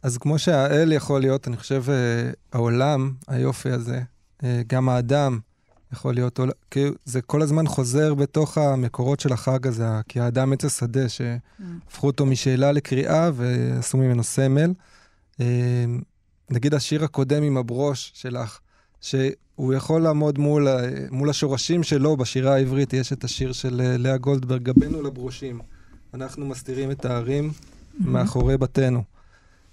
אז 0.03 0.17
כמו 0.17 0.39
שהאל 0.39 0.91
יכול 0.91 1.21
להיות, 1.21 1.47
אני 1.47 1.57
חושב, 1.57 1.83
אה, 1.89 2.31
העולם, 2.53 3.13
היופי 3.27 3.69
הזה, 3.69 4.01
אה, 4.43 4.61
גם 4.67 4.89
האדם 4.89 5.39
יכול 5.93 6.13
להיות, 6.13 6.39
כי 6.71 6.85
זה 7.05 7.21
כל 7.21 7.41
הזמן 7.41 7.67
חוזר 7.67 8.13
בתוך 8.13 8.57
המקורות 8.57 9.19
של 9.19 9.33
החג 9.33 9.67
הזה, 9.67 9.87
כי 10.07 10.19
האדם 10.19 10.53
עץ 10.53 10.65
השדה, 10.65 11.09
שהפכו 11.09 12.07
אותו 12.07 12.25
משאלה 12.25 12.71
לקריאה 12.71 13.31
ועשו 13.33 13.97
ממנו 13.97 14.23
סמל. 14.23 14.73
אה, 15.41 15.85
נגיד 16.49 16.73
השיר 16.73 17.03
הקודם 17.03 17.43
עם 17.43 17.57
הברוש 17.57 18.11
שלך, 18.15 18.59
שהוא 19.01 19.73
יכול 19.73 20.01
לעמוד 20.01 20.39
מול, 20.39 20.67
מול 21.11 21.29
השורשים 21.29 21.83
שלו 21.83 22.17
בשירה 22.17 22.53
העברית, 22.53 22.93
יש 22.93 23.13
את 23.13 23.23
השיר 23.23 23.51
של 23.51 23.81
אה, 23.81 23.97
לאה 23.97 24.17
גולדברג, 24.17 24.63
גבינו 24.63 25.01
לברושים. 25.01 25.59
אנחנו 26.13 26.45
מסתירים 26.45 26.91
את 26.91 27.05
הערים 27.05 27.51
מאחורי 27.99 28.57
בתינו. 28.57 29.03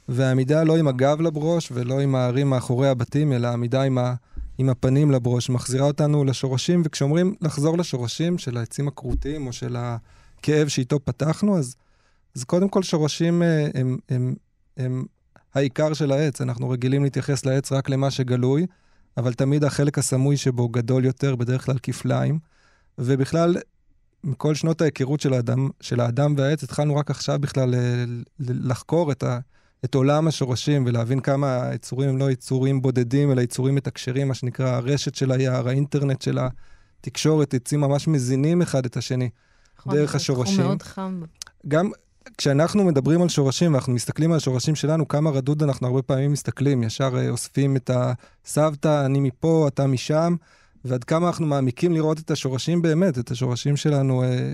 והעמידה 0.09 0.65
לא 0.65 0.77
עם 0.77 0.89
הגב 0.89 1.21
לברוש 1.21 1.73
ולא 1.75 2.01
עם 2.01 2.15
הערים 2.15 2.51
מאחורי 2.51 2.89
הבתים, 2.89 3.33
אלא 3.33 3.49
העמידה 3.49 3.83
עם, 3.83 3.99
ה, 3.99 4.15
עם 4.61 4.69
הפנים 4.69 5.11
לברוש, 5.11 5.51
מחזירה 5.51 5.87
אותנו 5.87 6.25
לשורשים, 6.25 6.83
וכשאומרים 6.85 7.35
לחזור 7.41 7.79
לשורשים 7.79 8.39
של 8.39 8.57
העצים 8.57 8.89
הכרותים 8.89 9.47
או 9.47 9.53
של 9.53 9.77
הכאב 9.79 10.69
שאיתו 10.69 11.05
פתחנו, 11.05 11.59
אז, 11.59 11.77
אז 12.37 12.45
קודם 12.45 12.69
כל 12.69 12.83
שורשים 12.83 13.43
אה, 13.43 13.65
הם, 13.65 13.71
הם, 13.75 13.99
הם, 14.09 14.35
הם 14.77 15.05
העיקר 15.55 15.95
של 15.95 16.13
העץ. 16.13 16.41
אנחנו 16.41 16.71
רגילים 16.71 17.05
להתייחס 17.05 17.45
לעץ 17.47 17.73
רק 17.73 17.89
למה 17.89 18.11
שגלוי, 18.11 18.67
אבל 19.17 19.35
תמיד 19.35 19.65
החלק 19.65 19.99
הסמוי 19.99 20.37
שבו 20.37 20.69
גדול 20.69 21.05
יותר, 21.05 21.37
בדרך 21.37 21.67
כלל 21.67 21.77
כפליים. 21.83 22.39
ובכלל, 22.99 23.57
מכל 24.25 24.55
שנות 24.55 24.81
ההיכרות 24.81 25.21
של 25.21 25.33
האדם, 25.35 25.69
של 25.81 26.01
האדם 26.01 26.35
והעץ, 26.37 26.63
התחלנו 26.63 26.97
רק 26.97 27.11
עכשיו 27.11 27.39
בכלל 27.39 27.75
לחקור 28.39 29.13
את, 29.13 29.23
ה, 29.23 29.39
את 29.85 29.95
עולם 29.95 30.29
השורשים 30.29 30.85
ולהבין 30.87 31.21
כמה 31.21 31.63
היצורים 31.63 32.09
הם 32.09 32.19
לא 32.19 32.31
יצורים 32.31 32.83
בודדים, 32.83 33.33
אלא 33.33 33.41
יצורים 33.41 33.75
מתקשרים, 33.75 34.29
מה 34.29 34.35
שנקרא 34.35 34.69
הרשת 34.69 35.15
של 35.15 35.33
היער, 35.33 35.69
האינטרנט 35.69 36.23
של 36.23 36.39
התקשורת, 37.01 37.55
עצים 37.55 37.81
ממש 37.81 38.09
מזינים 38.09 38.63
אחד 38.63 38.85
את 38.85 38.97
השני 38.97 39.31
נכון, 39.79 39.95
דרך 39.95 40.15
השורשים. 40.15 40.61
נכון, 40.61 40.73
זה 40.73 40.79
תחום 40.79 41.05
מאוד 41.05 41.23
חם. 41.23 41.23
גם 41.69 41.91
כשאנחנו 42.39 42.85
מדברים 42.85 43.23
על 43.23 43.29
שורשים 43.29 43.73
ואנחנו 43.73 43.93
מסתכלים 43.93 44.31
על 44.31 44.37
השורשים 44.37 44.75
שלנו, 44.75 45.09
כמה 45.09 45.31
רדוד 45.31 45.63
אנחנו 45.63 45.87
הרבה 45.87 46.03
פעמים 46.03 46.33
מסתכלים, 46.33 46.83
ישר 46.83 47.11
אה, 47.19 47.31
אוספים 47.31 47.77
את 47.77 47.91
הסבתא, 47.95 49.07
אני 49.07 49.21
מפה, 49.21 49.69
אתה 49.69 49.87
משם, 49.87 50.35
ועד 50.85 51.05
כמה 51.05 51.27
אנחנו 51.27 51.47
מעמיקים 51.47 51.93
לראות 51.93 52.19
את 52.19 52.31
השורשים 52.31 52.83
באמת, 52.83 53.19
את 53.19 53.31
השורשים 53.31 53.77
שלנו 53.77 54.23
אה, 54.23 54.53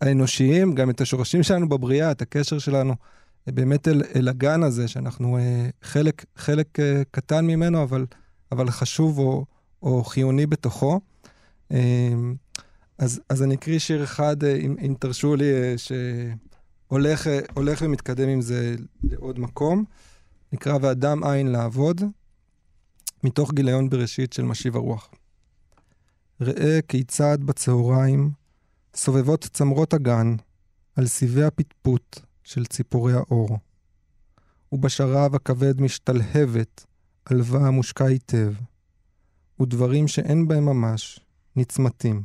האנושיים, 0.00 0.74
גם 0.74 0.90
את 0.90 1.00
השורשים 1.00 1.42
שלנו 1.42 1.68
בבריאה, 1.68 2.10
את 2.10 2.22
הקשר 2.22 2.58
שלנו 2.58 2.94
באמת 3.46 3.88
אל, 3.88 4.02
אל 4.14 4.28
הגן 4.28 4.62
הזה, 4.62 4.88
שאנחנו 4.88 5.38
אה, 5.38 5.68
חלק, 5.82 6.24
חלק 6.36 6.80
אה, 6.80 7.02
קטן 7.10 7.46
ממנו, 7.46 7.82
אבל, 7.82 8.06
אבל 8.52 8.70
חשוב 8.70 9.18
או, 9.18 9.44
או 9.82 10.04
חיוני 10.04 10.46
בתוכו. 10.46 11.00
אה, 11.72 12.14
אז, 12.98 13.20
אז 13.28 13.42
אני 13.42 13.54
אקריא 13.54 13.78
שיר 13.78 14.04
אחד, 14.04 14.44
אה, 14.44 14.56
אם, 14.56 14.76
אם 14.86 14.94
תרשו 15.00 15.36
לי, 15.36 15.52
אה, 15.52 15.74
שהולך 15.78 17.26
הולך 17.54 17.82
ומתקדם 17.82 18.28
עם 18.28 18.40
זה 18.40 18.76
לעוד 19.04 19.38
מקום. 19.38 19.84
נקרא 20.52 20.78
ואדם 20.82 21.24
אין 21.24 21.46
לעבוד, 21.46 22.00
מתוך 23.24 23.52
גיליון 23.52 23.90
בראשית 23.90 24.32
של 24.32 24.42
משיב 24.42 24.76
הרוח. 24.76 25.10
ראה 26.40 26.78
כיצד 26.88 27.38
בצהריים 27.40 28.30
סובבות 28.94 29.46
צמרות 29.52 29.94
הגן 29.94 30.36
על 30.96 31.06
סיבי 31.06 31.42
הפטפוט 31.42 32.20
של 32.46 32.66
ציפורי 32.66 33.12
האור, 33.12 33.58
ובשרב 34.72 35.34
הכבד 35.34 35.80
משתלהבת 35.80 36.86
עלווה 37.24 37.70
מושקע 37.70 38.04
היטב, 38.04 38.52
ודברים 39.60 40.08
שאין 40.08 40.48
בהם 40.48 40.64
ממש 40.64 41.20
נצמתים. 41.56 42.22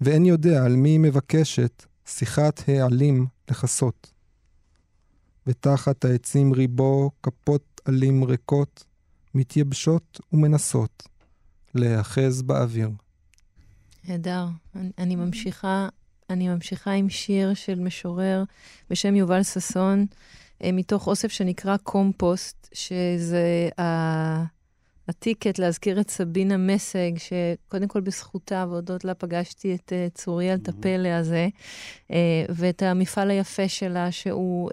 ואין 0.00 0.24
יודע 0.26 0.64
על 0.64 0.76
מי 0.76 0.88
היא 0.88 1.00
מבקשת 1.00 1.84
שיחת 2.06 2.68
העלים 2.68 3.26
לכסות. 3.50 4.12
ותחת 5.46 6.04
העצים 6.04 6.52
ריבו 6.52 7.10
כפות 7.22 7.80
עלים 7.84 8.24
ריקות, 8.24 8.84
מתייבשות 9.34 10.20
ומנסות 10.32 11.08
להיאחז 11.74 12.42
באוויר. 12.42 12.90
נהדר. 14.08 14.46
אני, 14.76 14.90
אני 14.98 15.16
ממשיכה, 15.16 15.88
אני 16.30 16.48
ממשיכה 16.48 16.92
עם 16.92 17.08
שיר 17.08 17.54
של 17.54 17.80
משורר 17.80 18.44
בשם 18.90 19.16
יובל 19.16 19.42
ששון, 19.42 20.06
אה, 20.64 20.72
מתוך 20.72 21.06
אוסף 21.06 21.28
שנקרא 21.28 21.76
קומפוסט, 21.76 22.68
שזה 22.72 23.68
ה... 23.80 24.56
הטיקט 25.08 25.58
להזכיר 25.58 26.00
את 26.00 26.10
סבינה 26.10 26.56
מסג, 26.56 27.12
שקודם 27.16 27.88
כל 27.88 28.00
בזכותה 28.00 28.64
והודות 28.68 29.04
לה 29.04 29.14
פגשתי 29.14 29.74
את 29.74 29.92
uh, 29.92 30.14
צוריאל 30.14 30.58
mm-hmm. 30.58 30.72
טפלה 30.72 31.18
הזה, 31.18 31.48
uh, 32.08 32.14
ואת 32.48 32.82
המפעל 32.82 33.30
היפה 33.30 33.68
שלה, 33.68 34.12
שהוא... 34.12 34.70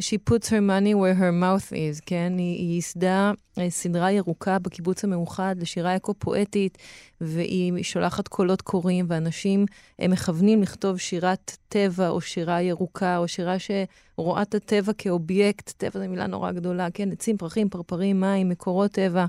She 0.00 0.18
puts 0.18 0.48
her 0.48 0.60
money 0.60 0.94
where 0.94 1.14
her 1.14 1.32
mouth 1.32 1.72
is, 1.72 2.00
כן? 2.06 2.32
היא, 2.38 2.56
היא 2.56 2.74
ייסדה 2.74 3.32
סדרה 3.68 4.12
ירוקה 4.12 4.58
בקיבוץ 4.58 5.04
המאוחד 5.04 5.56
לשירה 5.60 5.96
אקו-פואטית, 5.96 6.78
והיא 7.20 7.82
שולחת 7.82 8.28
קולות 8.28 8.62
קוראים, 8.62 9.06
ואנשים 9.08 9.66
הם 9.98 10.10
מכוונים 10.10 10.62
לכתוב 10.62 10.98
שירת 10.98 11.56
טבע 11.68 12.08
או 12.08 12.20
שירה 12.20 12.62
ירוקה, 12.62 13.16
או 13.16 13.28
שירה 13.28 13.56
שרואה 13.58 14.42
את 14.42 14.54
הטבע 14.54 14.92
כאובייקט, 14.98 15.72
טבע 15.76 16.00
זו 16.00 16.08
מילה 16.08 16.26
נורא 16.26 16.52
גדולה, 16.52 16.88
כן? 16.94 17.12
עצים, 17.12 17.36
פרחים, 17.36 17.68
פרפרים, 17.68 18.20
מים, 18.20 18.48
מקורות 18.48 18.90
טבע. 18.92 19.26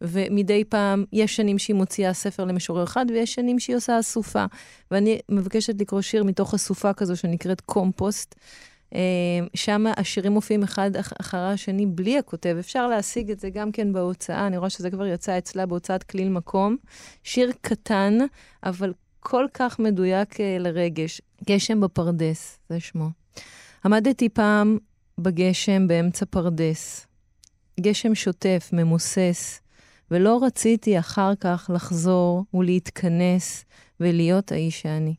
ומדי 0.00 0.64
פעם, 0.64 1.04
יש 1.12 1.36
שנים 1.36 1.58
שהיא 1.58 1.76
מוציאה 1.76 2.12
ספר 2.12 2.44
למשורר 2.44 2.84
אחד, 2.84 3.06
ויש 3.08 3.34
שנים 3.34 3.58
שהיא 3.58 3.76
עושה 3.76 4.00
אסופה. 4.00 4.44
ואני 4.90 5.18
מבקשת 5.28 5.80
לקרוא 5.80 6.00
שיר 6.00 6.24
מתוך 6.24 6.54
אסופה 6.54 6.92
כזו 6.92 7.16
שנקראת 7.16 7.60
קומפוסט. 7.60 8.34
אה, 8.94 9.00
שם 9.54 9.84
השירים 9.96 10.32
מופיעים 10.32 10.62
אחד 10.62 10.90
אחר 11.20 11.38
השני 11.38 11.86
בלי 11.86 12.18
הכותב. 12.18 12.56
אפשר 12.60 12.86
להשיג 12.86 13.30
את 13.30 13.40
זה 13.40 13.50
גם 13.50 13.72
כן 13.72 13.92
בהוצאה, 13.92 14.46
אני 14.46 14.56
רואה 14.56 14.70
שזה 14.70 14.90
כבר 14.90 15.06
יצא 15.06 15.38
אצלה 15.38 15.66
בהוצאת 15.66 16.02
כליל 16.02 16.28
מקום. 16.28 16.76
שיר 17.22 17.52
קטן, 17.60 18.18
אבל 18.64 18.92
כל 19.20 19.46
כך 19.54 19.78
מדויק 19.78 20.40
אה, 20.40 20.56
לרגש. 20.58 21.20
גשם 21.48 21.80
בפרדס, 21.80 22.58
זה 22.68 22.80
שמו. 22.80 23.08
עמדתי 23.84 24.28
פעם 24.28 24.78
בגשם 25.18 25.88
באמצע 25.88 26.26
פרדס. 26.30 27.06
גשם 27.80 28.14
שוטף, 28.14 28.70
ממוסס, 28.72 29.60
ולא 30.10 30.38
רציתי 30.42 30.98
אחר 30.98 31.34
כך 31.40 31.70
לחזור 31.74 32.44
ולהתכנס 32.54 33.64
ולהיות 34.00 34.52
האיש 34.52 34.80
שאני. 34.80 35.14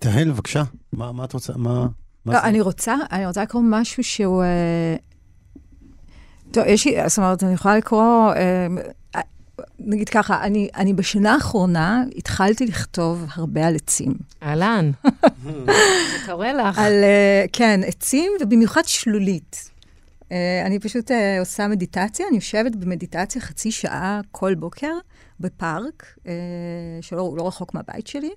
תהל, 0.00 0.30
בבקשה, 0.30 0.62
מה, 0.92 1.12
מה 1.12 1.24
את 1.24 1.32
רוצה? 1.32 1.52
מה... 1.56 1.86
לא, 2.26 2.38
אני 2.42 2.60
רוצה, 2.60 2.94
אני 3.12 3.26
רוצה 3.26 3.42
לקרוא 3.42 3.62
משהו 3.64 4.04
שהוא... 4.04 4.42
אה... 4.42 4.96
טוב, 6.50 6.64
יש 6.66 6.86
לי, 6.86 7.08
זאת 7.08 7.18
אומרת, 7.18 7.42
אני 7.44 7.52
יכולה 7.52 7.76
לקרוא... 7.76 8.32
אה, 8.34 8.66
נגיד 9.78 10.08
ככה, 10.08 10.42
אני, 10.44 10.68
אני 10.76 10.92
בשנה 10.92 11.34
האחרונה 11.34 12.04
התחלתי 12.16 12.66
לכתוב 12.66 13.26
הרבה 13.34 13.66
על 13.66 13.76
עצים. 13.76 14.14
אהלן, 14.42 14.90
זה 15.64 16.26
קורה 16.26 16.52
לך. 16.52 16.78
על, 16.78 16.92
uh, 16.92 17.50
כן, 17.52 17.80
עצים, 17.86 18.32
ובמיוחד 18.40 18.82
שלולית. 18.86 19.70
Uh, 20.20 20.32
אני 20.66 20.78
פשוט 20.78 21.10
uh, 21.10 21.14
עושה 21.40 21.68
מדיטציה, 21.68 22.26
אני 22.28 22.36
יושבת 22.36 22.76
במדיטציה 22.76 23.40
חצי 23.40 23.70
שעה 23.70 24.20
כל 24.30 24.54
בוקר 24.54 24.92
בפארק, 25.40 26.14
uh, 26.18 26.28
שלא 27.00 27.34
לא 27.36 27.46
רחוק 27.46 27.74
מהבית 27.74 28.06
שלי, 28.06 28.30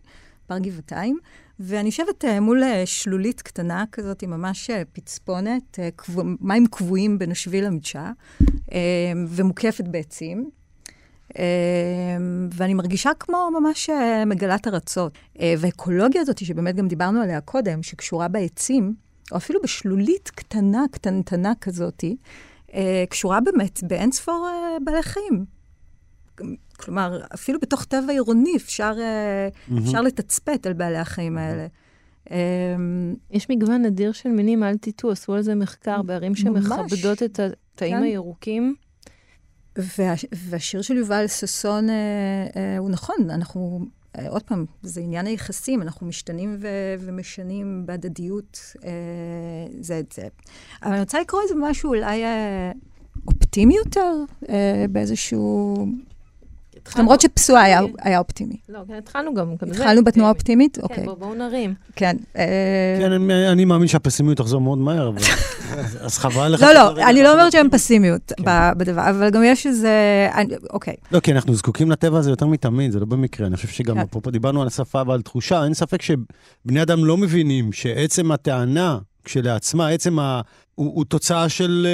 פארק 0.47 0.61
גבעתיים, 0.61 1.19
ואני 1.59 1.85
יושבת 1.85 2.23
uh, 2.23 2.39
מול 2.39 2.63
uh, 2.63 2.65
שלולית 2.85 3.41
קטנה 3.41 3.83
כזאת, 3.91 4.21
עם 4.21 4.29
ממש 4.29 4.69
uh, 4.69 4.73
פצפונת, 4.93 5.79
מים 6.39 6.67
קבועים 6.67 7.19
בין 7.19 7.31
השביל 7.31 7.65
למדשאה, 7.65 8.11
ומוקפת 9.27 9.87
בעצים. 9.87 10.49
ואני 12.51 12.73
מרגישה 12.73 13.11
כמו 13.19 13.49
ממש 13.59 13.89
אה, 13.89 14.25
מגלת 14.25 14.67
ארצות. 14.67 15.17
אה, 15.39 15.53
והאקולוגיה 15.57 16.21
הזאת, 16.21 16.45
שבאמת 16.45 16.75
גם 16.75 16.87
דיברנו 16.87 17.21
עליה 17.21 17.41
קודם, 17.41 17.83
שקשורה 17.83 18.27
בעצים, 18.27 18.93
או 19.31 19.37
אפילו 19.37 19.61
בשלולית 19.63 20.31
קטנה, 20.35 20.85
קטנטנה 20.91 21.53
כזאת, 21.61 22.03
אה, 22.73 23.03
קשורה 23.09 23.39
באמת 23.39 23.83
באין 23.83 24.11
ספור 24.11 24.47
בעלי 24.83 25.03
חיים. 25.03 25.45
כלומר, 26.77 27.21
אפילו 27.33 27.59
בתוך 27.59 27.85
טבע 27.85 28.11
עירוני 28.11 28.55
אפשר, 28.55 28.93
mm-hmm. 28.95 29.79
אפשר 29.79 30.01
לתצפת 30.01 30.65
על 30.65 30.73
בעלי 30.73 30.97
החיים 30.97 31.37
האלה. 31.37 31.67
אמ, 32.31 33.15
יש 33.31 33.49
מגוון 33.49 33.81
נדיר 33.81 34.11
של 34.11 34.29
מינים, 34.29 34.63
אל 34.63 34.77
תטעו, 34.77 35.11
עשו 35.11 35.33
על 35.33 35.41
זה 35.41 35.55
מחקר 35.55 36.01
בערים 36.01 36.35
שמכבדות 36.35 37.23
את 37.23 37.39
התאים 37.39 37.97
כן. 37.97 38.03
הירוקים. 38.03 38.75
וה, 39.77 40.13
והשיר 40.31 40.81
של 40.81 40.97
יובל 40.97 41.27
ששון 41.27 41.89
אה, 41.89 41.95
אה, 42.55 42.77
הוא 42.77 42.89
נכון, 42.89 43.15
אנחנו, 43.29 43.85
אה, 44.17 44.29
עוד 44.29 44.43
פעם, 44.43 44.65
זה 44.81 45.01
עניין 45.01 45.25
היחסים, 45.25 45.81
אנחנו 45.81 46.07
משתנים 46.07 46.57
ו, 46.59 46.67
ומשנים 46.99 47.85
בהדדיות 47.85 48.59
אה, 48.83 48.89
זה 49.79 49.99
את 49.99 50.11
זה. 50.11 50.27
אבל 50.83 50.91
אני 50.91 50.99
רוצה 50.99 51.19
לקרוא 51.21 51.41
איזה 51.41 51.55
משהו 51.57 51.89
אולי 51.89 52.23
אה, 52.23 52.71
אופטימי 53.27 53.75
יותר, 53.75 54.13
אה, 54.49 54.85
באיזשהו... 54.89 55.85
למרות 56.97 57.21
שפסוע 57.21 57.59
היה, 57.59 57.81
היה 58.01 58.19
אופטימי. 58.19 58.55
לא, 58.69 58.79
כן, 58.87 58.93
התחלנו 58.93 59.33
גם, 59.33 59.55
גם 59.61 59.71
התחלנו 59.71 60.03
בתנועה 60.03 60.29
אופטימית? 60.29 60.75
כן, 60.75 60.81
אוקיי. 60.81 61.05
בואו 61.19 61.33
נרים. 61.33 61.73
כן. 61.95 62.15
אה, 62.37 62.97
כן, 62.99 63.11
אני 63.31 63.65
מאמין 63.65 63.87
שהפסימיות 63.87 64.37
תחזור 64.37 64.61
מאוד 64.61 64.77
מהר, 64.77 65.07
אבל... 65.07 65.21
אז 66.05 66.17
חבל 66.17 66.47
לך... 66.47 66.61
לא, 66.61 66.73
לא, 66.73 67.09
אני 67.09 67.23
לא 67.23 67.33
אומרת 67.33 67.51
שהם 67.51 67.69
פסימיות 67.69 68.31
כן. 68.37 68.43
בדבר, 68.77 69.09
אבל 69.09 69.29
גם 69.29 69.43
יש 69.43 69.67
איזה... 69.67 69.91
אוקיי. 70.69 70.95
לא, 71.11 71.19
כי 71.19 71.31
אנחנו 71.31 71.55
זקוקים 71.55 71.91
לטבע 71.91 72.17
הזה 72.17 72.29
יותר 72.29 72.45
מתמיד, 72.45 72.91
זה 72.91 72.99
לא 72.99 73.05
במקרה. 73.05 73.47
אני 73.47 73.55
חושב 73.55 73.67
שגם, 73.67 73.95
כן. 73.95 74.01
אפרופו 74.01 74.31
דיברנו 74.31 74.61
על 74.61 74.67
השפה 74.67 75.01
ועל 75.07 75.21
תחושה, 75.21 75.63
אין 75.63 75.73
ספק 75.73 76.01
שבני 76.01 76.81
אדם 76.81 77.05
לא 77.05 77.17
מבינים 77.17 77.71
שעצם 77.71 78.31
הטענה 78.31 78.97
כשלעצמה, 79.23 79.89
עצם 79.89 80.19
ה... 80.19 80.41
הוא, 80.75 80.91
הוא 80.95 81.05
תוצאה 81.05 81.49
של 81.49 81.87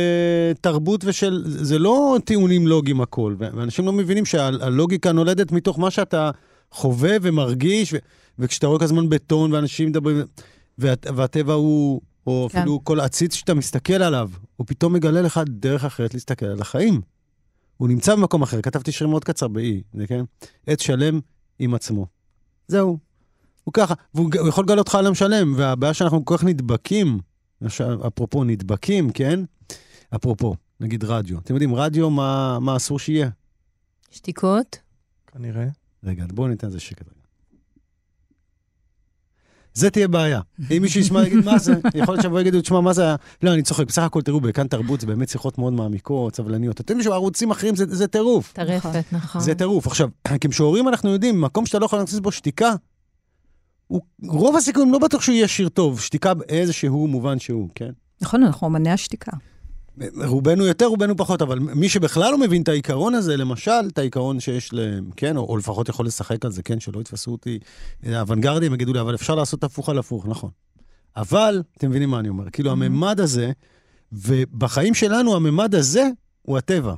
uh, 0.56 0.58
תרבות 0.62 1.02
ושל... 1.06 1.44
זה 1.46 1.80
לא 1.80 2.18
טיעונים 2.26 2.68
לוגיים 2.68 3.02
הכל, 3.02 3.36
ואנשים 3.38 3.86
לא 3.86 3.94
מבינים 3.94 4.26
שהלוגיקה 4.26 5.12
נולדת 5.12 5.52
מתוך 5.52 5.80
מה 5.80 5.92
שאתה 5.92 6.32
חווה 6.72 7.18
ומרגיש, 7.22 7.94
ו, 7.94 7.98
וכשאתה 8.40 8.68
רואה 8.68 8.80
כזה 8.80 8.88
זמן 8.88 9.10
בטון 9.10 9.54
ואנשים 9.54 9.90
מדברים, 9.90 10.22
וה, 10.78 10.94
והטבע 11.16 11.54
הוא, 11.54 12.02
או 12.28 12.48
כן. 12.52 12.60
אפילו 12.60 12.84
כל 12.84 13.00
עציץ 13.00 13.34
שאתה 13.34 13.54
מסתכל 13.54 13.94
עליו, 13.94 14.30
הוא 14.56 14.68
פתאום 14.68 14.94
מגלה 14.94 15.22
לך 15.22 15.42
דרך 15.48 15.86
אחרת 15.86 16.14
להסתכל 16.14 16.46
על 16.46 16.62
החיים. 16.62 17.02
הוא 17.78 17.88
נמצא 17.88 18.16
במקום 18.16 18.42
אחר, 18.42 18.62
כתבתי 18.62 18.92
שיר 18.92 19.08
מאוד 19.08 19.24
קצר 19.24 19.48
באי, 19.48 19.82
כן? 20.08 20.24
עץ 20.68 20.82
שלם 20.82 21.20
עם 21.60 21.74
עצמו. 21.74 22.08
זהו. 22.68 22.98
הוא 23.64 23.74
ככה, 23.74 23.94
והוא 24.14 24.30
יכול 24.48 24.64
לגלות 24.64 24.88
לך 24.88 24.96
עולם 24.96 25.16
שלם, 25.16 25.54
והבעיה 25.58 25.94
שאנחנו 25.94 26.26
כל 26.26 26.38
כך 26.38 26.44
נדבקים, 26.44 27.20
אפרופו 28.08 28.44
נדבקים, 28.44 29.10
כן? 29.10 29.40
אפרופו, 30.16 30.56
נגיד 30.80 31.04
רדיו. 31.04 31.40
אתם 31.40 31.54
יודעים, 31.54 31.76
רדיו, 31.76 32.10
מה, 32.10 32.60
מה 32.60 32.76
אסור 32.76 33.00
שיהיה? 33.00 33.30
שתיקות? 34.12 34.78
כנראה. 35.28 35.68
רגע, 36.04 36.26
בואו 36.34 36.48
ניתן 36.48 36.68
איזה 36.68 36.80
שקט. 36.80 37.06
זה 39.74 39.90
תהיה 39.90 40.08
בעיה. 40.08 40.42
אם 40.72 40.82
מישהו 40.82 41.02
ישמע, 41.02 41.28
יגיד, 41.28 41.46
מה 41.46 41.60
זה? 41.60 41.74
יכול 41.96 42.14
להיות 42.14 42.22
שיבואו 42.22 42.42
יגידו, 42.42 42.62
תשמע, 42.62 42.82
מה 42.82 42.94
זה 42.94 43.04
היה? 43.04 43.16
לא, 43.44 43.54
אני 43.54 43.64
צוחק. 43.64 43.88
בסך 43.88 44.02
הכל, 44.02 44.22
תראו, 44.22 44.40
בכאן 44.40 44.68
תרבות 44.68 45.02
זה 45.02 45.08
באמת 45.08 45.30
שיחות 45.30 45.58
מאוד 45.58 45.74
מעמיקות, 45.74 46.36
סבלניות. 46.36 46.82
אתם 46.82 46.94
יודעים 46.94 47.12
שערוצים 47.12 47.52
אחרים 47.52 47.76
זה, 47.76 47.86
זה 47.88 48.08
טירוף. 48.08 48.54
טרפת, 48.54 49.04
נכון. 49.12 49.42
זה 49.42 49.56
טירוף. 49.56 49.88
עכשיו, 49.88 50.10
כמשוררים 50.42 50.88
אנחנו 50.88 51.10
יודעים, 51.10 51.42
מקום 51.42 51.66
שאתה 51.66 51.80
לא 51.80 51.86
יכול 51.86 52.00
להכניס 52.00 52.20
בו 52.20 52.32
שתיקה, 52.32 52.74
הוא, 53.90 54.02
רוב 54.24 54.56
הסיכויים 54.56 54.92
לא 54.92 55.00
בטוח 55.00 55.22
שהוא 55.22 55.36
יהיה 55.36 55.48
שיר 55.48 55.70
טוב, 55.70 56.00
שתיקה 56.00 56.34
באיזשהו 56.34 57.08
מובן 57.08 57.40
שהוא, 57.40 57.70
כן? 57.76 57.90
נכון, 58.22 58.44
אנחנו 58.44 58.68
אמני 58.68 58.92
השתיקה. 58.92 59.32
רובנו 60.26 60.66
יותר, 60.66 60.86
רובנו 60.86 61.18
פחות, 61.18 61.42
אבל 61.42 61.60
מי 61.60 61.90
שבכלל 61.90 62.32
לא 62.32 62.38
מבין 62.38 62.62
את 62.62 62.68
העיקרון 62.68 63.16
הזה, 63.16 63.38
למשל, 63.38 63.72
את 63.88 63.98
העיקרון 63.98 64.40
שיש 64.40 64.74
להם, 64.74 65.10
כן, 65.16 65.38
או, 65.38 65.46
או 65.50 65.58
לפחות 65.58 65.90
יכול 65.90 66.06
לשחק 66.06 66.46
על 66.46 66.52
זה, 66.52 66.64
כן, 66.64 66.80
שלא 66.80 67.00
יתפסו 67.00 67.32
אותי 67.32 67.60
אוונגרדים, 68.16 68.74
יגידו 68.74 68.94
לי, 68.94 69.02
אבל 69.02 69.16
אפשר 69.16 69.36
לעשות 69.36 69.64
הפוך 69.64 69.90
על 69.90 69.98
הפוך, 69.98 70.26
נכון. 70.28 70.50
אבל, 71.16 71.62
אתם 71.78 71.90
מבינים 71.90 72.10
מה 72.10 72.20
אני 72.20 72.30
אומר, 72.30 72.50
כאילו, 72.50 72.70
mm-hmm. 72.70 72.74
הממד 72.74 73.20
הזה, 73.20 73.52
ובחיים 74.12 74.94
שלנו, 74.94 75.36
הממד 75.36 75.76
הזה 75.76 76.08
הוא 76.42 76.58
הטבע, 76.58 76.94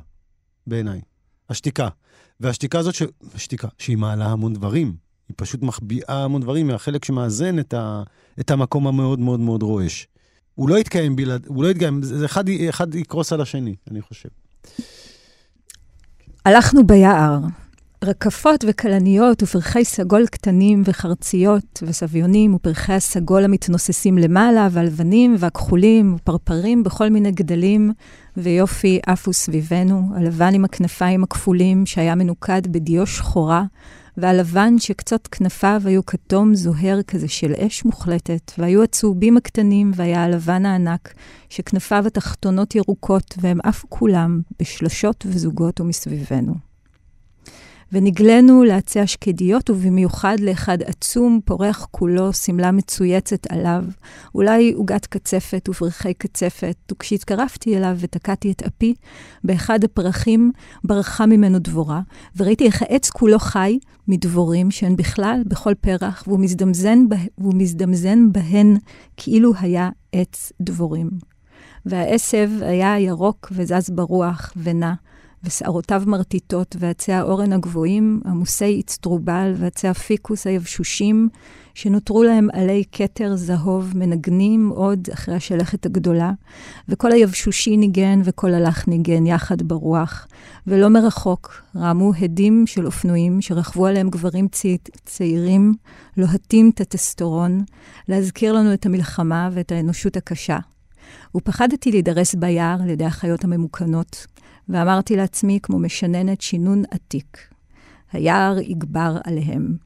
בעיניי. 0.66 1.00
השתיקה. 1.50 1.88
והשתיקה 2.40 2.78
הזאת, 2.78 2.94
ש... 2.94 3.02
השתיקה, 3.34 3.68
שהיא 3.78 3.96
מעלה 3.96 4.26
המון 4.26 4.52
דברים. 4.52 5.01
היא 5.28 5.34
פשוט 5.36 5.62
מחביאה 5.62 6.24
המון 6.24 6.40
דברים 6.40 6.66
מהחלק 6.66 7.04
שמאזן 7.04 7.58
את, 7.58 7.74
ה... 7.74 8.02
את 8.40 8.50
המקום 8.50 8.86
המאוד 8.86 9.20
מאוד 9.20 9.40
מאוד 9.40 9.62
רועש. 9.62 10.06
הוא 10.54 10.68
לא 10.68 10.78
יתקיים 10.78 11.16
בלעד, 11.16 11.46
הוא 11.46 11.64
לא 11.64 11.68
יתקיים, 11.68 12.02
זה 12.02 12.24
אחד, 12.24 12.44
אחד 12.68 12.94
יקרוס 12.94 13.32
על 13.32 13.40
השני, 13.40 13.74
אני 13.90 14.00
חושב. 14.00 14.28
הלכנו 16.44 16.86
ביער, 16.86 17.38
רקפות 18.04 18.64
וכלניות 18.68 19.42
ופרחי 19.42 19.84
סגול 19.84 20.26
קטנים 20.26 20.82
וחרציות 20.84 21.82
וסביונים 21.82 22.54
ופרחי 22.54 22.92
הסגול 22.92 23.44
המתנוססים 23.44 24.18
למעלה 24.18 24.68
והלבנים 24.70 25.36
והכחולים 25.38 26.14
ופרפרים 26.14 26.82
בכל 26.82 27.08
מיני 27.08 27.32
גדלים 27.32 27.92
ויופי 28.36 29.00
עפו 29.06 29.32
סביבנו, 29.32 30.02
הלבן 30.16 30.54
עם 30.54 30.64
הכנפיים 30.64 31.22
הכפולים 31.22 31.86
שהיה 31.86 32.14
מנוקד 32.14 32.66
בדיו 32.66 33.06
שחורה 33.06 33.64
והלבן 34.16 34.78
שקצות 34.78 35.26
כנפיו 35.26 35.82
היו 35.84 36.06
כתום 36.06 36.54
זוהר 36.54 37.02
כזה 37.02 37.28
של 37.28 37.52
אש 37.54 37.84
מוחלטת, 37.84 38.52
והיו 38.58 38.82
הצהובים 38.82 39.36
הקטנים, 39.36 39.90
והיה 39.94 40.24
הלבן 40.24 40.66
הענק, 40.66 41.14
שכנפיו 41.48 42.04
התחתונות 42.06 42.74
ירוקות, 42.74 43.34
והם 43.40 43.58
עפו 43.64 43.86
כולם 43.90 44.40
בשלשות 44.60 45.24
וזוגות 45.28 45.80
ומסביבנו. 45.80 46.71
ונגלנו 47.92 48.64
לעצי 48.64 49.00
השקדיות, 49.00 49.70
ובמיוחד 49.70 50.36
לאחד 50.40 50.82
עצום, 50.82 51.40
פורח 51.44 51.88
כולו, 51.90 52.32
שמלה 52.32 52.70
מצויצת 52.70 53.46
עליו, 53.52 53.84
אולי 54.34 54.72
עוגת 54.72 55.06
קצפת 55.06 55.68
ופרחי 55.68 56.14
קצפת, 56.14 56.76
וכשהתקרבתי 56.92 57.76
אליו 57.76 57.96
ותקעתי 58.00 58.52
את 58.52 58.62
אפי, 58.62 58.94
באחד 59.44 59.84
הפרחים 59.84 60.52
ברחה 60.84 61.26
ממנו 61.26 61.58
דבורה, 61.58 62.00
וראיתי 62.36 62.66
איך 62.66 62.82
העץ 62.82 63.10
כולו 63.10 63.38
חי 63.38 63.78
מדבורים 64.08 64.70
שהן 64.70 64.96
בכלל 64.96 65.42
בכל 65.46 65.74
פרח, 65.80 66.24
והוא 66.26 66.40
מזדמזן, 66.40 67.08
בה, 67.08 67.16
והוא 67.38 67.54
מזדמזן 67.56 68.32
בהן 68.32 68.76
כאילו 69.16 69.52
היה 69.60 69.90
עץ 70.12 70.52
דבורים. 70.60 71.10
והעשב 71.86 72.50
היה 72.60 72.98
ירוק 72.98 73.52
וזז 73.52 73.90
ברוח 73.90 74.52
ונע, 74.56 74.92
ושערותיו 75.44 76.02
מרטיטות, 76.06 76.76
ועצי 76.78 77.12
האורן 77.12 77.52
הגבוהים, 77.52 78.20
עמוסי 78.26 78.80
אצטרובל, 78.84 79.52
ועצי 79.56 79.88
הפיקוס 79.88 80.46
היבשושים, 80.46 81.28
שנותרו 81.74 82.22
להם 82.22 82.48
עלי 82.52 82.84
כתר 82.92 83.36
זהוב 83.36 83.92
מנגנים 83.96 84.68
עוד 84.68 85.08
אחרי 85.14 85.34
השלכת 85.34 85.86
הגדולה, 85.86 86.32
וכל 86.88 87.12
היבשושי 87.12 87.76
ניגן 87.76 88.20
וכל 88.24 88.54
הלך 88.54 88.88
ניגן 88.88 89.26
יחד 89.26 89.62
ברוח, 89.62 90.26
ולא 90.66 90.88
מרחוק 90.88 91.62
רמו 91.76 92.12
הדים 92.20 92.66
של 92.66 92.86
אופנועים 92.86 93.40
שרכבו 93.40 93.86
עליהם 93.86 94.10
גברים 94.10 94.48
צי... 94.48 94.78
צעירים, 95.04 95.74
לוהטים 96.16 96.70
טטסטורון, 96.74 97.64
להזכיר 98.08 98.52
לנו 98.52 98.74
את 98.74 98.86
המלחמה 98.86 99.48
ואת 99.52 99.72
האנושות 99.72 100.16
הקשה. 100.16 100.58
ופחדתי 101.36 101.90
להידרס 101.90 102.34
ביער 102.34 102.82
על 102.82 102.90
ידי 102.90 103.04
החיות 103.04 103.44
הממוכנות, 103.44 104.26
ואמרתי 104.68 105.16
לעצמי 105.16 105.58
כמו 105.62 105.78
משננת 105.78 106.40
שינון 106.40 106.82
עתיק, 106.90 107.38
היער 108.12 108.58
יגבר 108.58 109.18
עליהם. 109.24 109.76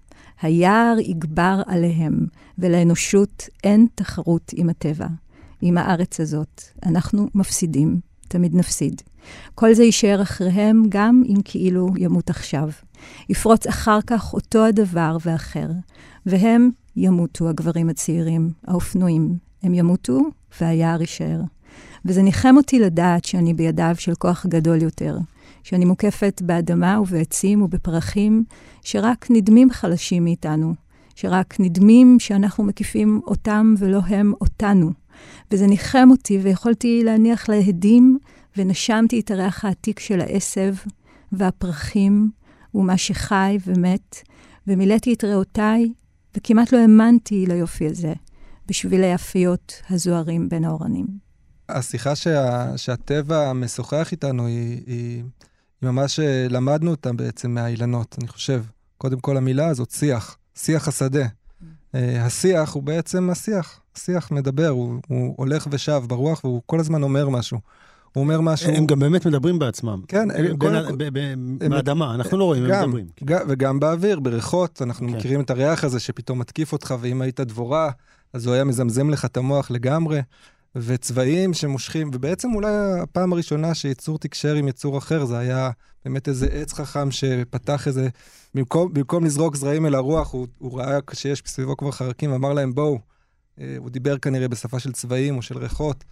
היער 0.42 0.96
יגבר 0.98 1.62
עליהם, 1.66 2.26
ולאנושות 2.58 3.48
אין 3.64 3.86
תחרות 3.94 4.52
עם 4.56 4.68
הטבע, 4.68 5.06
עם 5.60 5.78
הארץ 5.78 6.20
הזאת. 6.20 6.62
אנחנו 6.86 7.28
מפסידים, 7.34 8.00
תמיד 8.28 8.54
נפסיד. 8.54 9.02
כל 9.54 9.74
זה 9.74 9.84
יישאר 9.84 10.22
אחריהם 10.22 10.82
גם 10.88 11.22
אם 11.28 11.36
כאילו 11.44 11.88
ימות 11.96 12.30
עכשיו. 12.30 12.68
יפרוץ 13.28 13.66
אחר 13.66 13.98
כך 14.06 14.34
אותו 14.34 14.64
הדבר 14.64 15.16
ואחר, 15.24 15.68
והם 16.26 16.70
ימותו, 16.96 17.48
הגברים 17.48 17.88
הצעירים, 17.88 18.50
האופנועים. 18.66 19.38
הם 19.62 19.74
ימותו 19.74 20.20
והיער 20.60 21.00
יישאר. 21.00 21.40
וזה 22.06 22.22
ניחם 22.22 22.54
אותי 22.56 22.78
לדעת 22.78 23.24
שאני 23.24 23.54
בידיו 23.54 23.94
של 23.98 24.14
כוח 24.14 24.46
גדול 24.46 24.82
יותר, 24.82 25.18
שאני 25.62 25.84
מוקפת 25.84 26.42
באדמה 26.44 27.00
ובעצים 27.00 27.62
ובפרחים 27.62 28.44
שרק 28.82 29.26
נדמים 29.30 29.70
חלשים 29.70 30.24
מאיתנו, 30.24 30.74
שרק 31.14 31.60
נדמים 31.60 32.16
שאנחנו 32.20 32.64
מקיפים 32.64 33.20
אותם 33.26 33.74
ולא 33.78 34.00
הם 34.06 34.32
אותנו. 34.40 34.90
וזה 35.50 35.66
ניחם 35.66 36.08
אותי 36.10 36.38
ויכולתי 36.38 37.02
להניח 37.04 37.48
להדים, 37.48 38.18
ונשמתי 38.56 39.20
את 39.20 39.30
הריח 39.30 39.64
העתיק 39.64 40.00
של 40.00 40.20
העשב 40.20 40.74
והפרחים 41.32 42.30
ומה 42.74 42.96
שחי 42.96 43.58
ומת, 43.66 44.16
ומילאתי 44.66 45.12
את 45.12 45.24
ריאותיי, 45.24 45.92
וכמעט 46.36 46.72
לא 46.72 46.78
האמנתי 46.78 47.46
ליופי 47.46 47.86
הזה, 47.86 48.12
בשביל 48.68 49.04
היפיות 49.04 49.82
הזוהרים 49.90 50.48
בין 50.48 50.64
האורנים. 50.64 51.25
השיחה 51.68 52.16
שה, 52.16 52.66
שהטבע 52.76 53.52
משוחח 53.52 54.12
איתנו 54.12 54.46
היא, 54.46 54.82
היא 54.86 55.22
ממש 55.82 56.20
אה, 56.20 56.46
למדנו 56.50 56.90
אותה 56.90 57.12
בעצם 57.12 57.50
מהאילנות, 57.50 58.16
אני 58.18 58.28
חושב. 58.28 58.62
קודם 58.98 59.20
כל 59.20 59.36
המילה 59.36 59.68
הזאת, 59.68 59.90
שיח, 59.90 60.36
שיח 60.54 60.88
השדה. 60.88 61.26
Uh, 61.92 61.98
השיח 62.20 62.72
הוא 62.72 62.82
בעצם 62.82 63.30
השיח, 63.30 63.80
השיח 63.96 64.30
מדבר, 64.30 64.68
הוא, 64.68 65.00
הוא 65.08 65.34
הולך 65.36 65.68
ושב 65.70 66.02
ברוח 66.06 66.44
והוא 66.44 66.62
כל 66.66 66.80
הזמן 66.80 67.02
אומר 67.02 67.28
משהו. 67.28 67.58
הוא 68.12 68.24
אומר 68.24 68.40
משהו... 68.40 68.70
הם 68.70 68.86
גם 68.86 68.98
באמת 68.98 69.26
מדברים 69.26 69.58
בעצמם. 69.58 70.02
כן, 70.08 70.28
הם 70.30 71.70
באדמה, 71.70 72.14
אנחנו 72.14 72.38
לא 72.38 72.44
רואים, 72.44 72.64
הם 72.64 72.82
מדברים. 72.82 73.06
גם, 73.24 73.40
וגם 73.48 73.80
באוויר, 73.80 74.20
בריחות, 74.20 74.82
אנחנו 74.82 75.08
כן. 75.08 75.14
מכירים 75.14 75.40
את 75.40 75.50
הריח 75.50 75.84
הזה 75.84 76.00
שפתאום 76.00 76.38
מתקיף 76.38 76.72
אותך, 76.72 76.94
ואם 77.00 77.22
היית 77.22 77.40
דבורה, 77.40 77.90
אז 78.32 78.46
הוא 78.46 78.54
היה 78.54 78.64
מזמזם 78.64 79.10
לך 79.10 79.24
את 79.24 79.36
המוח 79.36 79.70
לגמרי. 79.70 80.20
וצבעים 80.76 81.54
שמושכים, 81.54 82.10
ובעצם 82.14 82.54
אולי 82.54 83.00
הפעם 83.02 83.32
הראשונה 83.32 83.74
שיצור 83.74 84.18
תקשר 84.18 84.54
עם 84.54 84.68
יצור 84.68 84.98
אחר, 84.98 85.24
זה 85.24 85.38
היה 85.38 85.70
באמת 86.04 86.28
איזה 86.28 86.46
עץ 86.46 86.72
חכם 86.72 87.10
שפתח 87.10 87.86
איזה, 87.86 88.08
במקום, 88.54 88.94
במקום 88.94 89.24
לזרוק 89.24 89.56
זרעים 89.56 89.86
אל 89.86 89.94
הרוח, 89.94 90.32
הוא, 90.32 90.46
הוא 90.58 90.78
ראה 90.78 90.98
שיש 91.12 91.42
מסביבו 91.44 91.76
כבר 91.76 91.90
חרקים, 91.90 92.32
אמר 92.32 92.52
להם 92.52 92.74
בואו. 92.74 92.98
אה, 93.60 93.74
הוא 93.78 93.90
דיבר 93.90 94.18
כנראה 94.18 94.48
בשפה 94.48 94.78
של 94.78 94.92
צבעים 94.92 95.36
או 95.36 95.42
של 95.42 95.58
ריחות, 95.58 96.04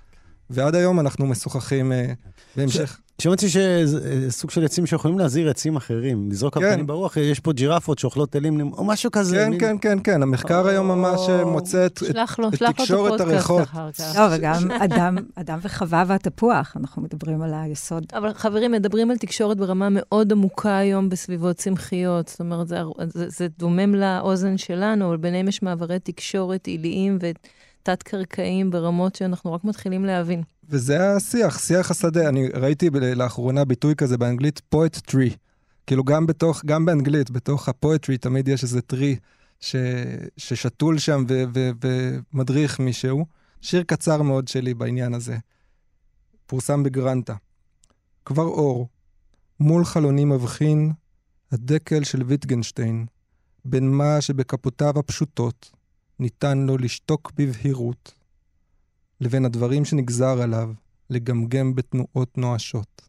ועד 0.50 0.74
היום 0.74 1.00
אנחנו 1.00 1.26
משוחחים 1.26 1.92
אה, 1.92 2.12
בהמשך. 2.56 2.98
שמעתי 3.22 3.46
שסוג 3.48 4.50
של 4.50 4.64
עצים 4.64 4.86
שיכולים 4.86 5.18
להזהיר 5.18 5.50
עצים 5.50 5.76
אחרים, 5.76 6.30
לזרוק 6.30 6.58
כן. 6.58 6.64
אבנים 6.64 6.86
ברוח, 6.86 7.16
יש 7.16 7.40
פה 7.40 7.52
ג'ירפות 7.52 7.98
שאוכלות 7.98 8.36
אלים, 8.36 8.72
או 8.72 8.84
משהו 8.84 9.10
כזה. 9.10 9.36
כן, 9.36 9.50
מין... 9.50 9.60
כן, 9.60 9.76
כן, 9.80 9.98
כן, 10.04 10.22
המחקר 10.22 10.60
או... 10.60 10.68
היום 10.68 10.88
ממש 10.88 11.20
אה, 11.28 11.44
מוצא 11.44 11.86
את, 11.86 12.02
את 12.54 12.62
תקשורת 12.76 13.20
הריחות. 13.20 13.68
לא, 14.14 14.22
וגם 14.32 14.70
אדם, 14.70 15.18
אדם 15.34 15.58
וחווה 15.62 16.04
והתפוח, 16.06 16.76
אנחנו 16.76 17.02
מדברים 17.02 17.42
על 17.42 17.54
היסוד. 17.54 18.04
אבל 18.12 18.34
חברים, 18.34 18.72
מדברים 18.72 19.10
על 19.10 19.16
תקשורת 19.16 19.56
ברמה 19.56 19.88
מאוד 19.90 20.32
עמוקה 20.32 20.78
היום 20.78 21.08
בסביבות 21.08 21.56
צמחיות, 21.56 22.28
זאת 22.28 22.40
אומרת, 22.40 22.68
זה, 22.68 22.78
זה, 23.06 23.26
זה 23.28 23.46
דומם 23.58 23.94
לאוזן 23.94 24.58
שלנו, 24.58 25.08
אבל 25.08 25.16
ביניהם 25.16 25.48
יש 25.48 25.62
מעברי 25.62 25.98
תקשורת 25.98 26.66
עיליים 26.66 27.18
ו... 27.22 27.30
תת-קרקעיים 27.84 28.70
ברמות 28.70 29.14
שאנחנו 29.14 29.52
רק 29.52 29.64
מתחילים 29.64 30.04
להבין. 30.04 30.42
וזה 30.68 31.16
השיח, 31.16 31.58
שיח 31.58 31.90
השדה. 31.90 32.28
אני 32.28 32.48
ראיתי 32.48 32.90
לאחרונה 33.16 33.64
ביטוי 33.64 33.94
כזה 33.96 34.18
באנגלית, 34.18 34.60
poetry. 34.74 35.36
כאילו 35.86 36.04
גם 36.04 36.26
בתוך, 36.26 36.64
גם 36.64 36.84
באנגלית, 36.84 37.30
בתוך 37.30 37.68
הפואטרי 37.68 38.18
תמיד 38.18 38.48
יש 38.48 38.62
איזה 38.62 38.80
טרי 38.80 39.16
ש, 39.60 39.76
ששתול 40.36 40.98
שם 40.98 41.24
ו, 41.28 41.44
ו, 41.54 41.70
ומדריך 42.32 42.80
מישהו. 42.80 43.26
שיר 43.60 43.82
קצר 43.82 44.22
מאוד 44.22 44.48
שלי 44.48 44.74
בעניין 44.74 45.14
הזה. 45.14 45.36
פורסם 46.46 46.82
בגרנטה. 46.82 47.34
כבר 48.24 48.42
אור, 48.42 48.88
מול 49.60 49.84
חלוני 49.84 50.24
מבחין, 50.24 50.92
הדקל 51.52 52.04
של 52.04 52.22
ויטגנשטיין, 52.22 53.06
בין 53.64 53.90
מה 53.90 54.20
שבכפותיו 54.20 54.98
הפשוטות, 54.98 55.70
ניתן 56.18 56.58
לו 56.58 56.78
לשתוק 56.78 57.32
בבהירות, 57.36 58.12
לבין 59.20 59.44
הדברים 59.44 59.84
שנגזר 59.84 60.42
עליו 60.42 60.72
לגמגם 61.10 61.74
בתנועות 61.74 62.38
נואשות. 62.38 63.02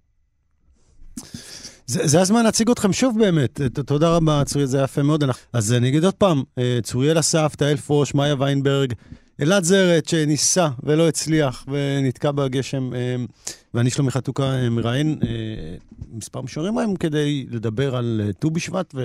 זה, 1.88 2.08
זה 2.08 2.22
הזמן 2.22 2.44
להציג 2.44 2.70
אתכם 2.70 2.94
שוב 2.94 3.20
באמת. 3.20 3.62
תודה 3.86 4.15
רבה, 4.15 4.44
צוריאל, 4.46 4.68
זה 4.68 4.80
יפה 4.84 5.04
מאוד. 5.04 5.24
אז 5.54 5.74
אני 5.74 5.89
אגיד 5.89 6.04
עוד 6.04 6.13
פעם, 6.13 6.44
אה, 6.58 6.80
צוריאל 6.84 7.20
אסף, 7.20 7.56
תהל 7.58 7.78
פרוש, 7.78 8.13
מאיה 8.13 8.36
ויינברג, 8.39 8.94
אלעד 9.41 9.63
זרת 9.63 10.08
שניסה 10.08 10.68
ולא 10.84 11.08
הצליח 11.08 11.65
ונתקע 11.68 12.32
בגשם, 12.32 12.94
אה, 12.94 13.15
ואני 13.74 13.89
שלומי 13.89 14.12
חתוקה 14.12 14.44
אה, 14.44 14.70
מראיין 14.70 15.20
מספר 16.13 16.41
משוררים 16.41 16.78
היום 16.78 16.96
כדי 16.96 17.46
לדבר 17.50 17.96
על 17.96 18.32
ט"ו 18.39 18.50
בשבט, 18.50 18.96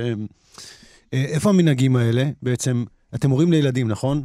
ואיפה 1.13 1.51
המנהגים 1.51 1.97
האלה 1.97 2.31
בעצם 2.43 2.85
אתם 3.15 3.31
הורים 3.31 3.53
לילדים, 3.53 3.89
נכון? 3.89 4.23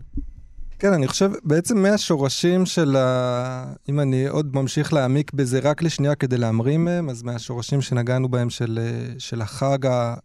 כן, 0.80 0.94
אני 0.94 1.08
חושב, 1.08 1.32
בעצם 1.44 1.78
מהשורשים 1.78 2.66
של 2.66 2.96
ה... 2.96 3.74
אם 3.90 4.00
אני 4.00 4.28
עוד 4.28 4.56
ממשיך 4.56 4.94
להעמיק 4.94 5.34
בזה 5.34 5.60
רק 5.60 5.82
לשנייה 5.82 6.16
כדי 6.16 6.38
להמרים 6.38 6.86
מהם, 6.86 7.10
אז 7.10 7.24
מהשורשים 7.24 7.82
שנגענו 7.82 8.30
בהם 8.30 8.50
של, 8.50 8.80
של 9.18 9.42
החג 9.42 9.78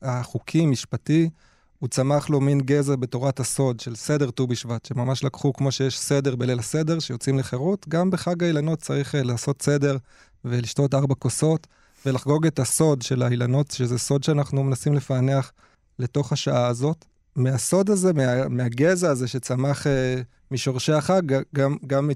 החוקי, 0.03 0.67
משפטי, 0.67 1.31
הוא 1.79 1.89
צמח 1.89 2.31
לו 2.31 2.41
מין 2.41 2.61
גזר 2.61 2.97
בתורת 2.97 3.41
הסוד 3.41 3.81
של 3.81 3.95
סדר 3.95 4.31
ט"ו 4.31 4.47
בשבט, 4.47 4.85
שממש 4.85 5.25
לקחו, 5.25 5.53
כמו 5.53 5.73
שיש 5.73 5.99
סדר 5.99 6.37
בליל 6.37 6.59
הסדר, 6.59 6.99
שיוצאים 6.99 7.39
לחירות, 7.39 7.89
גם 7.89 8.11
בחג 8.11 8.43
האילנות 8.43 8.79
צריך 8.79 9.15
אה, 9.15 9.23
לעשות 9.23 9.63
סדר 9.63 9.97
ולשתות 10.45 10.95
ארבע 10.95 11.15
כוסות, 11.15 11.67
ולחגוג 12.07 12.47
את 12.47 12.59
הסוד 12.59 13.03
של 13.03 13.23
האילנות, 13.23 13.71
שזה 13.71 13.99
סוד 13.99 14.23
שאנחנו 14.23 14.65
מנסים 14.65 14.95
לפענח 14.95 15.53
לתוך 15.99 16.33
השעה 16.33 16.67
הזאת. 16.67 17.05
מהסוד 17.37 17.91
הזה, 17.91 18.13
מה, 18.13 18.49
מהגזע 18.49 19.11
הזה 19.11 19.29
שצמח 19.29 19.87
uh, 19.87 19.91
משורשי 20.51 20.93
החג, 20.93 21.23
גם, 21.55 21.77
גם 21.87 22.11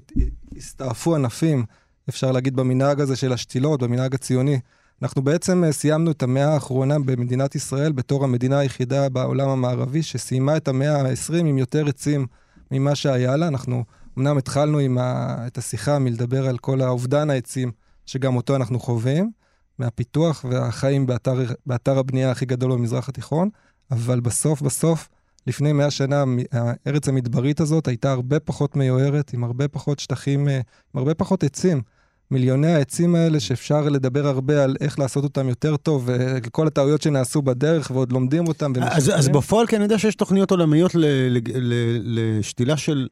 הסתעפו 0.57 1.15
ענפים, 1.15 1.65
אפשר 2.09 2.31
להגיד, 2.31 2.55
במנהג 2.55 3.01
הזה 3.01 3.15
של 3.15 3.33
השתילות, 3.33 3.83
במנהג 3.83 4.15
הציוני. 4.15 4.59
אנחנו 5.01 5.21
בעצם 5.21 5.63
uh, 5.63 5.71
סיימנו 5.71 6.11
את 6.11 6.23
המאה 6.23 6.53
האחרונה 6.53 6.99
במדינת 6.99 7.55
ישראל 7.55 7.91
בתור 7.91 8.23
המדינה 8.23 8.59
היחידה 8.59 9.09
בעולם 9.09 9.49
המערבי 9.49 10.03
שסיימה 10.03 10.57
את 10.57 10.67
המאה 10.67 11.01
ה-20 11.01 11.35
עם 11.35 11.57
יותר 11.57 11.87
עצים 11.87 12.27
ממה 12.71 12.95
שהיה 12.95 13.35
לה. 13.35 13.47
אנחנו 13.47 13.83
אמנם 14.17 14.37
התחלנו 14.37 14.79
עם 14.79 14.97
ה, 14.97 15.35
את 15.47 15.57
השיחה 15.57 15.99
מלדבר 15.99 16.47
על 16.47 16.57
כל 16.57 16.81
האובדן 16.81 17.29
העצים, 17.29 17.71
שגם 18.05 18.35
אותו 18.35 18.55
אנחנו 18.55 18.79
חווים, 18.79 19.31
מהפיתוח 19.79 20.45
והחיים 20.49 21.05
באתר, 21.05 21.33
באתר 21.65 21.99
הבנייה 21.99 22.31
הכי 22.31 22.45
גדול 22.45 22.71
במזרח 22.71 23.09
התיכון, 23.09 23.49
אבל 23.91 24.19
בסוף 24.19 24.61
בסוף, 24.61 25.09
לפני 25.47 25.73
מאה 25.73 25.91
שנה, 25.91 26.23
הארץ 26.51 27.07
המדברית 27.07 27.59
הזאת 27.59 27.87
הייתה 27.87 28.11
הרבה 28.11 28.39
פחות 28.39 28.75
מיוערת, 28.75 29.33
עם 29.33 29.43
הרבה 29.43 29.67
פחות 29.67 29.99
שטחים, 29.99 30.47
אה, 30.47 30.55
עם 30.55 30.99
הרבה 30.99 31.13
פחות 31.13 31.43
עצים. 31.43 31.81
מיליוני 32.31 32.73
העצים 32.73 33.15
האלה 33.15 33.39
שאפשר 33.39 33.81
לדבר 33.89 34.27
הרבה 34.27 34.63
על 34.63 34.75
איך 34.81 34.99
לעשות 34.99 35.23
אותם 35.23 35.49
יותר 35.49 35.77
טוב, 35.77 36.09
וכל 36.09 36.67
הטעויות 36.67 37.01
שנעשו 37.01 37.41
בדרך 37.41 37.91
ועוד 37.91 38.11
לומדים 38.11 38.47
אותם. 38.47 38.73
אז, 38.81 39.11
אז 39.15 39.29
בפועל, 39.29 39.67
כי 39.67 39.75
אני 39.75 39.83
יודע 39.83 39.99
שיש 39.99 40.15
תוכניות 40.15 40.51
עולמיות 40.51 40.95
ל, 40.95 41.05
ל, 41.05 41.39
ל, 41.55 41.73
לשתילה 42.03 42.77
של 42.77 43.07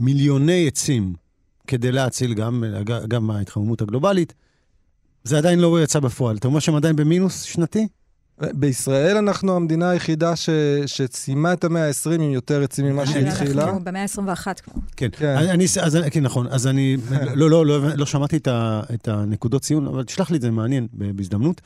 מיליוני 0.00 0.66
עצים, 0.66 1.14
כדי 1.66 1.92
להציל 1.92 2.34
גם, 2.34 2.64
גם 3.08 3.26
מההתחממות 3.26 3.82
הגלובלית. 3.82 4.34
זה 5.24 5.38
עדיין 5.38 5.58
לא 5.58 5.82
יצא 5.82 6.00
בפועל. 6.00 6.36
אתה 6.36 6.48
אומר 6.48 6.58
שהם 6.58 6.74
עדיין 6.74 6.96
במינוס 6.96 7.42
שנתי? 7.42 7.88
בישראל 8.52 9.16
אנחנו 9.16 9.56
המדינה 9.56 9.90
היחידה 9.90 10.36
ש... 10.36 10.50
שסיימה 10.86 11.52
את 11.52 11.64
המאה 11.64 11.86
ה-20 11.88 12.12
עם 12.14 12.20
יותר 12.30 12.62
עצים 12.62 12.86
ממה 12.86 13.06
שהתחילה. 13.06 13.64
אנחנו 13.64 13.84
במאה 13.84 14.02
ה-21 14.02 14.54
כבר. 14.62 14.72
כן, 14.96 15.08
כן. 15.12 15.36
אני, 15.36 15.50
אני- 15.50 15.64
אז, 15.82 15.98
כן, 16.10 16.22
נכון. 16.22 16.46
אז 16.50 16.66
אני, 16.66 16.96
לא, 17.34 17.50
לא, 17.50 17.66
לא, 17.66 17.78
לא 17.96 18.06
שמעתי 18.06 18.36
את, 18.36 18.48
ה, 18.48 18.80
את 18.94 19.08
הנקודות 19.08 19.62
ציון, 19.62 19.86
אבל 19.86 20.04
תשלח 20.04 20.30
לי 20.30 20.36
את 20.36 20.42
זה, 20.42 20.50
מעניין, 20.50 20.86
בהזדמנות. 20.92 21.60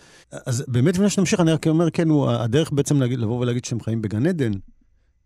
אז 0.46 0.64
באמת, 0.68 0.94
לפני 0.94 1.10
שנמשיך, 1.10 1.40
אני 1.40 1.52
רק 1.52 1.66
אומר, 1.66 1.90
כן, 1.90 2.08
הוא, 2.08 2.30
הדרך 2.30 2.72
בעצם 2.72 3.00
להגיד, 3.00 3.18
לבוא 3.18 3.38
ולהגיד 3.40 3.64
שאתם 3.64 3.80
חיים 3.80 4.02
בגן 4.02 4.26
עדן, 4.26 4.52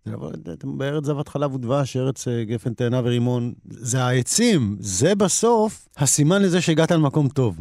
זה 0.06 0.12
לבוא, 0.12 0.30
אתם 0.52 0.78
בארץ 0.78 1.04
זבת 1.04 1.28
חלב 1.28 1.54
ודבש, 1.54 1.96
ארץ 1.96 2.28
אה, 2.28 2.44
גפן, 2.44 2.74
תאנה 2.74 3.00
ורימון, 3.04 3.52
זה 3.70 4.04
העצים, 4.04 4.76
זה 4.80 5.14
בסוף 5.14 5.88
הסימן 5.96 6.42
לזה 6.42 6.60
שהגעת 6.60 6.90
למקום 6.90 7.28
טוב. 7.28 7.56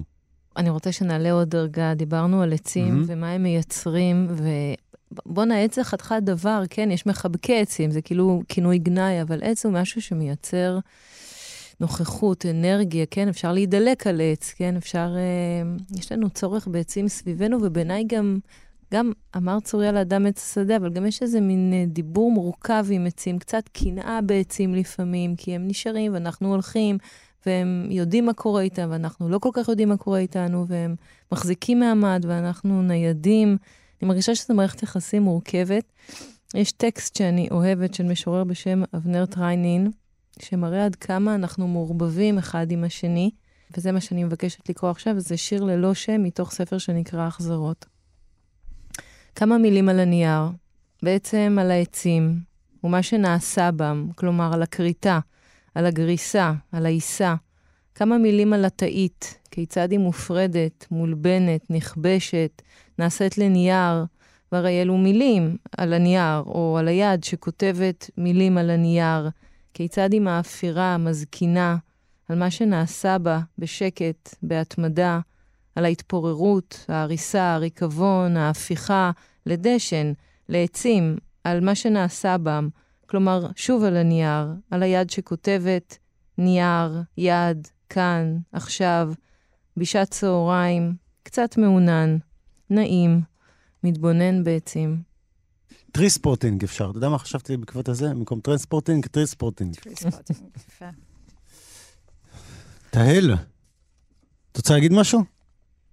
אני 0.58 0.70
רוצה 0.70 0.92
שנעלה 0.92 1.32
עוד 1.32 1.50
דרגה. 1.50 1.94
דיברנו 1.94 2.42
על 2.42 2.54
עצים 2.54 2.88
מהמם. 2.88 3.04
ומה 3.08 3.32
הם 3.32 3.44
מייצרים, 3.44 4.28
ובואנה, 5.12 5.60
עץ 5.60 5.76
זה 5.76 5.84
חתיכת 5.84 6.20
דבר, 6.22 6.64
כן, 6.70 6.92
יש 6.92 7.06
מחבקי 7.06 7.60
עצים, 7.60 7.92
זה 7.92 8.02
כאילו 8.02 8.42
כינוי 8.48 8.78
גנאי, 8.78 9.22
אבל 9.22 9.44
עץ 9.44 9.66
הוא 9.66 9.74
משהו 9.74 10.02
שמייצר 10.02 10.80
נוכחות, 11.80 12.46
אנרגיה, 12.46 13.06
כן, 13.12 13.28
אפשר 13.28 13.54
להידלק 13.54 14.08
על 14.08 14.22
עץ, 14.22 14.54
כן, 14.58 14.76
אפשר... 14.76 15.16
אה, 15.18 15.98
יש 16.00 16.12
לנו 16.12 16.30
צורך 16.30 16.68
בעצים 16.68 17.08
סביבנו, 17.08 17.58
ובעיניי 17.62 18.04
גם, 18.08 18.40
גם 18.94 19.12
אמרת 19.38 19.60
צוריה 19.60 19.92
האדם 19.92 20.26
עץ 20.26 20.44
השדה, 20.44 20.78
אבל 20.78 20.90
גם 20.90 21.06
יש 21.06 21.22
איזה 21.22 21.42
מין 21.42 21.74
אה, 21.74 21.86
דיבור 21.88 22.32
מורכב 22.32 22.86
עם 22.90 23.06
עצים, 23.06 23.40
קצת 23.40 23.64
קנאה 23.74 24.20
בעצים 24.22 24.76
לפעמים, 24.76 25.36
כי 25.36 25.56
הם 25.56 25.68
נשארים 25.68 26.14
ואנחנו 26.14 26.52
הולכים. 26.52 26.98
והם 27.46 27.88
יודעים 27.90 28.26
מה 28.26 28.34
קורה 28.34 28.62
איתם, 28.62 28.88
ואנחנו 28.92 29.30
לא 29.30 29.40
כל 29.40 29.50
כך 29.54 29.68
יודעים 29.68 29.90
מה 29.90 29.98
קורה 29.98 30.20
איתנו, 30.20 30.66
והם 30.68 30.96
מחזיקים 31.32 31.80
מעמד, 31.80 32.26
ואנחנו 32.28 32.82
ניידים. 32.82 33.58
אני 34.02 34.08
מרגישה 34.08 34.36
שזו 34.36 34.54
מערכת 34.54 34.84
יחסים 34.84 35.24
מורכבת. 35.24 35.92
יש 36.56 36.72
טקסט 36.72 37.16
שאני 37.16 37.48
אוהבת 37.52 37.94
של 37.94 38.04
משורר 38.04 38.44
בשם 38.44 38.84
אבנר 38.96 39.26
טריינין, 39.26 39.92
שמראה 40.40 40.86
עד 40.86 40.96
כמה 40.96 41.36
אנחנו 41.36 41.68
מעורבבים 41.68 42.38
אחד 42.38 42.72
עם 42.72 42.84
השני, 42.84 43.32
וזה 43.78 43.92
מה 43.92 44.02
שאני 44.02 44.24
מבקשת 44.24 44.70
לקרוא 44.70 44.92
עכשיו, 44.92 45.20
זה 45.20 45.38
שיר 45.38 45.64
ללא 45.64 45.94
שם 45.94 46.24
מתוך 46.24 46.52
ספר 46.52 46.78
שנקרא 46.78 47.28
החזרות. 47.28 47.86
כמה 49.36 49.58
מילים 49.58 49.90
על 49.90 50.00
הנייר, 50.00 50.42
בעצם 51.04 51.58
על 51.62 51.72
העצים, 51.72 52.40
ומה 52.84 53.04
שנעשה 53.04 53.72
בם, 53.72 54.08
כלומר 54.16 54.54
על 54.54 54.64
הכריתה, 54.64 55.20
על 55.76 55.86
הגריסה, 55.86 56.54
על 56.72 56.86
העיסה. 56.86 57.36
כמה 57.96 58.18
מילים 58.18 58.54
על 58.54 58.66
התאית, 58.66 59.40
כיצד 59.52 59.92
היא 59.92 60.00
מופרדת, 60.00 60.86
מולבנת, 60.92 61.62
נכבשת, 61.70 62.62
נעשית 63.00 63.38
לנייר, 63.38 64.06
והרי 64.52 64.82
אלו 64.82 64.98
מילים 64.98 65.58
על 65.78 65.94
הנייר, 65.94 66.40
או 66.46 66.78
על 66.80 66.88
היד 66.88 67.24
שכותבת 67.24 68.10
מילים 68.18 68.58
על 68.58 68.70
הנייר, 68.70 69.30
כיצד 69.74 70.14
היא 70.14 70.22
מאפירה, 70.22 70.98
מזקינה, 70.98 71.78
על 72.30 72.40
מה 72.40 72.52
שנעשה 72.52 73.18
בה, 73.18 73.40
בשקט, 73.60 74.36
בהתמדה, 74.44 75.20
על 75.76 75.86
ההתפוררות, 75.86 76.86
ההריסה, 76.88 77.54
הריקבון, 77.54 78.38
ההפיכה, 78.38 79.12
לדשן, 79.46 80.14
לעצים, 80.50 81.16
על 81.44 81.60
מה 81.60 81.76
שנעשה 81.76 82.38
בם, 82.38 82.70
כלומר, 83.06 83.48
שוב 83.56 83.84
על 83.84 83.98
הנייר, 83.98 84.48
על 84.72 84.84
היד 84.84 85.10
שכותבת, 85.10 85.98
נייר, 86.38 87.02
יד, 87.18 87.68
כאן, 87.90 88.38
עכשיו, 88.52 89.14
בשעת 89.78 90.10
צהריים, 90.12 90.96
קצת 91.24 91.58
מעונן, 91.58 92.18
נעים, 92.70 93.22
מתבונן 93.84 94.44
בעצים. 94.44 95.02
treespotting 95.92 96.64
אפשר. 96.64 96.90
אתה 96.90 96.98
יודע 96.98 97.10
מה 97.10 97.18
חשבתי 97.18 97.58
בעקבות 97.58 97.90
הזה? 97.90 98.10
במקום 98.10 98.40
trainspotting, 98.40 99.06
treespotting. 99.06 99.76
יפה. 99.86 100.86
תהל, 102.90 103.34
את 104.52 104.58
רוצה 104.58 104.74
להגיד 104.74 104.94
משהו? 104.94 105.35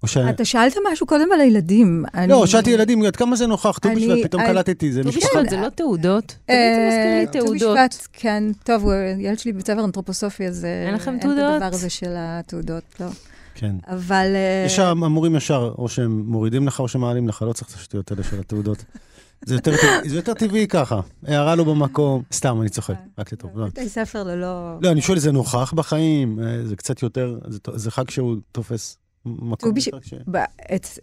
או 0.02 0.08
ש... 0.08 0.16
אתה 0.16 0.44
שאלת 0.44 0.74
משהו 0.92 1.06
קודם 1.06 1.28
על 1.34 1.40
הילדים. 1.40 2.04
לא, 2.28 2.38
אני- 2.42 2.46
שאלתי 2.50 2.70
ילדים, 2.70 3.02
עד 3.04 3.16
כמה 3.16 3.36
זה 3.36 3.46
נוכח? 3.46 3.78
ט"ו 3.78 3.88
אני- 3.88 3.96
בשבט, 4.08 4.24
פתאום 4.24 4.42
אני- 4.42 4.52
קלטתי, 4.52 4.92
זה 4.92 5.02
ט"ו 5.02 5.08
משפחה. 5.08 5.26
בשבט 5.38 5.50
זה 5.50 5.56
לא 5.56 5.68
תעודות? 5.68 6.24
תמיד 6.46 6.58
זה 6.74 6.86
מזכיר 6.88 7.04
לי 7.14 7.20
אה, 7.20 7.26
ט"ו 7.26 7.32
תעודות. 7.32 7.78
בשבט, 7.78 8.06
כן, 8.12 8.44
טוב, 8.64 8.84
ילד 9.18 9.38
שלי 9.38 9.52
בבית 9.52 9.66
ספר 9.66 9.84
אנתרופוסופי, 9.84 10.46
אז 10.46 10.64
אה, 10.64 10.86
אין 10.86 10.94
לכם 10.94 11.10
אין 11.10 11.16
את 11.18 11.22
תעודות? 11.22 11.44
הדבר 11.54 11.66
הזה 11.76 11.90
של 11.90 12.12
התעודות, 12.16 12.82
לא. 13.00 13.06
כן. 13.54 13.74
אבל... 13.88 14.26
אה, 14.34 14.64
יש 14.66 14.76
שם 14.76 15.04
המורים 15.04 15.36
ישר, 15.36 15.74
או 15.78 15.88
שהם 15.88 16.22
מורידים 16.26 16.66
לך 16.66 16.80
או 16.80 16.88
שמעלים 16.88 17.28
לך, 17.28 17.42
לא 17.42 17.52
צריך 17.52 17.68
את 17.70 17.74
השטויות 17.74 18.10
האלה 18.10 18.22
של 18.22 18.40
התעודות. 18.40 18.84
זה 19.46 19.54
יותר 19.54 19.72
טבעי- 19.76 20.08
זה 20.08 20.16
יותר 20.16 20.34
טבעי 20.34 20.66
ככה. 20.68 21.00
הערה 21.26 21.54
לא 21.54 21.64
במקום, 21.64 22.22
סתם, 22.32 22.60
אני 22.60 22.68
צוחק, 22.68 22.94
רק 23.18 23.32
לטוב. 23.32 23.50
לא. 23.54 23.66
בתי 23.66 23.88
ספר 23.88 24.22
ללא... 24.22 24.78
לא, 24.82 24.90
אני 24.90 25.00
שואל, 25.02 25.18
זה 25.18 25.32
נוכח 25.32 25.72
בחיים? 25.76 26.38
זה 26.64 26.76
קצת 26.76 27.02
יותר, 27.02 27.38
זה 27.74 27.90
חג 27.90 28.10
שהוא 28.10 28.36
תופס 28.52 28.96
מקום 29.26 29.70
ט"ו 29.70 29.74
בש- 29.74 29.86
יותר 29.86 30.00
כש... 30.00 30.14
ב- 30.30 30.44
אצ- 30.76 30.98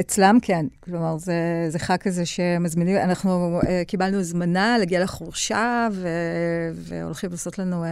אצלם 0.00 0.38
כן, 0.42 0.66
כלומר, 0.80 1.18
זה, 1.18 1.66
זה 1.68 1.78
חג 1.78 1.96
כזה 1.96 2.26
שמזמינים, 2.26 2.96
אנחנו 2.96 3.60
uh, 3.62 3.66
קיבלנו 3.86 4.20
הזמנה 4.20 4.78
להגיע 4.78 5.02
לחורשה, 5.02 5.88
ו, 5.92 6.08
והולכים 6.74 7.30
לעשות 7.30 7.58
לנו 7.58 7.84
uh, 7.84 7.86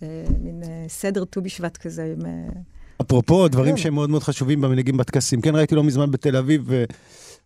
uh, 0.00 0.04
מין 0.40 0.62
uh, 0.62 0.66
סדר 0.88 1.24
ט"ו 1.24 1.42
בשבט 1.42 1.76
כזה 1.76 2.14
עם... 2.16 2.20
Uh, 2.20 2.58
אפרופו, 3.02 3.48
דברים 3.48 3.76
כן. 3.76 3.82
שהם 3.82 3.94
מאוד 3.94 4.10
מאוד 4.10 4.22
חשובים 4.22 4.60
במנהיגים 4.60 4.96
בטקסים. 4.96 5.40
כן, 5.40 5.56
ראיתי 5.56 5.74
לא 5.74 5.84
מזמן 5.84 6.10
בתל 6.10 6.36
אביב, 6.36 6.70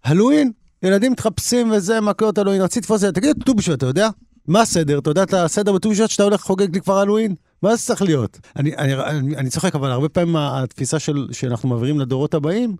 הלואין, 0.04 0.52
ילדים 0.82 1.12
מתחפשים 1.12 1.70
וזה, 1.70 2.00
מכות 2.00 2.38
הלואין. 2.38 2.60
רציתי 2.62 2.80
לתפוס 2.80 2.96
את 2.96 3.00
זה, 3.00 3.12
תגיד, 3.12 3.36
ט"ו 3.46 3.54
בשבט, 3.54 3.78
אתה 3.78 3.86
יודע? 3.86 4.08
מה 4.48 4.60
הסדר? 4.60 4.98
אתה 4.98 5.10
יודע 5.10 5.22
את 5.22 5.34
הסדר 5.34 5.72
בט"ו 5.72 5.90
בשבט 5.90 6.10
שאתה 6.10 6.22
הולך 6.22 6.40
לחוגג 6.40 6.74
לי 6.74 6.80
כבר 6.80 6.98
הלואין? 6.98 7.34
מה 7.64 7.76
זה 7.76 7.82
צריך 7.82 8.02
להיות? 8.02 8.40
אני, 8.56 8.76
אני, 8.76 8.94
אני, 8.94 9.36
אני 9.36 9.50
צוחק, 9.50 9.74
אבל 9.74 9.90
הרבה 9.90 10.08
פעמים 10.08 10.36
התפיסה 10.36 10.98
של, 10.98 11.28
שאנחנו 11.32 11.68
מעבירים 11.68 12.00
לדורות 12.00 12.34
הבאים, 12.34 12.76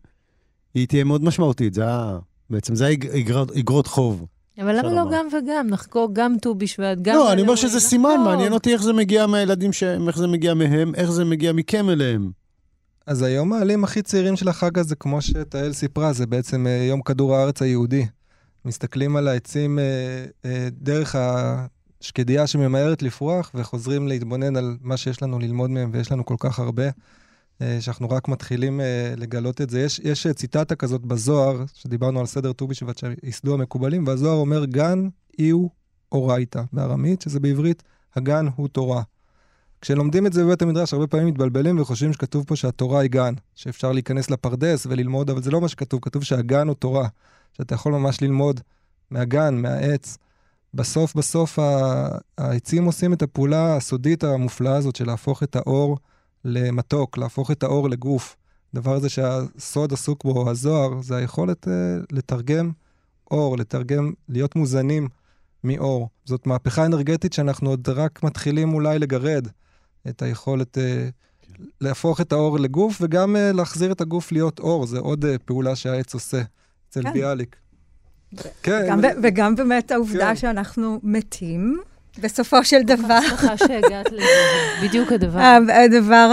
היא 0.75 0.89
תהיה 0.89 1.05
מאוד 1.05 1.25
משמעותית. 1.25 1.75
זה 1.75 1.89
ה... 1.89 2.19
בעצם 2.51 2.75
זה 2.75 2.87
האגרות 2.87 3.51
איגרות 3.51 3.87
חוב. 3.87 4.27
אבל 4.59 4.79
למה 4.79 4.89
לא 4.89 4.97
לומר. 4.97 5.13
גם 5.13 5.27
וגם? 5.27 5.67
נחגוג 5.71 6.11
גם 6.15 6.37
ט"ו 6.43 6.55
בשבט, 6.55 6.99
גם... 7.03 7.15
לא, 7.15 7.33
אני 7.33 7.43
אומר 7.43 7.55
שזה 7.55 7.81
סימן, 7.81 8.11
נחגוג. 8.11 8.27
מעניין 8.27 8.53
אותי 8.53 8.73
איך 8.73 8.83
זה 8.83 8.93
מגיע 8.93 9.27
מהילדים, 9.27 9.73
ש... 9.73 9.83
איך 9.83 10.19
זה 10.19 10.27
מגיע 10.27 10.55
מהם, 10.55 10.95
איך 10.95 11.11
זה 11.11 11.25
מגיע 11.25 11.53
מכם 11.53 11.91
אליהם. 11.91 12.31
אז 13.07 13.23
היום 13.23 13.53
העלים 13.53 13.85
הכי 13.85 14.03
צעירים 14.03 14.37
של 14.37 14.49
החג 14.49 14.79
הזה, 14.79 14.97
כמו 14.97 15.23
שתהל 15.23 15.73
סיפרה, 15.73 16.13
זה 16.13 16.27
בעצם 16.27 16.67
אה, 16.67 16.87
יום 16.89 17.03
כדור 17.03 17.37
הארץ 17.37 17.63
היהודי. 17.63 18.07
מסתכלים 18.65 19.17
על 19.17 19.29
העצים 19.29 19.79
אה, 19.79 19.85
אה, 20.45 20.69
דרך 20.73 21.17
השקדיה 22.05 22.47
שממהרת 22.47 23.03
לפרוח, 23.03 23.51
וחוזרים 23.55 24.09
להתבונן 24.09 24.57
על 24.57 24.77
מה 24.81 24.97
שיש 24.97 25.23
לנו 25.23 25.39
ללמוד 25.39 25.71
מהם, 25.71 25.91
ויש 25.93 26.13
לנו 26.13 26.25
כל 26.25 26.35
כך 26.39 26.59
הרבה, 26.59 26.85
אה, 27.63 27.81
שאנחנו 27.81 28.11
רק 28.11 28.29
מתחילים 28.29 28.81
אה, 28.81 29.15
לגלות 29.17 29.61
את 29.61 29.71
זה. 29.71 29.81
יש, 29.81 29.99
יש 29.99 30.27
ציטטה 30.27 30.75
כזאת 30.75 31.01
בזוהר, 31.01 31.65
שדיברנו 31.75 32.21
על 32.21 32.27
סדר 32.27 32.53
ט"ו 32.53 32.67
בשבט 32.67 32.99
שייסדו 32.99 33.55
המקובלים, 33.55 34.07
והזוהר 34.07 34.37
אומר, 34.37 34.65
גן 34.65 35.09
איהו 35.39 35.71
אורייתא, 36.13 36.63
בארמית, 36.73 37.23
שזה 37.23 37.41
בעברית, 37.41 37.83
הגן 38.17 38.47
הוא 38.57 38.69
תורה. 38.69 39.03
כשלומדים 39.81 40.27
את 40.27 40.33
זה 40.33 40.45
בבית 40.45 40.63
המדרש, 40.63 40.93
הרבה 40.93 41.07
פעמים 41.07 41.27
מתבלבלים 41.27 41.81
וחושבים 41.81 42.13
שכתוב 42.13 42.45
פה 42.47 42.57
שהתורה 42.57 43.01
היא 43.01 43.11
גן, 43.11 43.35
שאפשר 43.55 43.93
להיכנס 43.93 44.31
לפרדס 44.31 44.87
וללמוד, 44.87 45.31
אבל 45.31 45.43
זה 45.43 45.51
לא 45.51 45.61
מה 45.61 45.69
שכתוב, 45.69 46.01
כתוב 46.03 46.25
שהגן 46.25 46.69
הוא 46.69 46.75
תורה, 46.75 47.09
שאתה 47.53 47.75
יכול 47.75 47.93
ממש 47.93 48.23
ללמוד 48.23 48.61
מהגן, 49.11 49.55
מהעץ. 49.55 50.19
בסוף, 50.75 51.15
בסוף 51.15 51.59
העצים 52.39 52.85
עושים 52.85 53.13
את 53.13 53.23
הפעולה 53.23 53.77
הסודית 53.77 54.25
המופלאה 54.25 54.77
הזאת 54.77 54.97
של 54.97 55.07
להפוך 55.07 55.43
את 55.43 55.57
האור 55.57 55.99
למתוק, 56.45 57.19
להפוך 57.19 57.51
את 57.51 57.63
האור 57.63 57.89
לגוף. 57.89 58.37
דבר 58.75 58.95
הזה 58.95 59.09
שהסוד 59.09 59.93
עסוק 59.93 60.25
בו, 60.25 60.51
הזוהר, 60.51 61.03
זה 61.03 61.17
היכולת 61.17 61.67
uh, 61.69 61.71
לתרגם 62.13 62.71
אור, 63.31 63.59
לתרגם, 63.59 64.13
להיות 64.29 64.57
מוזנים 64.57 65.09
מאור. 65.65 66.09
זאת 66.25 66.47
מהפכה 66.47 66.87
אנרגטית 66.87 67.33
שאנחנו 67.33 67.71
עוד 67.71 67.89
רק 67.89 68.23
מתחילים 68.23 68.75
אולי 68.75 68.99
לגרד. 68.99 69.49
את 70.09 70.23
היכולת 70.23 70.79
uh, 70.79 70.81
להפוך 71.81 72.21
את 72.21 72.33
האור 72.33 72.59
לגוף, 72.59 72.99
וגם 73.01 73.37
uh, 73.37 73.57
להחזיר 73.57 73.93
את 73.93 74.01
הגוף 74.01 74.33
להיות 74.33 74.59
אור. 74.59 74.87
זה 74.87 74.99
עוד 74.99 75.25
uh, 75.25 75.29
פעולה 75.45 75.77
שהעץ 75.77 76.15
עושה 76.15 76.43
אצל 76.89 77.03
כן. 77.03 77.13
ביאליק. 77.13 77.57
כן, 78.63 78.95
וגם 79.23 79.57
באמת 79.57 79.91
העובדה 79.91 80.29
כן. 80.29 80.37
שאנחנו 80.37 81.01
מתים, 81.03 81.79
בסופו 82.23 82.65
של 82.65 82.83
דבר. 82.83 83.21
שמחה 83.29 83.57
שהגעת 83.57 84.13
לזה, 84.13 84.23
זה 84.81 84.87
בדיוק 84.89 85.13
הדבר. 85.13 85.39
ה- 85.41 85.85
הדבר, 85.85 86.29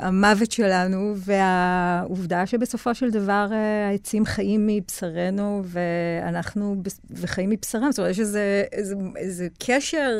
המוות 0.00 0.52
שלנו, 0.52 1.14
והעובדה 1.16 2.46
שבסופו 2.46 2.94
של 2.94 3.10
דבר 3.10 3.48
אה, 3.52 3.88
העצים 3.88 4.24
חיים 4.24 4.66
מבשרנו, 4.66 5.62
ואנחנו 5.64 6.76
וחיים 7.10 7.50
מבשרם. 7.50 7.92
זאת 7.92 7.98
אומרת, 7.98 8.10
יש 8.10 8.20
איזה, 8.20 8.64
איזה, 8.72 8.94
איזה 9.16 9.48
קשר 9.66 10.10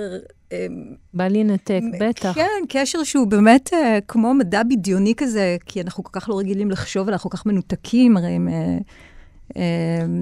אה, 0.52 0.66
בא 1.14 1.28
לנתק, 1.28 1.80
בטח. 2.00 2.32
כן, 2.34 2.48
קשר 2.68 3.02
שהוא 3.04 3.26
באמת 3.26 3.70
אה, 3.72 3.98
כמו 4.08 4.34
מדע 4.34 4.62
בדיוני 4.62 5.14
כזה, 5.16 5.56
כי 5.66 5.80
אנחנו 5.80 6.04
כל 6.04 6.20
כך 6.20 6.28
לא 6.28 6.38
רגילים 6.38 6.70
לחשוב, 6.70 7.08
אנחנו 7.08 7.30
כל 7.30 7.36
כך 7.36 7.46
מנותקים, 7.46 8.16
הרי. 8.16 8.26
אה, 8.48 8.52
אה, 8.52 8.78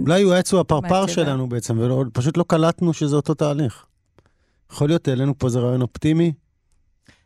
אולי 0.07 0.23
הוא 0.23 0.33
העץ 0.33 0.53
הוא 0.53 0.61
הפרפר. 0.61 1.07
שלנו 1.07 1.49
בעצם, 1.49 1.79
ופשוט 1.79 2.37
לא 2.37 2.45
קלטנו 2.49 2.93
שזה 2.93 3.17
אותו 3.17 3.35
תהליך. 3.35 3.87
יכול 4.73 4.89
להיות, 4.89 5.09
העלינו 5.09 5.39
פה 5.39 5.47
איזה 5.47 5.59
רעיון 5.59 5.83
אופטימי. 5.83 6.33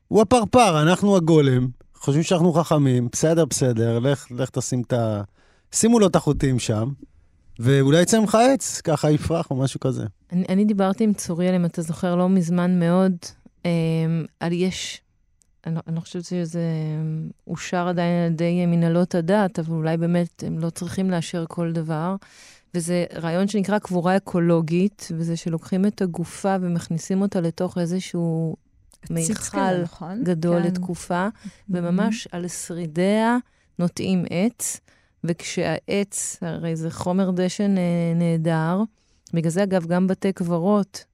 הוא 0.08 0.22
הפרפר, 0.22 0.82
אנחנו 0.82 1.16
הגולם, 1.16 1.68
חושבים 1.94 2.22
שאנחנו 2.22 2.52
חכמים, 2.52 3.08
בסדר, 3.12 3.44
בסדר, 3.44 3.98
לך, 3.98 4.26
לך 4.30 4.50
תשים 4.50 4.82
את 4.86 4.92
ה... 4.92 5.22
שימו 5.72 5.98
לו 5.98 6.06
את 6.06 6.16
החוטים 6.16 6.58
שם, 6.58 6.88
ואולי 7.58 8.02
יצא 8.02 8.20
ממך 8.20 8.34
עץ, 8.34 8.80
ככה 8.80 9.10
יפרח 9.10 9.50
או 9.50 9.56
משהו 9.56 9.80
כזה. 9.80 10.04
אני, 10.32 10.44
אני 10.48 10.64
דיברתי 10.64 11.04
עם 11.04 11.12
צוריאל, 11.12 11.54
אם 11.54 11.64
אתה 11.64 11.82
זוכר, 11.82 12.16
לא 12.16 12.28
מזמן 12.28 12.78
מאוד, 12.78 13.12
אה, 13.66 13.70
על 14.40 14.52
יש, 14.52 15.00
אני, 15.68 15.74
לא- 15.76 15.80
אני 15.86 15.96
לא 15.96 16.00
חושבת 16.00 16.24
שזה 16.24 16.58
אה, 16.58 17.28
אושר 17.46 17.88
עדיין 17.88 18.24
על 18.26 18.32
ידי 18.32 18.66
מנהלות 18.66 19.14
הדת, 19.14 19.58
אבל 19.58 19.74
אולי 19.74 19.96
באמת 19.96 20.44
הם 20.46 20.58
לא 20.58 20.70
צריכים 20.70 21.10
לאשר 21.10 21.44
כל 21.48 21.72
דבר. 21.72 22.16
וזה 22.74 23.04
רעיון 23.14 23.48
שנקרא 23.48 23.78
קבורה 23.78 24.16
אקולוגית, 24.16 25.08
וזה 25.16 25.36
שלוקחים 25.36 25.86
את 25.86 26.02
הגופה 26.02 26.56
ומכניסים 26.60 27.22
אותה 27.22 27.40
לתוך 27.40 27.78
איזשהו 27.78 28.56
מיכל 29.10 29.82
נכון? 29.82 30.24
גדול 30.24 30.62
כן. 30.62 30.66
לתקופה, 30.68 31.28
וממש 31.68 32.28
על 32.32 32.48
שרידיה 32.48 33.36
נוטעים 33.78 34.24
עץ, 34.30 34.80
וכשהעץ, 35.24 36.36
הרי 36.42 36.76
זה 36.76 36.90
חומר 36.90 37.30
דשן 37.30 37.78
אה, 37.78 37.82
נהדר, 38.14 38.82
בגלל 39.34 39.50
זה 39.50 39.62
אגב 39.62 39.86
גם 39.86 40.06
בתי 40.06 40.32
קברות 40.32 41.04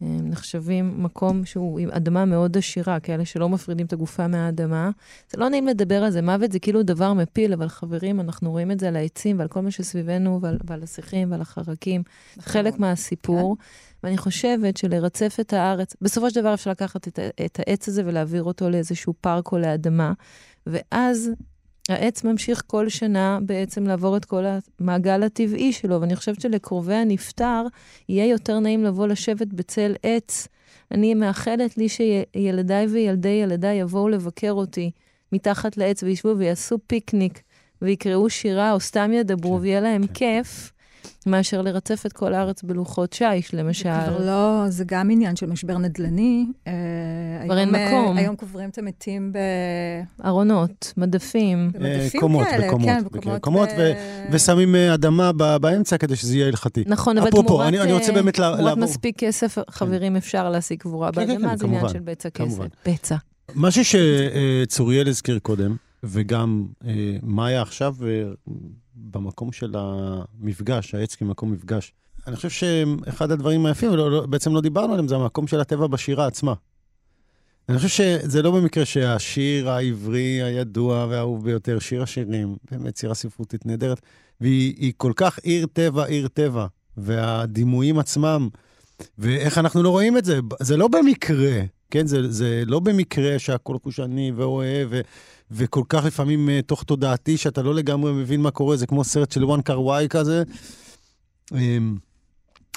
נחשבים 0.00 1.02
מקום 1.02 1.44
שהוא 1.44 1.78
עם 1.78 1.90
אדמה 1.90 2.24
מאוד 2.24 2.58
עשירה, 2.58 3.00
כאלה 3.00 3.24
שלא 3.24 3.48
מפרידים 3.48 3.86
את 3.86 3.92
הגופה 3.92 4.28
מהאדמה. 4.28 4.90
זה 5.30 5.38
לא 5.38 5.48
נעים 5.48 5.66
לדבר 5.66 6.04
על 6.04 6.10
זה, 6.10 6.22
מוות 6.22 6.52
זה 6.52 6.58
כאילו 6.58 6.82
דבר 6.82 7.12
מפיל, 7.12 7.52
אבל 7.52 7.68
חברים, 7.68 8.20
אנחנו 8.20 8.50
רואים 8.50 8.70
את 8.70 8.80
זה 8.80 8.88
על 8.88 8.96
העצים 8.96 9.38
ועל 9.38 9.48
כל 9.48 9.60
מה 9.60 9.70
שסביבנו 9.70 10.38
ועל, 10.42 10.58
ועל 10.64 10.82
השיחים 10.82 11.30
ועל 11.30 11.40
החרקים. 11.40 12.02
נכון. 12.36 12.52
חלק 12.52 12.78
מהסיפור. 12.78 13.56
ואני 14.02 14.16
חושבת 14.16 14.76
שלרצף 14.76 15.36
את 15.40 15.52
הארץ, 15.52 15.96
בסופו 16.00 16.30
של 16.30 16.40
דבר 16.40 16.54
אפשר 16.54 16.70
לקחת 16.70 17.08
את, 17.08 17.18
את 17.44 17.60
העץ 17.60 17.88
הזה 17.88 18.02
ולהעביר 18.06 18.42
אותו 18.42 18.70
לאיזשהו 18.70 19.14
פארק 19.20 19.52
או 19.52 19.58
לאדמה, 19.58 20.12
ואז 20.66 21.30
העץ 21.88 22.24
ממשיך 22.24 22.62
כל 22.66 22.88
שנה 22.88 23.38
בעצם 23.42 23.86
לעבור 23.86 24.16
את 24.16 24.24
כל 24.24 24.44
המעגל 24.80 25.22
הטבעי 25.22 25.72
שלו, 25.72 26.00
ואני 26.00 26.16
חושבת 26.16 26.40
שלקרובי 26.40 26.94
הנפטר 26.94 27.62
יהיה 28.08 28.26
יותר 28.26 28.58
נעים 28.58 28.84
לבוא 28.84 29.06
לשבת 29.06 29.46
בצל 29.46 29.94
עץ. 30.02 30.48
אני 30.90 31.14
מאחלת 31.14 31.76
לי 31.76 31.88
שילדיי 31.88 32.86
וילדי 32.86 33.28
ילדיי 33.28 33.76
יבואו 33.76 34.08
לבקר 34.08 34.52
אותי 34.52 34.90
מתחת 35.32 35.76
לעץ 35.76 36.02
וישבו 36.02 36.38
ויעשו 36.38 36.78
פיקניק 36.86 37.42
ויקראו 37.82 38.30
שירה 38.30 38.72
או 38.72 38.80
סתם 38.80 39.12
ידברו 39.12 39.56
כן, 39.56 39.62
ויהיה 39.62 39.80
להם 39.80 40.06
כן. 40.06 40.14
כיף. 40.14 40.72
מאשר 41.26 41.62
לרצף 41.62 42.06
את 42.06 42.12
כל 42.12 42.34
הארץ 42.34 42.62
בלוחות 42.62 43.12
שיש, 43.12 43.54
למשל. 43.54 43.90
כבר 44.06 44.26
לא, 44.26 44.64
זה 44.68 44.84
גם 44.86 45.10
עניין 45.10 45.36
של 45.36 45.46
משבר 45.46 45.78
נדל"ני. 45.78 46.46
אה, 46.66 46.72
כבר 47.44 47.58
אין 47.58 47.74
אה, 47.74 47.88
מקום. 47.88 48.16
היום 48.16 48.36
קוברים 48.36 48.68
את 48.68 48.78
המתים 48.78 49.32
ב... 49.32 49.38
ארונות, 50.26 50.92
מדפים. 50.96 51.70
במדפים 51.74 52.20
קומות, 52.20 52.46
כאלה, 52.46 52.66
בקומות, 52.66 52.88
כן, 53.22 53.34
בקומות, 53.34 53.68
ושמים 54.32 54.74
אה, 54.74 54.94
אדמה 54.94 55.32
ב- 55.36 55.56
באמצע 55.56 55.98
כדי 55.98 56.16
שזה 56.16 56.36
יהיה 56.36 56.46
הלכתי. 56.48 56.84
נכון, 56.86 57.18
אבל 57.18 57.30
תמורת, 57.30 57.68
אני- 57.68 57.80
אני 57.80 57.92
רוצה 57.92 58.08
אה, 58.08 58.14
באמת 58.14 58.38
לע- 58.38 58.46
תמורת 58.48 58.64
לעבור. 58.64 58.84
מספיק 58.84 59.18
כסף, 59.18 59.56
חברים, 59.70 60.16
אפשר 60.16 60.50
להשיג 60.50 60.80
קבורה 60.80 61.12
כן, 61.12 61.20
כן, 61.20 61.26
באדמה, 61.26 61.50
כן, 61.50 61.56
זה 61.56 61.66
עניין 61.66 61.88
של 61.88 61.98
בצע. 61.98 62.30
כסף. 62.30 62.58
בצע. 62.88 63.16
משהו 63.54 63.82
שצוריאל 63.84 65.08
הזכיר 65.08 65.38
קודם, 65.38 65.76
וגם 66.04 66.66
אה, 66.86 66.92
מאיה 67.22 67.62
עכשיו 67.62 67.94
אה, 68.06 68.08
במקום 68.96 69.52
של 69.52 69.74
המפגש, 69.78 70.94
העץ 70.94 71.14
כמקום 71.14 71.52
מפגש. 71.52 71.92
אני 72.26 72.36
חושב 72.36 72.50
שאחד 72.50 73.30
הדברים 73.30 73.66
היפים, 73.66 73.90
ובעצם 73.98 74.54
לא 74.54 74.60
דיברנו 74.60 74.92
עליהם, 74.92 75.08
זה 75.08 75.16
המקום 75.16 75.46
של 75.46 75.60
הטבע 75.60 75.86
בשירה 75.86 76.26
עצמה. 76.26 76.54
אני 77.68 77.78
חושב 77.78 77.88
שזה 77.88 78.42
לא 78.42 78.50
במקרה 78.50 78.84
שהשיר 78.84 79.70
העברי 79.70 80.42
הידוע 80.42 81.06
והאהוב 81.10 81.44
ביותר, 81.44 81.78
שיר 81.78 82.02
השירים, 82.02 82.56
באמת 82.70 82.88
יצירה 82.88 83.14
ספרותית 83.14 83.66
נהדרת, 83.66 84.00
והיא 84.40 84.74
היא 84.78 84.92
כל 84.96 85.12
כך 85.16 85.38
עיר 85.38 85.66
טבע, 85.72 86.04
עיר 86.04 86.28
טבע, 86.28 86.66
והדימויים 86.96 87.98
עצמם, 87.98 88.48
ואיך 89.18 89.58
אנחנו 89.58 89.82
לא 89.82 89.90
רואים 89.90 90.18
את 90.18 90.24
זה, 90.24 90.38
זה 90.60 90.76
לא 90.76 90.88
במקרה, 90.88 91.60
כן? 91.90 92.06
זה, 92.06 92.30
זה 92.30 92.62
לא 92.66 92.80
במקרה 92.80 93.38
שהכל 93.38 93.76
חושני 93.82 94.32
ואוהב, 94.36 94.88
וכל 95.50 95.82
כך 95.88 96.04
לפעמים 96.04 96.48
uh, 96.48 96.62
תוך 96.66 96.82
תודעתי, 96.82 97.36
שאתה 97.36 97.62
לא 97.62 97.74
לגמרי 97.74 98.12
מבין 98.12 98.40
מה 98.40 98.50
קורה, 98.50 98.76
זה 98.76 98.86
כמו 98.86 99.04
סרט 99.04 99.32
של 99.32 99.44
וואן 99.44 99.62
קר 99.62 99.80
וואי 99.80 100.06
כזה. 100.10 100.42
Um, 101.52 101.56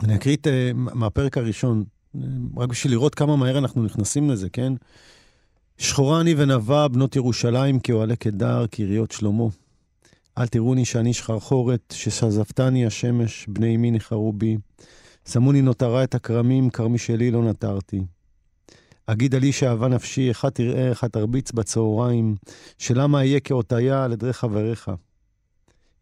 אני 0.04 0.16
אקריא 0.16 0.36
את, 0.36 0.48
uh, 0.48 0.50
מהפרק 0.74 1.38
הראשון, 1.38 1.84
um, 2.16 2.20
רק 2.58 2.70
בשביל 2.70 2.94
לראות 2.94 3.16
כמה 3.16 3.36
מהר 3.36 3.58
אנחנו 3.58 3.84
נכנסים 3.84 4.30
לזה, 4.30 4.50
כן? 4.50 4.74
שחורה 5.78 6.22
אני 6.22 6.34
ונבה, 6.38 6.88
בנות 6.88 7.16
ירושלים, 7.16 7.80
כאוהלי 7.80 8.16
קדר, 8.16 8.66
קריות 8.68 9.12
שלמה. 9.12 9.46
אל 10.38 10.48
תראוני 10.48 10.86
שאני 10.86 11.14
שחרחורת, 11.14 11.94
ששזפתני 11.96 12.86
השמש, 12.86 13.46
בני 13.48 13.76
אמי 13.76 13.92
ניחרו 13.92 14.34
בי. 14.34 14.58
שמוני 15.28 15.62
נותרה 15.62 16.04
את 16.04 16.16
הכרמים, 16.16 16.70
כרמי 16.70 16.98
שלי 16.98 17.32
לא 17.32 17.44
נטרתי. 17.44 18.02
אגידה 19.12 19.40
לי 19.40 19.52
שאהבה 19.52 19.88
נפשי, 19.88 20.32
אחד 20.32 20.50
תראה, 20.50 20.92
אחד 20.92 21.08
תרביץ 21.08 21.52
בצהריים, 21.52 22.36
שלמה 22.78 23.18
אהיה 23.18 23.40
כאותיה 23.40 24.04
על 24.04 24.12
עדרי 24.12 24.34
חבריך. 24.34 24.92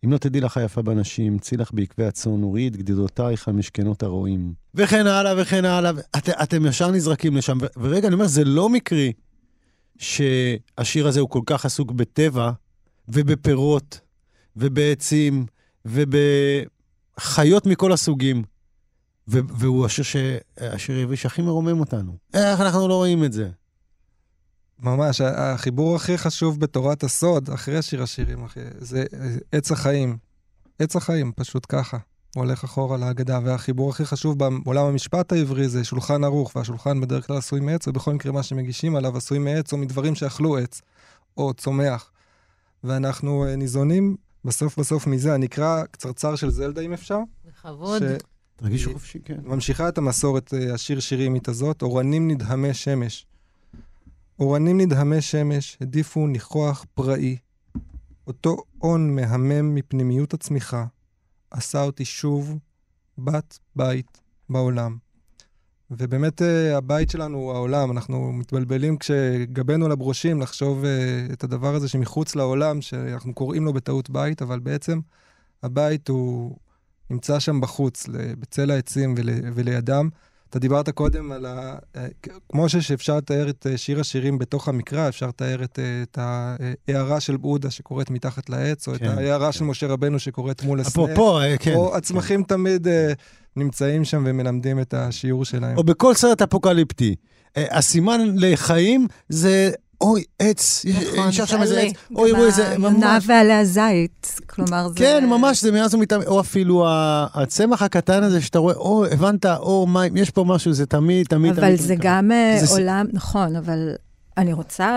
אם 0.05 0.11
לא 0.11 0.17
תדעי 0.17 0.41
לך 0.41 0.57
היפה 0.57 0.81
בנשים, 0.81 1.39
צי 1.39 1.57
לך 1.57 1.71
בעקבי 1.73 2.05
הצאן, 2.05 2.43
וראי 2.43 2.67
את 2.67 2.75
גדידותייך 2.75 3.47
על 3.47 3.53
משכנות 3.53 4.03
הרועים. 4.03 4.53
וכן 4.75 5.07
הלאה 5.07 5.33
וכן 5.37 5.65
הלאה, 5.65 5.91
את, 6.17 6.29
אתם 6.29 6.65
ישר 6.65 6.91
נזרקים 6.91 7.37
לשם. 7.37 7.57
ו- 7.61 7.65
ורגע, 7.81 8.07
אני 8.07 8.13
אומר, 8.13 8.27
זה 8.27 8.43
לא 8.43 8.69
מקרי 8.69 9.13
שהשיר 9.97 11.07
הזה 11.07 11.19
הוא 11.19 11.29
כל 11.29 11.41
כך 11.45 11.65
עסוק 11.65 11.91
בטבע, 11.91 12.51
ובפירות, 13.09 13.99
ובעצים, 14.55 15.45
ובחיות 15.85 17.65
מכל 17.65 17.91
הסוגים. 17.91 18.43
והוא 19.27 19.85
השיר, 19.85 20.03
ש... 20.03 20.15
השיר 20.57 20.97
העברי 20.97 21.17
שהכי 21.17 21.41
מרומם 21.41 21.79
אותנו. 21.79 22.17
איך 22.33 22.61
אנחנו 22.61 22.87
לא 22.87 22.93
רואים 22.93 23.23
את 23.23 23.33
זה? 23.33 23.49
ממש, 24.79 25.21
החיבור 25.21 25.95
הכי 25.95 26.17
חשוב 26.17 26.59
בתורת 26.59 27.03
הסוד, 27.03 27.49
אחרי 27.49 27.81
שיר 27.81 28.03
השירים, 28.03 28.43
אחי, 28.43 28.59
זה 28.77 29.05
עץ 29.51 29.71
החיים. 29.71 30.17
עץ 30.79 30.95
החיים, 30.95 31.31
פשוט 31.35 31.65
ככה. 31.69 31.97
הוא 32.35 32.43
הולך 32.43 32.63
אחורה 32.63 32.97
להגדה, 32.97 33.39
והחיבור 33.43 33.89
הכי 33.89 34.05
חשוב 34.05 34.37
בעולם 34.39 34.85
המשפט 34.85 35.31
העברי 35.31 35.69
זה 35.69 35.83
שולחן 35.83 36.23
ערוך, 36.23 36.55
והשולחן 36.55 37.01
בדרך 37.01 37.27
כלל 37.27 37.37
עשוי 37.37 37.59
מעץ, 37.59 37.87
ובכל 37.87 38.13
מקרה 38.13 38.31
מה 38.31 38.43
שמגישים 38.43 38.95
עליו 38.95 39.17
עשוי 39.17 39.39
מעץ 39.39 39.73
או 39.73 39.77
מדברים 39.77 40.15
שאכלו 40.15 40.57
עץ, 40.57 40.81
או 41.37 41.53
צומח. 41.53 42.11
ואנחנו 42.83 43.45
אה, 43.45 43.55
ניזונים 43.55 44.15
בסוף 44.45 44.79
בסוף 44.79 45.07
מזה. 45.07 45.35
אני 45.35 45.45
אקרא 45.45 45.83
קצרצר 45.91 46.35
של 46.35 46.49
זלדה, 46.49 46.81
אם 46.81 46.93
אפשר. 46.93 47.19
בכבוד. 47.45 48.03
תרגישו 48.57 48.93
חופשי, 48.93 49.19
כן. 49.25 49.39
ממשיכה 49.43 49.89
את 49.89 49.97
המסורת 49.97 50.53
אה, 50.53 50.73
השיר 50.73 50.99
שירימית 50.99 51.47
הזאת, 51.47 51.81
אורנים 51.81 52.31
נדהמי 52.31 52.73
שמש. 52.73 53.25
אורנים 54.39 54.81
נדהמי 54.81 55.21
שמש, 55.21 55.77
העדיפו 55.81 56.27
ניחוח 56.27 56.85
פראי. 56.93 57.37
אותו 58.27 58.57
הון 58.77 59.15
מהמם 59.15 59.75
מפנימיות 59.75 60.33
הצמיחה, 60.33 60.85
עשה 61.51 61.83
אותי 61.83 62.05
שוב 62.05 62.57
בת 63.17 63.59
בית 63.75 64.21
בעולם. 64.49 64.97
ובאמת 65.91 66.41
אה, 66.41 66.77
הבית 66.77 67.09
שלנו 67.09 67.37
הוא 67.37 67.51
העולם, 67.51 67.91
אנחנו 67.91 68.33
מתבלבלים 68.33 68.97
כשגבנו 68.97 69.87
לברושים 69.87 70.41
לחשוב 70.41 70.85
אה, 70.85 71.27
את 71.33 71.43
הדבר 71.43 71.75
הזה 71.75 71.87
שמחוץ 71.87 72.35
לעולם, 72.35 72.81
שאנחנו 72.81 73.33
קוראים 73.33 73.65
לו 73.65 73.73
בטעות 73.73 74.09
בית, 74.09 74.41
אבל 74.41 74.59
בעצם 74.59 74.99
הבית 75.63 76.07
הוא 76.07 76.57
נמצא 77.09 77.39
שם 77.39 77.61
בחוץ, 77.61 78.05
בצל 78.39 78.71
העצים 78.71 79.15
ול, 79.17 79.29
ולידם. 79.53 80.09
אתה 80.49 80.59
דיברת 80.59 80.89
קודם 80.89 81.31
על 81.31 81.45
ה... 81.45 81.75
אה, 81.95 82.07
כמו 82.51 82.69
שאפשר 82.69 83.17
לתאר 83.17 83.49
את 83.49 83.67
אה, 83.69 83.77
שיר 83.77 83.99
השירים 83.99 84.37
בתוך 84.37 84.67
המקרא, 84.67 85.07
אפשר 85.07 85.27
לתאר 85.27 85.63
את, 85.63 85.79
אה, 85.79 86.03
את 86.03 86.17
ההערה 86.21 87.19
של 87.19 87.37
בודה 87.37 87.71
שקורית 87.71 88.09
מתחת 88.09 88.49
לעץ, 88.49 88.87
או 88.87 88.93
כן, 88.93 89.05
את 89.05 89.17
ההערה 89.17 89.45
כן. 89.45 89.51
של 89.51 89.63
משה 89.63 89.87
רבנו 89.87 90.19
שקורית 90.19 90.63
מול 90.63 90.79
הסנה. 90.79 90.91
אפרופו, 90.91 91.39
כן. 91.59 91.73
או 91.73 91.97
הצמחים 91.97 92.43
תמיד 92.43 92.87
אה, 92.87 93.13
נמצאים 93.55 94.05
שם 94.05 94.23
ומלמדים 94.27 94.79
את 94.79 94.93
השיעור 94.93 95.45
שלהם. 95.45 95.77
או 95.77 95.83
בכל 95.83 96.13
סרט 96.13 96.41
אפוקליפטי. 96.41 97.15
הסימן 97.55 98.19
לחיים 98.35 99.07
זה 99.29 99.71
אוי, 100.01 100.23
עץ, 100.39 100.85
נכון, 100.85 101.27
נשאר 101.27 101.45
שם 101.45 101.61
איזה. 101.61 101.79
עץ, 101.79 101.93
אוי, 102.15 102.45
איזה, 102.45 102.69
היונה 102.69 102.89
ממש. 102.89 103.23
ועלי 103.27 103.53
הזית, 103.53 104.39
כלומר 104.45 104.87
זה... 104.87 104.95
כן, 104.95 105.25
ממש, 105.25 105.61
זה 105.61 105.71
מאז 105.71 105.95
ומתמיד, 105.95 106.27
או 106.27 106.39
אפילו 106.39 106.85
הצמח 107.33 107.81
הקטן 107.81 108.23
הזה 108.23 108.41
שאתה 108.41 108.59
רואה, 108.59 108.75
או, 108.75 109.05
הבנת, 109.05 109.45
או 109.45 109.87
מים, 109.87 110.17
יש 110.17 110.29
פה 110.29 110.43
משהו, 110.43 110.73
זה 110.73 110.85
תמיד, 110.85 111.27
תמיד, 111.27 111.51
אבל 111.51 111.61
תמיד. 111.61 111.79
זה 111.79 111.87
תמיד 111.87 111.99
ככה. 111.99 112.07
גם 112.09 112.31
אה, 112.31 112.57
זה 112.63 112.73
עולם, 112.73 113.05
נכון, 113.13 113.55
אבל 113.55 113.95
אני 114.37 114.53
רוצה 114.53 114.87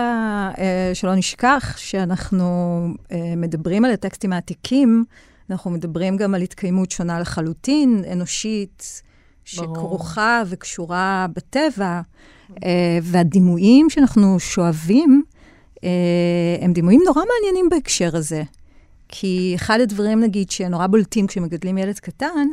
אה, 0.57 0.91
שלא 0.93 1.15
נשכח 1.15 1.77
שאנחנו 1.77 2.45
אה, 3.11 3.33
מדברים 3.37 3.85
על 3.85 3.91
הטקסטים 3.91 4.33
העתיקים, 4.33 5.03
אנחנו 5.49 5.71
מדברים 5.71 6.17
גם 6.17 6.35
על 6.35 6.41
התקיימות 6.41 6.91
שונה 6.91 7.19
לחלוטין, 7.19 8.03
אנושית. 8.11 9.01
שכרוכה 9.45 10.43
וקשורה 10.47 11.25
בטבע, 11.35 12.01
אה, 12.63 12.99
והדימויים 13.03 13.89
שאנחנו 13.89 14.39
שואבים, 14.39 15.23
אה, 15.83 15.89
הם 16.61 16.73
דימויים 16.73 17.01
נורא 17.05 17.21
מעניינים 17.33 17.69
בהקשר 17.69 18.15
הזה. 18.17 18.43
כי 19.07 19.53
אחד 19.55 19.79
הדברים, 19.79 20.19
נגיד, 20.19 20.51
שנורא 20.51 20.87
בולטים 20.87 21.27
כשמגדלים 21.27 21.77
ילד 21.77 21.99
קטן, 21.99 22.47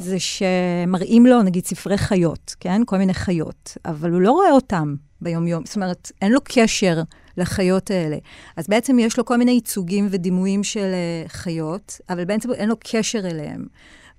זה 0.00 0.16
שמראים 0.18 1.26
לו, 1.26 1.42
נגיד, 1.42 1.66
ספרי 1.66 1.98
חיות, 1.98 2.54
כן? 2.60 2.82
כל 2.86 2.98
מיני 2.98 3.14
חיות, 3.14 3.76
אבל 3.84 4.12
הוא 4.12 4.20
לא 4.20 4.32
רואה 4.32 4.52
אותם 4.52 4.94
ביום-יום. 5.20 5.66
זאת 5.66 5.76
אומרת, 5.76 6.12
אין 6.22 6.32
לו 6.32 6.40
קשר 6.44 7.02
לחיות 7.36 7.90
האלה. 7.90 8.16
אז 8.56 8.68
בעצם 8.68 8.98
יש 8.98 9.18
לו 9.18 9.24
כל 9.24 9.36
מיני 9.36 9.50
ייצוגים 9.50 10.08
ודימויים 10.10 10.64
של 10.64 10.90
uh, 11.26 11.28
חיות, 11.28 12.00
אבל 12.08 12.24
בעצם 12.24 12.52
אין 12.52 12.68
לו 12.68 12.74
קשר 12.80 13.18
אליהם. 13.18 13.66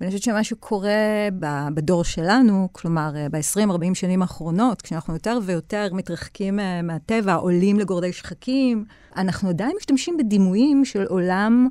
ואני 0.02 0.12
חושבת 0.12 0.24
שמה 0.24 0.44
שקורה 0.44 0.92
בדור 1.74 2.04
שלנו, 2.04 2.68
כלומר, 2.72 3.12
אה, 3.16 3.28
ב-20-40 3.30 3.94
שנים 3.96 4.22
האחרונות, 4.22 4.82
כשאנחנו 4.82 5.14
יותר 5.14 5.40
ויותר 5.44 5.88
מתרחקים 5.94 6.60
אה, 6.60 6.82
מהטבע, 6.82 7.34
עולים 7.34 7.80
לגורדי 7.80 8.14
שחקים, 8.14 8.86
אנחנו 9.18 9.50
עדיין 9.50 9.72
משתמשים 9.78 10.18
בדימויים 10.18 10.86
של 10.86 11.04
עולם. 11.04 11.68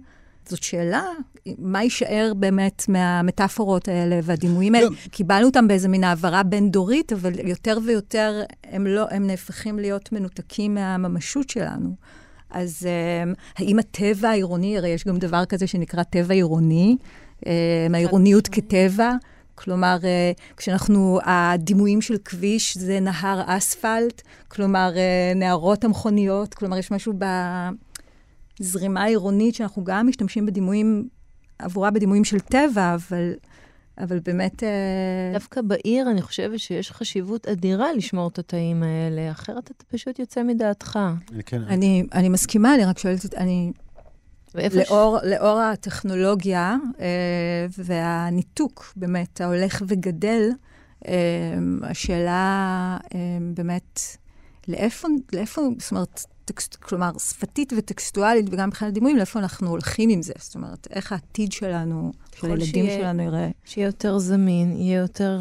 זאת 0.49 0.63
שאלה, 0.63 1.03
מה 1.59 1.83
יישאר 1.83 2.33
באמת 2.37 2.85
מהמטאפורות 2.89 3.89
האלה 3.89 4.21
והדימויים 4.23 4.75
האלה? 4.75 4.87
גם- 4.87 4.95
קיבלנו 5.11 5.47
אותם 5.47 5.69
באיזה 5.69 5.89
מין 5.89 6.05
העברה 6.05 6.43
בין-דורית, 6.43 7.13
אבל 7.13 7.49
יותר 7.49 7.79
ויותר 7.87 8.43
הם, 8.65 8.87
לא, 8.87 9.07
הם 9.11 9.27
נהפכים 9.27 9.79
להיות 9.79 10.13
מנותקים 10.13 10.75
מהממשות 10.75 11.51
שלנו. 11.51 11.95
אז 12.51 12.87
um, 12.87 13.39
האם 13.59 13.79
הטבע 13.79 14.29
העירוני, 14.29 14.79
הרי 14.79 14.89
יש 14.89 15.05
גם 15.05 15.19
דבר 15.19 15.45
כזה 15.45 15.67
שנקרא 15.67 16.03
טבע 16.03 16.35
עירוני, 16.35 16.97
um, 17.41 17.49
העירוניות 17.95 18.49
כטבע, 18.49 19.13
כלומר, 19.55 19.99
uh, 20.01 20.57
כשאנחנו, 20.57 21.19
הדימויים 21.25 22.01
של 22.01 22.17
כביש 22.25 22.77
זה 22.79 23.01
נהר 23.01 23.43
אספלט, 23.47 24.23
כלומר, 24.49 24.91
uh, 24.95 25.39
נהרות 25.39 25.85
המכוניות, 25.85 26.55
כלומר, 26.55 26.77
יש 26.77 26.91
משהו 26.91 27.13
בזרימה 28.61 29.03
העירונית 29.03 29.55
שאנחנו 29.55 29.85
גם 29.85 30.07
משתמשים 30.07 30.47
בדימויים, 30.47 31.09
עבורה 31.59 31.91
בדימויים 31.91 32.25
של 32.25 32.41
טבע, 32.41 32.95
אבל, 32.95 33.33
אבל 33.99 34.19
באמת... 34.19 34.63
אה, 34.63 34.69
דווקא 35.33 35.63
בעיר 35.63 36.11
אני 36.11 36.23
חושבת 36.23 36.59
שיש 36.59 36.93
חשיבות 36.93 37.49
אדירה 37.49 37.93
לשמור 37.93 38.29
את 38.29 38.39
התאים 38.39 38.83
האלה, 38.83 39.31
אחרת 39.31 39.71
אתה 39.71 39.85
פשוט 39.91 40.19
יוצא 40.19 40.43
מדעתך. 40.43 40.99
כן, 41.47 41.63
אני, 41.63 42.05
אני 42.13 42.29
מסכימה, 42.29 42.75
אני 42.75 42.85
רק 42.85 42.99
שואלת, 42.99 43.35
אני, 43.35 43.73
ואיפה 44.55 44.85
ש- 44.85 44.91
לאור, 44.91 45.19
לאור 45.25 45.59
הטכנולוגיה 45.61 46.77
אה, 47.01 47.67
והניתוק 47.79 48.93
באמת 48.97 49.41
ההולך 49.41 49.83
וגדל, 49.87 50.43
אה, 51.09 51.13
השאלה 51.83 52.39
אה, 53.15 53.19
באמת, 53.55 54.01
לאיפה, 54.69 55.09
לאיפה, 55.33 55.63
זאת 55.79 55.91
אומרת, 55.91 56.21
טקסט, 56.45 56.75
כלומר, 56.75 57.11
שפתית 57.19 57.73
וטקסטואלית 57.77 58.47
וגם 58.53 58.69
מבחינת 58.69 58.93
דימויים, 58.95 59.17
לאיפה 59.17 59.39
אנחנו 59.39 59.69
הולכים 59.71 60.11
עם 60.11 60.23
זה? 60.23 60.33
זאת 60.39 60.55
אומרת, 60.55 60.87
איך 60.91 61.13
העתיד 61.13 61.53
שלנו, 61.53 62.13
של 62.35 62.47
הילדים 62.47 62.67
שיהיה- 62.87 62.99
שלנו 63.01 63.23
ייראה? 63.23 63.49
שיהיה 63.65 63.87
יותר 63.87 64.19
זמין, 64.19 64.77
יהיה 64.77 64.99
יותר 64.99 65.41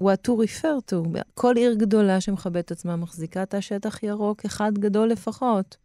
what 0.00 0.28
to 0.28 0.30
refer 0.30 0.92
to. 0.92 1.18
כל 1.34 1.54
עיר 1.56 1.74
גדולה 1.74 2.20
שמכבדת 2.20 2.64
את 2.64 2.70
עצמה 2.70 2.96
מחזיקה 2.96 3.46
תא 3.46 3.60
שטח 3.60 4.02
ירוק 4.02 4.44
אחד 4.44 4.72
גדול 4.78 5.08
לפחות. 5.08 5.76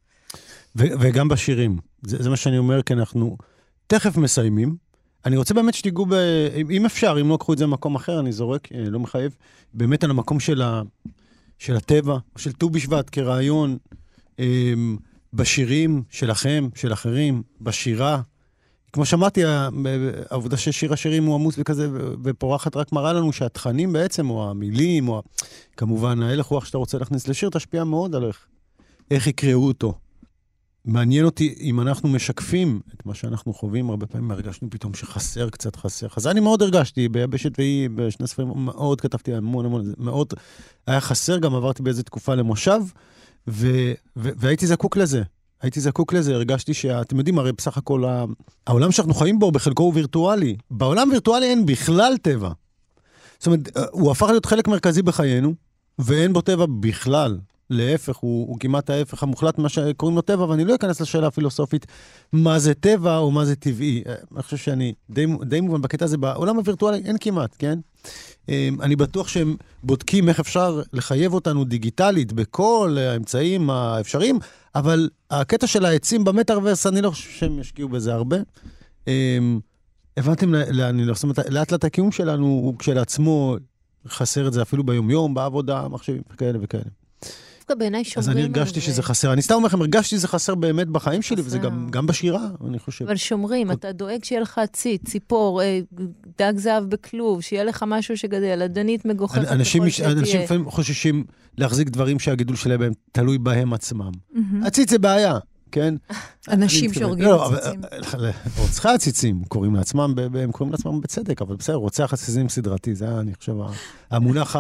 ו- 0.76 0.86
וגם 1.00 1.28
בשירים. 1.28 1.78
זה, 2.02 2.24
זה 2.24 2.30
מה 2.30 2.36
שאני 2.36 2.58
אומר, 2.58 2.82
כי 2.82 2.94
אנחנו 2.94 3.38
תכף 3.88 4.18
מסיימים. 4.18 4.76
אני 5.26 5.38
רוצה 5.38 5.54
באמת 5.54 5.74
שתיגעו 5.74 6.06
ב... 6.06 6.14
אם- 6.70 6.86
אפשר, 6.86 7.18
אם 7.22 7.30
לא 7.30 7.38
קחו 7.38 7.54
את 7.54 7.58
זה 7.58 7.64
למקום 7.64 7.96
אחר, 7.96 8.20
אני 8.20 8.32
זורק, 8.32 8.72
אה, 8.72 8.90
לא 8.90 9.00
מחייב, 9.00 9.36
באמת 9.74 10.04
על 10.04 10.10
המקום 10.10 10.40
של, 10.40 10.62
ה... 10.62 10.82
של 11.60 11.76
הטבע, 11.76 12.18
של 12.38 12.52
ט"ו 12.52 12.70
בשבט 12.70 13.10
כרעיון, 13.12 13.78
אה, 14.40 14.74
בשירים 15.34 16.04
שלכם, 16.10 16.70
של 16.76 16.94
אחרים, 16.94 17.44
בשירה. 17.62 18.22
כמו 18.94 19.06
שאמרתי, 19.06 19.42
העובדה 20.30 20.58
ששיר 20.58 20.94
השירים 20.94 21.26
הוא 21.26 21.36
עמוס 21.36 21.56
וכזה, 21.58 21.90
ופורחת 22.24 22.76
רק 22.76 22.92
מראה 22.92 23.14
לנו 23.14 23.34
שהתכנים 23.34 23.94
בעצם, 23.94 24.30
או 24.30 24.50
המילים, 24.50 25.10
או 25.10 25.24
כמובן 25.78 26.22
ההלך 26.22 26.46
רוח 26.46 26.66
שאתה 26.66 26.78
רוצה 26.78 26.98
להכניס 26.98 27.28
לשיר, 27.28 27.50
תשפיע 27.50 27.84
מאוד 27.84 28.16
על 28.16 28.26
איך, 28.26 28.46
איך 29.12 29.28
יקראו 29.28 29.68
אותו. 29.68 29.94
מעניין 30.88 31.26
אותי 31.26 31.56
אם 31.60 31.82
אנחנו 31.82 32.10
משקפים 32.10 32.82
את 32.94 33.06
מה 33.06 33.14
שאנחנו 33.14 33.54
חווים, 33.54 33.90
הרבה 33.90 34.06
פעמים 34.06 34.32
הרגשנו 34.32 34.70
פתאום 34.70 34.94
שחסר 34.94 35.50
קצת 35.50 35.76
חסר. 35.76 36.08
אז 36.18 36.28
אני 36.28 36.40
מאוד 36.40 36.62
הרגשתי, 36.62 37.10
ביבשת 37.10 37.52
והיא, 37.58 37.90
בשני 37.96 38.28
ספרים, 38.28 38.48
מאוד 38.56 39.02
כתבתי 39.02 39.34
המון 39.34 39.66
המון, 39.66 39.94
מאוד 39.98 40.34
היה 40.88 41.02
חסר, 41.02 41.38
גם 41.38 41.56
עברתי 41.56 41.84
באיזו 41.84 42.04
תקופה 42.04 42.36
למושב, 42.36 42.80
ו, 43.48 43.68
ו, 44.18 44.30
והייתי 44.38 44.68
זקוק 44.68 44.98
לזה. 44.98 45.24
הייתי 45.62 45.82
זקוק 45.82 46.14
לזה, 46.14 46.36
הרגשתי 46.36 46.74
שאתם 46.74 47.18
יודעים, 47.18 47.40
הרי 47.40 47.52
בסך 47.52 47.78
הכל 47.78 48.04
העולם 48.68 48.92
שאנחנו 48.92 49.14
חיים 49.14 49.40
בו 49.40 49.52
בחלקו 49.52 49.84
הוא 49.84 49.94
וירטואלי. 49.96 50.58
בעולם 50.72 51.10
וירטואלי 51.12 51.46
אין 51.46 51.66
בכלל 51.66 52.18
טבע. 52.22 52.52
זאת 53.40 53.48
אומרת, 53.48 53.78
הוא 53.92 54.12
הפך 54.12 54.28
להיות 54.28 54.46
חלק 54.46 54.68
מרכזי 54.68 55.02
בחיינו, 55.02 55.54
ואין 56.00 56.34
בו 56.34 56.42
טבע 56.42 56.66
בכלל. 56.80 57.40
להפך, 57.70 58.16
הוא, 58.16 58.48
הוא 58.48 58.58
כמעט 58.60 58.90
ההפך 58.90 59.24
המוחלט 59.24 59.58
ממה 59.58 59.70
שקוראים 59.70 60.16
לו 60.16 60.22
טבע, 60.22 60.46
ואני 60.46 60.66
לא 60.66 60.76
אכנס 60.76 61.02
לשאלה 61.02 61.28
הפילוסופית 61.28 61.86
מה 62.34 62.60
זה 62.60 62.74
טבע 62.74 63.18
או 63.18 63.32
מה 63.32 63.46
זה 63.46 63.56
טבעי. 63.56 64.04
אה, 64.08 64.16
אני 64.36 64.44
חושב 64.44 64.58
שאני 64.58 64.94
די, 65.10 65.26
די 65.46 65.62
מובן 65.62 65.82
בקטע 65.82 66.06
הזה, 66.06 66.18
בעולם 66.18 66.58
הווירטואלי 66.58 67.02
אין 67.06 67.18
כמעט, 67.20 67.56
כן? 67.60 67.80
אה, 68.50 68.70
אני 68.82 68.96
בטוח 68.96 69.28
שהם 69.28 69.56
בודקים 69.84 70.30
איך 70.30 70.40
אפשר 70.40 70.82
לחייב 70.94 71.34
אותנו 71.34 71.64
דיגיטלית 71.64 72.34
בכל 72.34 72.98
האמצעים 73.00 73.70
האפשריים, 73.70 74.40
אבל 74.76 75.10
הקטע 75.32 75.68
של 75.68 75.86
העצים 75.86 76.24
במטארוורס, 76.24 76.88
אני 76.88 77.02
לא 77.02 77.10
חושב 77.10 77.30
שהם 77.30 77.60
ישקיעו 77.60 77.90
בזה 77.90 78.14
הרבה. 78.14 78.38
אה, 79.08 79.38
הבנתם 80.18 80.54
לאן 80.54 81.00
לא... 81.00 81.14
זאת 81.14 81.24
אומרת, 81.24 81.40
לאט 81.50 81.72
לאט 81.72 81.84
הקיום 81.84 82.12
שלנו 82.12 82.46
הוא 82.46 82.76
כשלעצמו 82.80 83.56
חסר 84.08 84.48
את 84.48 84.54
זה 84.54 84.62
אפילו 84.62 84.84
ביומיום, 84.84 85.34
בעבודה, 85.34 85.88
מחשבים 85.88 86.22
וכאלה 86.34 86.60
וכאלה. 86.62 86.84
דווקא 87.70 87.80
בעיניי 87.80 88.04
שומרים 88.04 88.20
אז 88.24 88.30
על 88.30 88.34
אני 88.34 88.54
זה. 88.54 88.60
הרגשתי 88.60 88.82
שזה 88.82 89.04
חסר. 89.04 89.34
אני 89.34 89.42
סתם 89.42 89.54
אומר 89.54 89.66
לכם, 89.68 89.82
הרגשתי 89.82 90.16
שזה 90.16 90.28
חסר 90.28 90.56
באמת 90.56 90.88
בחיים 90.88 91.22
שלי, 91.22 91.42
וזה. 91.46 91.58
גם, 91.58 91.88
גם 91.92 92.08
בשירה, 92.08 92.48
אני 92.68 92.80
חושב. 92.80 93.06
אבל 93.06 93.16
שומרים, 93.16 93.72
אתה 93.72 93.92
דואג 93.92 94.24
שיהיה 94.24 94.42
לך 94.42 94.62
ציץ, 94.74 95.02
ציפור, 95.10 95.62
אה, 95.62 95.80
דג 96.40 96.54
זהב 96.58 96.84
בכלוב, 96.84 97.42
שיהיה 97.42 97.64
לך 97.64 97.84
משהו 97.88 98.18
שגדל, 98.18 98.62
עדנית 98.62 99.06
מגוחכת 99.06 99.42
ככל 99.46 99.56
מש- 99.56 100.02
אנשים 100.02 100.30
שתהיה. 100.30 100.44
לפעמים 100.44 100.70
חוששים 100.70 101.24
להחזיק 101.58 101.90
דברים 101.90 102.20
שהגידול 102.20 102.56
שלהם 102.56 102.92
תלוי 103.12 103.38
בהם 103.38 103.74
עצמם. 103.74 104.12
מהמם. 104.34 104.64
עציץ 104.64 104.90
זה 104.90 105.00
בעיה, 105.00 105.38
כן? 105.72 105.96
אנשים 106.52 106.94
שהורגים 106.94 107.26
לא, 107.26 107.54
עציצים. 107.54 107.82
אבל- 108.14 108.26
אה, 108.26 108.32
רוצחי 108.58 108.90
עציצים 108.90 109.44
קוראים 109.48 109.76
לעצמם, 109.76 110.14
ב- 110.16 110.22
ב- 110.22 110.36
הם 110.36 110.52
קוראים 110.52 110.72
לעצמם 110.72 111.02
בצדק, 111.02 111.42
אבל 111.42 111.56
בסדר, 111.56 111.76
רוצח 111.76 112.14
עציצים 112.14 112.50
סדרתי, 112.50 112.96
זה 112.96 113.20
אני 113.20 113.36
חושב, 113.36 113.54
המונח 114.12 114.56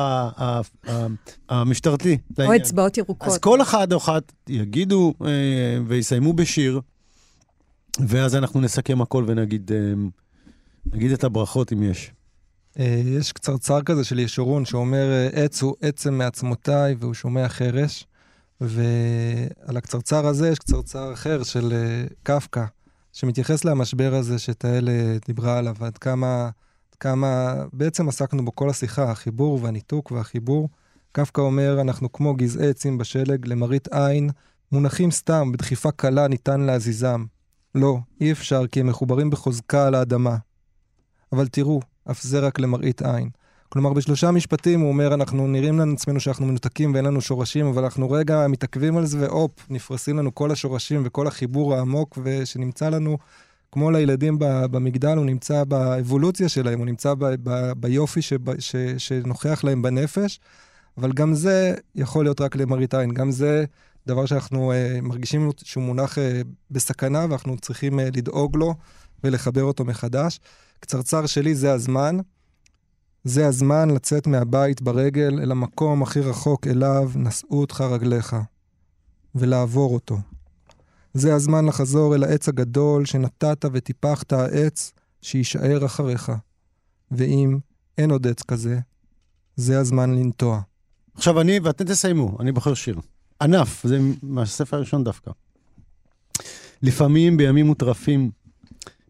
המשטרתי. 1.49 2.18
או. 2.39 2.55
אצבעות 2.55 2.97
ירוקות. 2.97 3.28
אז 3.28 3.38
כל 3.38 3.62
אחד 3.62 3.93
או 3.93 3.97
אחת 3.97 4.32
יגידו 4.49 5.14
אה, 5.26 5.28
ויסיימו 5.88 6.34
בשיר, 6.34 6.82
ואז 8.08 8.36
אנחנו 8.36 8.62
נסכם 8.62 9.01
הכל 9.01 9.24
ונגיד 9.28 9.72
אה, 9.72 9.78
נגיד 10.93 11.12
את 11.12 11.24
הברכות 11.24 11.74
אם 11.74 11.84
יש. 11.84 12.12
אה, 12.80 13.01
יש 13.05 13.32
קצרצר 13.32 13.82
כזה 13.82 14.03
של 14.03 14.20
ישורון 14.20 14.66
שאומר, 14.66 15.12
אה, 15.12 15.43
עץ 15.43 15.62
הוא 15.62 15.76
עצם 15.82 16.14
מעצמותיי 16.14 16.95
והוא 16.99 17.14
שומע 17.14 17.47
חרש. 17.49 18.05
ועל 18.62 19.78
הקצרצר 19.78 20.28
הזה 20.28 20.49
יש 20.49 20.60
קצרצר 20.60 21.14
אחר 21.14 21.43
של 21.43 21.74
אה, 21.74 22.05
קפקא, 22.24 22.66
שמתייחס 23.14 23.66
למשבר 23.66 24.16
הזה 24.16 24.39
שתהל 24.39 24.89
דיברה 25.28 25.58
עליו, 25.58 25.76
עד 25.80 25.97
כמה, 25.97 26.49
כמה 26.99 27.55
בעצם 27.74 28.10
עסקנו 28.10 28.45
בו 28.45 28.55
כל 28.55 28.70
השיחה, 28.70 29.12
החיבור 29.12 29.60
והניתוק 29.64 30.12
והחיבור. 30.12 30.70
קפקא 31.12 31.41
אומר, 31.41 31.82
אנחנו 31.82 32.12
כמו 32.12 32.34
גזעי 32.34 32.70
עצים 32.70 32.97
בשלג, 32.97 33.47
למראית 33.47 33.88
עין, 33.88 34.30
מונחים 34.72 35.12
סתם, 35.12 35.51
בדחיפה 35.51 35.91
קלה 35.91 36.28
ניתן 36.28 36.62
להזיזם. 36.62 37.26
לא, 37.76 37.97
אי 38.22 38.32
אפשר, 38.32 38.68
כי 38.68 38.80
הם 38.80 38.88
מחוברים 38.88 39.30
בחוזקה 39.30 39.88
על 39.88 39.95
האדמה. 39.95 40.38
אבל 41.32 41.47
תראו, 41.47 41.80
אף 42.12 42.24
זה 42.24 42.39
רק 42.39 42.60
למראית 42.60 43.01
עין. 43.01 43.30
כלומר, 43.70 43.93
בשלושה 43.93 44.32
משפטים 44.32 44.80
הוא 44.80 44.89
אומר, 44.89 45.13
אנחנו 45.13 45.47
נראים 45.47 45.80
לנו 45.80 45.93
עצמנו 45.93 46.20
שאנחנו 46.20 46.45
מנותקים 46.45 46.93
ואין 46.93 47.05
לנו 47.05 47.22
שורשים, 47.22 47.65
אבל 47.65 47.84
אנחנו 47.84 48.11
רגע 48.11 48.47
מתעכבים 48.47 48.97
על 48.97 49.05
זה, 49.05 49.20
והופ, 49.20 49.51
נפרסים 49.70 50.18
לנו 50.18 50.36
כל 50.36 50.51
השורשים 50.51 51.01
וכל 51.05 51.28
החיבור 51.28 51.76
העמוק 51.76 52.18
שנמצא 52.45 52.89
לנו, 52.89 53.18
כמו 53.72 53.91
לילדים 53.91 54.36
במגדל, 54.39 55.18
הוא 55.18 55.26
נמצא 55.26 55.63
באבולוציה 55.63 56.49
שלהם, 56.49 56.80
הוא 56.80 56.86
נמצא 56.86 57.13
ב, 57.13 57.26
ב, 57.43 57.72
ביופי 57.78 58.22
שב, 58.22 58.59
ש, 58.59 58.76
שנוכח 58.97 59.63
להם 59.63 59.82
בנפש, 59.82 60.39
אבל 60.97 61.11
גם 61.11 61.34
זה 61.34 61.76
יכול 61.95 62.26
להיות 62.26 62.41
רק 62.41 62.55
למראית 62.55 62.93
עין, 62.93 63.13
גם 63.13 63.32
זה 63.32 63.65
דבר 64.07 64.26
שאנחנו 64.26 64.72
uh, 64.72 65.01
מרגישים 65.01 65.51
שהוא 65.63 65.84
מונח 65.84 66.18
uh, 66.18 66.22
בסכנה 66.72 67.26
ואנחנו 67.30 67.57
צריכים 67.57 67.99
uh, 67.99 68.03
לדאוג 68.03 68.57
לו 68.57 68.76
ולחבר 69.24 69.63
אותו 69.63 69.86
מחדש. 69.86 70.39
קצרצר 70.80 71.26
שלי 71.26 71.55
זה 71.55 71.74
הזמן. 71.74 72.18
זה 73.28 73.47
הזמן 73.47 73.89
לצאת 73.89 74.28
מהבית 74.28 74.82
ברגל 74.82 75.39
אל 75.41 75.51
המקום 75.51 76.03
הכי 76.03 76.19
רחוק 76.19 76.67
אליו 76.67 77.11
נשאו 77.15 77.59
אותך 77.59 77.82
רגליך, 77.82 78.36
ולעבור 79.36 79.93
אותו. 79.93 80.17
זה 81.13 81.36
הזמן 81.36 81.65
לחזור 81.65 82.15
אל 82.15 82.23
העץ 82.23 82.49
הגדול 82.49 83.05
שנטעת 83.05 83.65
וטיפחת 83.73 84.34
העץ 84.34 84.91
שיישאר 85.21 85.86
אחריך. 85.86 86.32
ואם 87.11 87.57
אין 87.97 88.11
עוד 88.11 88.28
עץ 88.28 88.43
כזה, 88.43 88.80
זה 89.55 89.80
הזמן 89.80 90.15
לנטוע. 90.15 90.61
עכשיו 91.15 91.41
אני, 91.41 91.59
ואתם 91.63 91.86
תסיימו, 91.86 92.38
אני 92.39 92.51
בוחר 92.51 92.73
שיר. 92.73 92.99
ענף, 93.41 93.88
זה 93.88 93.99
מהספר 94.23 94.78
הראשון 94.78 95.03
דווקא. 95.03 95.32
לפעמים 96.82 97.38
בימים 97.38 97.65
מוטרפים 97.65 98.32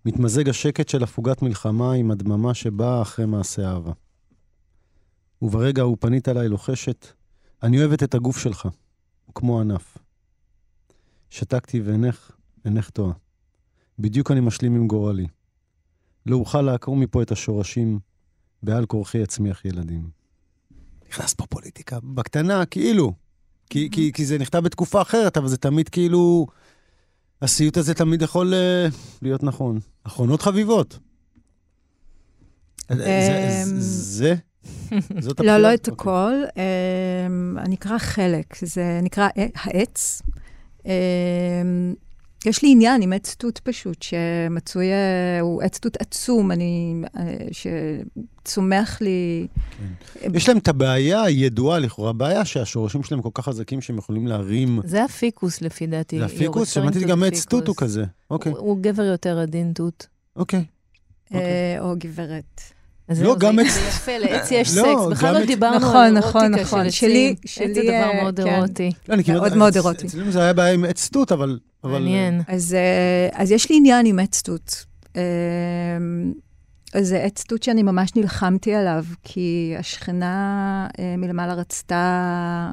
מתמזג 0.06 0.50
השקט 0.50 0.90
של 0.90 1.04
הפוגת 1.04 1.42
מלחמה 1.42 1.94
עם 1.94 2.12
הדממה 2.12 2.54
שבאה 2.54 3.02
אחרי 3.02 3.26
מעשה 3.26 3.70
אהבה. 3.70 3.92
וברגע 5.42 5.82
הוא 5.82 5.98
פנית 6.00 6.28
אליי 6.28 6.48
לוחשת, 6.48 7.08
אני 7.64 7.80
אוהבת 7.80 8.04
את 8.04 8.16
הגוף 8.16 8.38
שלך, 8.38 8.68
כמו 9.36 9.62
ענף. 9.62 9.98
שתקתי 11.30 11.82
ואינך, 11.82 12.32
אינך 12.66 12.90
טועה. 12.90 13.14
בדיוק 14.00 14.32
אני 14.32 14.40
משלים 14.40 14.76
עם 14.76 14.88
גורלי. 14.88 15.28
לא 16.26 16.36
אוכל 16.36 16.62
לעקור 16.62 16.96
מפה 16.96 17.22
את 17.22 17.32
השורשים, 17.32 18.00
בעל 18.64 18.86
כורחי 18.86 19.24
אצמיח 19.24 19.66
ילדים. 19.66 20.10
נכנס 21.10 21.34
פה 21.34 21.46
פוליטיקה 21.46 22.00
בקטנה, 22.04 22.66
כאילו. 22.66 23.14
כי, 23.70 23.90
כי, 23.92 24.12
כי 24.14 24.26
זה 24.26 24.38
נכתב 24.38 24.60
בתקופה 24.60 25.02
אחרת, 25.02 25.38
אבל 25.38 25.48
זה 25.48 25.58
תמיד 25.58 25.90
כאילו... 25.90 26.48
הסיוט 27.42 27.78
הזה 27.78 27.94
תמיד 27.94 28.22
יכול 28.22 28.54
uh, 28.54 28.96
להיות 29.22 29.44
נכון. 29.44 29.80
אחרונות 30.04 30.42
חביבות. 30.42 31.00
זה, 32.90 33.64
אמ, 33.64 33.76
זה, 33.80 34.36
לא, 35.44 35.58
לא? 35.58 35.74
את 35.74 35.90
אוקיי. 35.90 35.94
הכל. 35.94 36.34
אמ, 37.28 37.58
אני 37.60 37.76
אקרא 37.76 37.98
חלק, 37.98 38.56
זה 38.66 39.00
נקרא 39.04 39.28
העץ. 39.56 40.22
אמ, 40.86 40.92
יש 42.46 42.64
לי 42.64 42.72
עניין 42.72 43.02
עם 43.02 43.14
עץ 43.14 43.36
תות 43.36 43.60
פשוט, 43.64 44.02
שמצוי, 44.02 44.86
אה, 44.92 45.40
הוא 45.42 45.62
עץ 45.62 45.78
תות 45.80 45.98
עצום, 46.02 46.52
אני, 46.52 47.02
אה, 47.18 47.36
שצומח 48.44 49.02
לי... 49.02 49.48
יש 50.34 50.50
להם 50.50 50.58
את 50.58 50.68
הבעיה 50.68 51.22
הידועה 51.24 51.80
לכאורה, 51.80 52.10
הבעיה 52.10 52.46
שהשורשים 52.46 53.04
שלהם 53.04 53.22
כל 53.22 53.30
כך 53.34 53.46
חזקים 53.46 53.82
שהם 53.82 53.98
יכולים 53.98 54.28
להרים. 54.28 54.80
זה 54.86 55.04
הפיקוס, 55.04 55.62
לפי 55.62 55.88
דעתי. 55.88 56.20
זה 56.20 56.26
הפיקוס? 56.26 56.70
שמעתי 56.70 57.00
גם 57.00 57.24
עץ 57.24 57.46
תות 57.46 57.68
הוא. 57.68 57.76
כזה. 57.76 58.04
אוקיי, 58.32 58.52
הוא- 58.52 58.60
הוא 58.60 58.78
גבר 58.82 59.04
יותר 59.04 59.40
עדין 59.40 59.72
תות. 59.76 60.08
אוקיי. 60.36 60.64
אה, 61.34 61.76
או 61.80 61.94
גברת. 61.98 62.62
אז 63.08 63.22
לא, 63.22 63.36
גם 63.40 63.60
עץ- 63.60 63.68
זה 63.74 63.80
יפה, 63.80 64.18
לעץ 64.24 64.52
יש 64.52 64.78
לא, 64.78 64.84
סקס. 64.84 65.12
בכלל 65.12 65.34
לא 65.34 65.40
עץ- 65.40 65.46
דיברנו 65.48 65.76
נכון, 65.76 65.96
על 65.96 66.18
נכון, 66.18 66.42
אירוטיקה 66.42 66.62
נכון. 66.64 66.84
של 66.84 66.90
שלי- 66.92 67.36
עצים. 67.40 67.44
עץ 67.44 67.50
שלי, 67.50 67.74
זה 67.74 67.82
דבר 67.82 67.92
אה, 68.14 68.22
מאוד 68.22 68.40
כן. 68.40 68.48
אירוטי. 68.48 68.92
לא, 69.10 69.14
אני 69.14 69.24
כאילו... 69.24 69.40
מאוד 69.40 69.56
מאוד 69.56 69.76
אירוטי. 69.76 70.08
אצלנו 70.08 70.32
זה 70.32 70.42
היה 70.42 70.54
בעיה 70.54 70.74
עם 70.74 70.86
עץ 70.86 71.10
תות, 71.10 71.32
אבל... 71.32 71.60
אבל- 71.84 71.92
מעניין. 71.92 72.42
אז, 72.48 72.74
אה, 72.74 73.42
אז 73.42 73.52
יש 73.52 73.70
לי 73.70 73.78
עניין 73.78 74.06
עם 74.06 74.20
עץ 74.20 74.42
תות. 74.42 74.86
אה, 75.16 75.22
אז 76.94 77.08
זה 77.08 77.18
עץ 77.24 77.44
תות 77.44 77.64
שאני 77.64 77.84
ממש 77.84 78.16
נלחמתי 78.16 78.74
עליו, 78.76 79.06
כי 79.24 79.74
השכנה 79.80 80.88
מלמעלה 81.18 81.54
רצתה... 81.54 82.70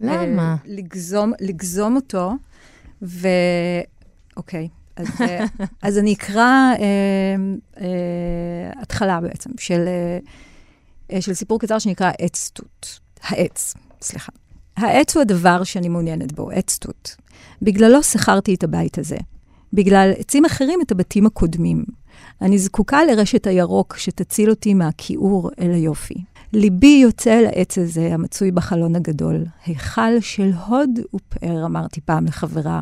למה? 0.00 0.56
לגזום, 0.66 1.32
לגזום 1.40 1.96
אותו, 1.96 2.32
ו... 3.02 3.28
אוקיי, 4.36 4.68
אז, 4.96 5.06
אה, 5.20 5.44
אז 5.82 5.98
אני 5.98 6.12
אקרא 6.12 6.72
אה, 6.78 7.36
אה, 7.80 8.82
התחלה 8.82 9.20
בעצם 9.20 9.50
של, 9.58 9.84
אה, 11.12 11.20
של 11.20 11.34
סיפור 11.34 11.60
קצר 11.60 11.78
שנקרא 11.78 12.10
עץ 12.18 12.50
תות. 12.54 13.00
העץ, 13.22 13.74
סליחה. 14.02 14.32
העץ 14.76 15.16
הוא 15.16 15.20
הדבר 15.20 15.64
שאני 15.64 15.88
מעוניינת 15.88 16.32
בו, 16.32 16.50
עץ 16.50 16.78
תות. 16.78 17.16
בגללו 17.62 18.02
שכרתי 18.02 18.54
את 18.54 18.64
הבית 18.64 18.98
הזה. 18.98 19.16
בגלל 19.72 20.12
עצים 20.18 20.44
אחרים 20.44 20.80
את 20.82 20.92
הבתים 20.92 21.26
הקודמים. 21.26 21.84
אני 22.40 22.58
זקוקה 22.58 23.04
לרשת 23.04 23.46
הירוק 23.46 23.96
שתציל 23.96 24.50
אותי 24.50 24.74
מהכיעור 24.74 25.50
אל 25.60 25.70
היופי. 25.70 26.24
ליבי 26.52 27.00
יוצא 27.02 27.38
אל 27.38 27.46
העץ 27.46 27.78
הזה 27.78 28.14
המצוי 28.14 28.50
בחלון 28.50 28.96
הגדול. 28.96 29.44
היכל 29.66 30.20
של 30.20 30.50
הוד 30.66 30.90
ופאר, 31.14 31.66
אמרתי 31.66 32.00
פעם 32.00 32.24
לחברה 32.24 32.80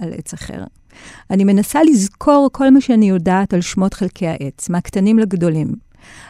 על 0.00 0.12
עץ 0.18 0.32
אחר. 0.32 0.64
אני 1.30 1.44
מנסה 1.44 1.82
לזכור 1.82 2.48
כל 2.52 2.70
מה 2.70 2.80
שאני 2.80 3.08
יודעת 3.08 3.54
על 3.54 3.60
שמות 3.60 3.94
חלקי 3.94 4.26
העץ, 4.26 4.68
מהקטנים 4.68 5.18
לגדולים. 5.18 5.74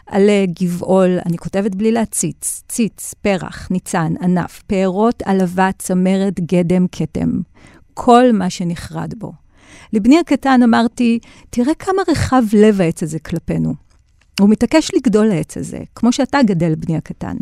עלה, 0.07 0.45
גבעול, 0.61 1.19
אני 1.27 1.39
כותבת 1.39 1.75
בלי 1.75 1.93
להציץ, 1.93 2.63
ציץ, 2.69 3.15
פרח, 3.23 3.69
ניצן, 3.71 4.13
ענף, 4.23 4.63
פערות, 4.67 5.23
עלבה, 5.25 5.71
צמרת, 5.79 6.41
גדם, 6.41 6.87
כתם. 6.93 7.31
כל 7.95 8.33
מה 8.33 8.51
שנחרד 8.51 9.15
בו. 9.19 9.33
לבני 9.93 10.19
הקטן 10.19 10.63
אמרתי, 10.63 11.19
תראה 11.51 11.75
כמה 11.75 12.03
רחב 12.09 12.43
לב 12.53 12.81
העץ 12.81 13.03
הזה 13.03 13.19
כלפינו. 13.19 13.75
הוא 14.41 14.49
מתעקש 14.49 14.91
לגדול 14.95 15.31
העץ 15.31 15.57
הזה, 15.57 15.79
כמו 15.95 16.13
שאתה 16.13 16.39
גדל, 16.43 16.75
בני 16.75 16.97
הקטן. 16.97 17.37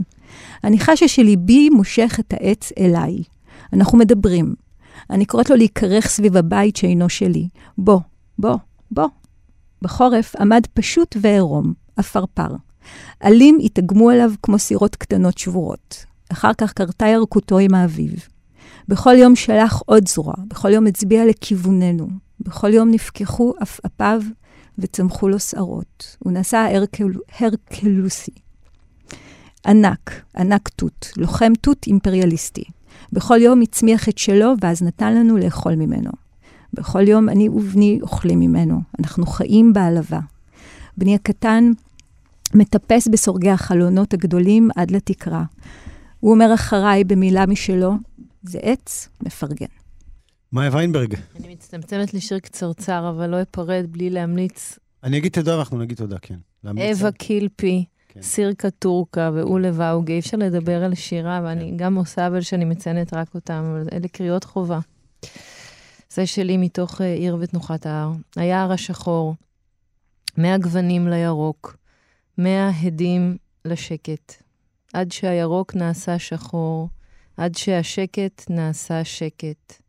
אני 0.64 0.78
חשה 0.78 1.08
שליבי 1.08 1.68
מושך 1.68 2.16
את 2.20 2.32
העץ 2.32 2.72
אליי. 2.78 3.22
אנחנו 3.72 3.98
מדברים. 3.98 4.54
אני 5.10 5.26
קוראת 5.26 5.50
לו 5.50 5.56
להיקרך 5.56 6.08
סביב 6.08 6.36
הבית 6.36 6.76
שאינו 6.76 7.08
שלי. 7.08 7.48
בוא, 7.78 8.00
בוא, 8.38 8.56
בוא. 8.90 9.08
בחורף 9.82 10.36
עמד 10.36 10.62
פשוט 10.74 11.16
ועירום, 11.20 11.74
עפרפר. 11.96 12.48
עלים 13.20 13.58
התאגמו 13.64 14.10
עליו 14.10 14.30
כמו 14.42 14.58
סירות 14.58 14.96
קטנות 14.96 15.38
שבורות. 15.38 16.04
אחר 16.32 16.54
כך 16.58 16.72
קרתה 16.72 17.06
ירקותו 17.06 17.58
עם 17.58 17.74
האביב. 17.74 18.28
בכל 18.88 19.14
יום 19.14 19.36
שלח 19.36 19.82
עוד 19.86 20.08
זרוע, 20.08 20.34
בכל 20.48 20.72
יום 20.72 20.86
הצביע 20.86 21.26
לכיווננו. 21.26 22.08
בכל 22.40 22.74
יום 22.74 22.90
נפקחו 22.90 23.54
עפעפיו 23.60 24.22
וצמחו 24.78 25.28
לו 25.28 25.40
שערות. 25.40 26.16
הוא 26.18 26.32
נעשה 26.32 26.76
הרקל... 26.76 27.04
הרקלוסי. 27.40 28.30
ענק, 29.66 30.22
ענק 30.36 30.68
תות, 30.68 31.08
לוחם 31.16 31.52
תות 31.60 31.86
אימפריאליסטי. 31.86 32.64
בכל 33.12 33.38
יום 33.40 33.60
הצמיח 33.60 34.08
את 34.08 34.18
שלו, 34.18 34.54
ואז 34.60 34.82
נתן 34.82 35.14
לנו 35.14 35.36
לאכול 35.36 35.74
ממנו. 35.74 36.10
בכל 36.72 37.08
יום 37.08 37.28
אני 37.28 37.48
ובני 37.48 37.98
אוכלים 38.02 38.40
ממנו. 38.40 38.80
אנחנו 38.98 39.26
חיים 39.26 39.72
בעלבה. 39.72 40.20
בני 40.96 41.14
הקטן 41.14 41.72
מטפס 42.54 43.08
בסורגי 43.08 43.50
החלונות 43.50 44.14
הגדולים 44.14 44.68
עד 44.76 44.90
לתקרה. 44.90 45.44
הוא 46.20 46.32
אומר 46.32 46.54
אחריי 46.54 47.04
במילה 47.04 47.46
משלו, 47.46 47.94
זה 48.42 48.58
עץ 48.62 49.08
מפרגן. 49.22 49.66
מאיה 50.52 50.70
ויינברג, 50.72 51.14
אני 51.36 51.54
מצטמצמת 51.54 52.14
לשיר 52.14 52.38
קצרצר, 52.38 53.08
אבל 53.08 53.26
לא 53.26 53.42
אפרד 53.42 53.86
בלי 53.90 54.10
להמליץ. 54.10 54.78
אני 55.04 55.18
אגיד 55.18 55.32
תודה 55.32 55.56
ואנחנו 55.56 55.78
נגיד 55.78 55.96
תודה, 55.96 56.16
כן. 56.18 56.38
אווה 56.64 57.12
קילפי, 57.12 57.84
כן. 58.18 58.22
סירקה 58.22 58.70
טורקה 58.70 59.30
ואולה 59.34 59.70
ואוגה, 59.74 60.12
אי 60.12 60.18
אפשר 60.18 60.36
לדבר 60.36 60.84
על 60.84 60.94
שירה, 60.94 61.40
ואני 61.44 61.72
גם 61.76 61.94
עושה 61.94 62.26
אבל 62.26 62.40
שאני 62.40 62.64
מציינת 62.64 63.14
רק 63.14 63.34
אותם, 63.34 63.64
אבל 63.70 63.88
אלה 63.92 64.08
קריאות 64.08 64.44
חובה. 64.44 64.78
זה 66.10 66.26
שלי 66.26 66.56
מתוך 66.56 67.00
אה, 67.00 67.14
עיר 67.14 67.36
ותנוחת 67.40 67.86
ההר. 67.86 68.12
היער 68.36 68.72
השחור, 68.72 69.34
מהגוונים 70.36 71.08
לירוק, 71.08 71.76
מההדים 72.38 73.36
לשקט. 73.64 74.42
עד 74.92 75.12
שהירוק 75.12 75.74
נעשה 75.74 76.18
שחור, 76.18 76.88
עד 77.36 77.54
שהשקט 77.54 78.50
נעשה 78.50 79.04
שקט. 79.04 79.82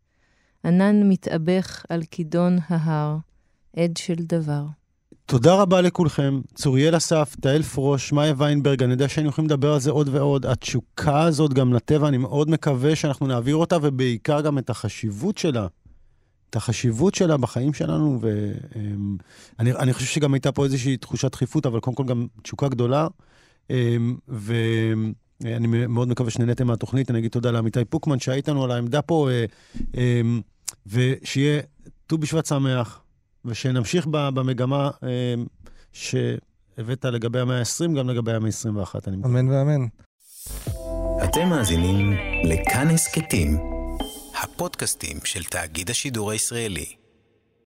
ענן 0.65 1.09
מתאבך 1.09 1.85
על 1.89 2.01
כידון 2.11 2.57
ההר, 2.69 3.17
עד 3.77 3.97
של 3.97 4.15
דבר. 4.17 4.65
תודה 5.29 5.55
רבה 5.55 5.81
לכולכם. 5.81 6.41
צוריאל 6.55 6.97
אסף, 6.97 7.35
תהל 7.41 7.63
פרוש, 7.63 8.11
מאיה 8.11 8.33
ויינברג, 8.37 8.83
אני 8.83 8.91
יודע 8.91 9.07
שהיינו 9.07 9.29
יכולים 9.29 9.49
לדבר 9.49 9.73
על 9.73 9.79
זה 9.79 9.91
עוד 9.91 10.09
ועוד. 10.11 10.45
התשוקה 10.45 11.21
הזאת 11.21 11.53
גם 11.53 11.73
לטבע, 11.73 12.07
אני 12.07 12.17
מאוד 12.17 12.49
מקווה 12.49 12.95
שאנחנו 12.95 13.27
נעביר 13.27 13.55
אותה, 13.55 13.77
ובעיקר 13.81 14.41
גם 14.41 14.57
את 14.57 14.69
החשיבות 14.69 15.37
שלה. 15.37 15.67
את 16.49 16.55
החשיבות 16.55 17.15
שלה 17.15 17.37
בחיים 17.37 17.73
שלנו, 17.73 18.19
ואני 18.21 19.71
אני 19.71 19.93
חושב 19.93 20.07
שגם 20.07 20.33
הייתה 20.33 20.51
פה 20.51 20.65
איזושהי 20.65 20.97
תחושת 20.97 21.31
דחיפות, 21.31 21.65
אבל 21.65 21.79
קודם 21.79 21.95
כל 21.95 22.05
גם 22.05 22.27
תשוקה 22.41 22.67
גדולה. 22.67 23.07
ואני 24.27 25.67
מאוד 25.87 26.07
מקווה 26.07 26.31
שנהניתם 26.31 26.67
מהתוכנית. 26.67 27.11
אני 27.11 27.19
אגיד 27.19 27.31
תודה 27.31 27.51
לעמיתי 27.51 27.85
פוקמן 27.85 28.19
שהיה 28.19 28.35
איתנו 28.35 28.63
על 28.63 28.71
העמדה 28.71 29.01
פה, 29.01 29.29
ושיהיה 30.87 31.61
ט"ו 32.07 32.17
בשבט 32.17 32.45
שמח, 32.45 33.01
ושנמשיך 33.45 34.07
במגמה 34.07 34.89
שהבאת 35.93 37.05
לגבי 37.05 37.39
המאה 37.39 37.59
ה-20, 37.59 37.97
גם 37.97 38.09
לגבי 38.09 38.33
המאה 38.33 38.49
ה-21. 38.65 38.95
אמן 39.25 39.49
ואמן. 39.49 39.87
אתם 41.23 41.49
מאזינים 41.49 42.13
לכאן 42.43 42.87
הסכתים, 42.87 43.57
הפודקאסטים 44.43 45.17
של 45.23 45.43
תאגיד 45.43 45.89
השידור 45.89 46.31
הישראלי. 46.31 46.98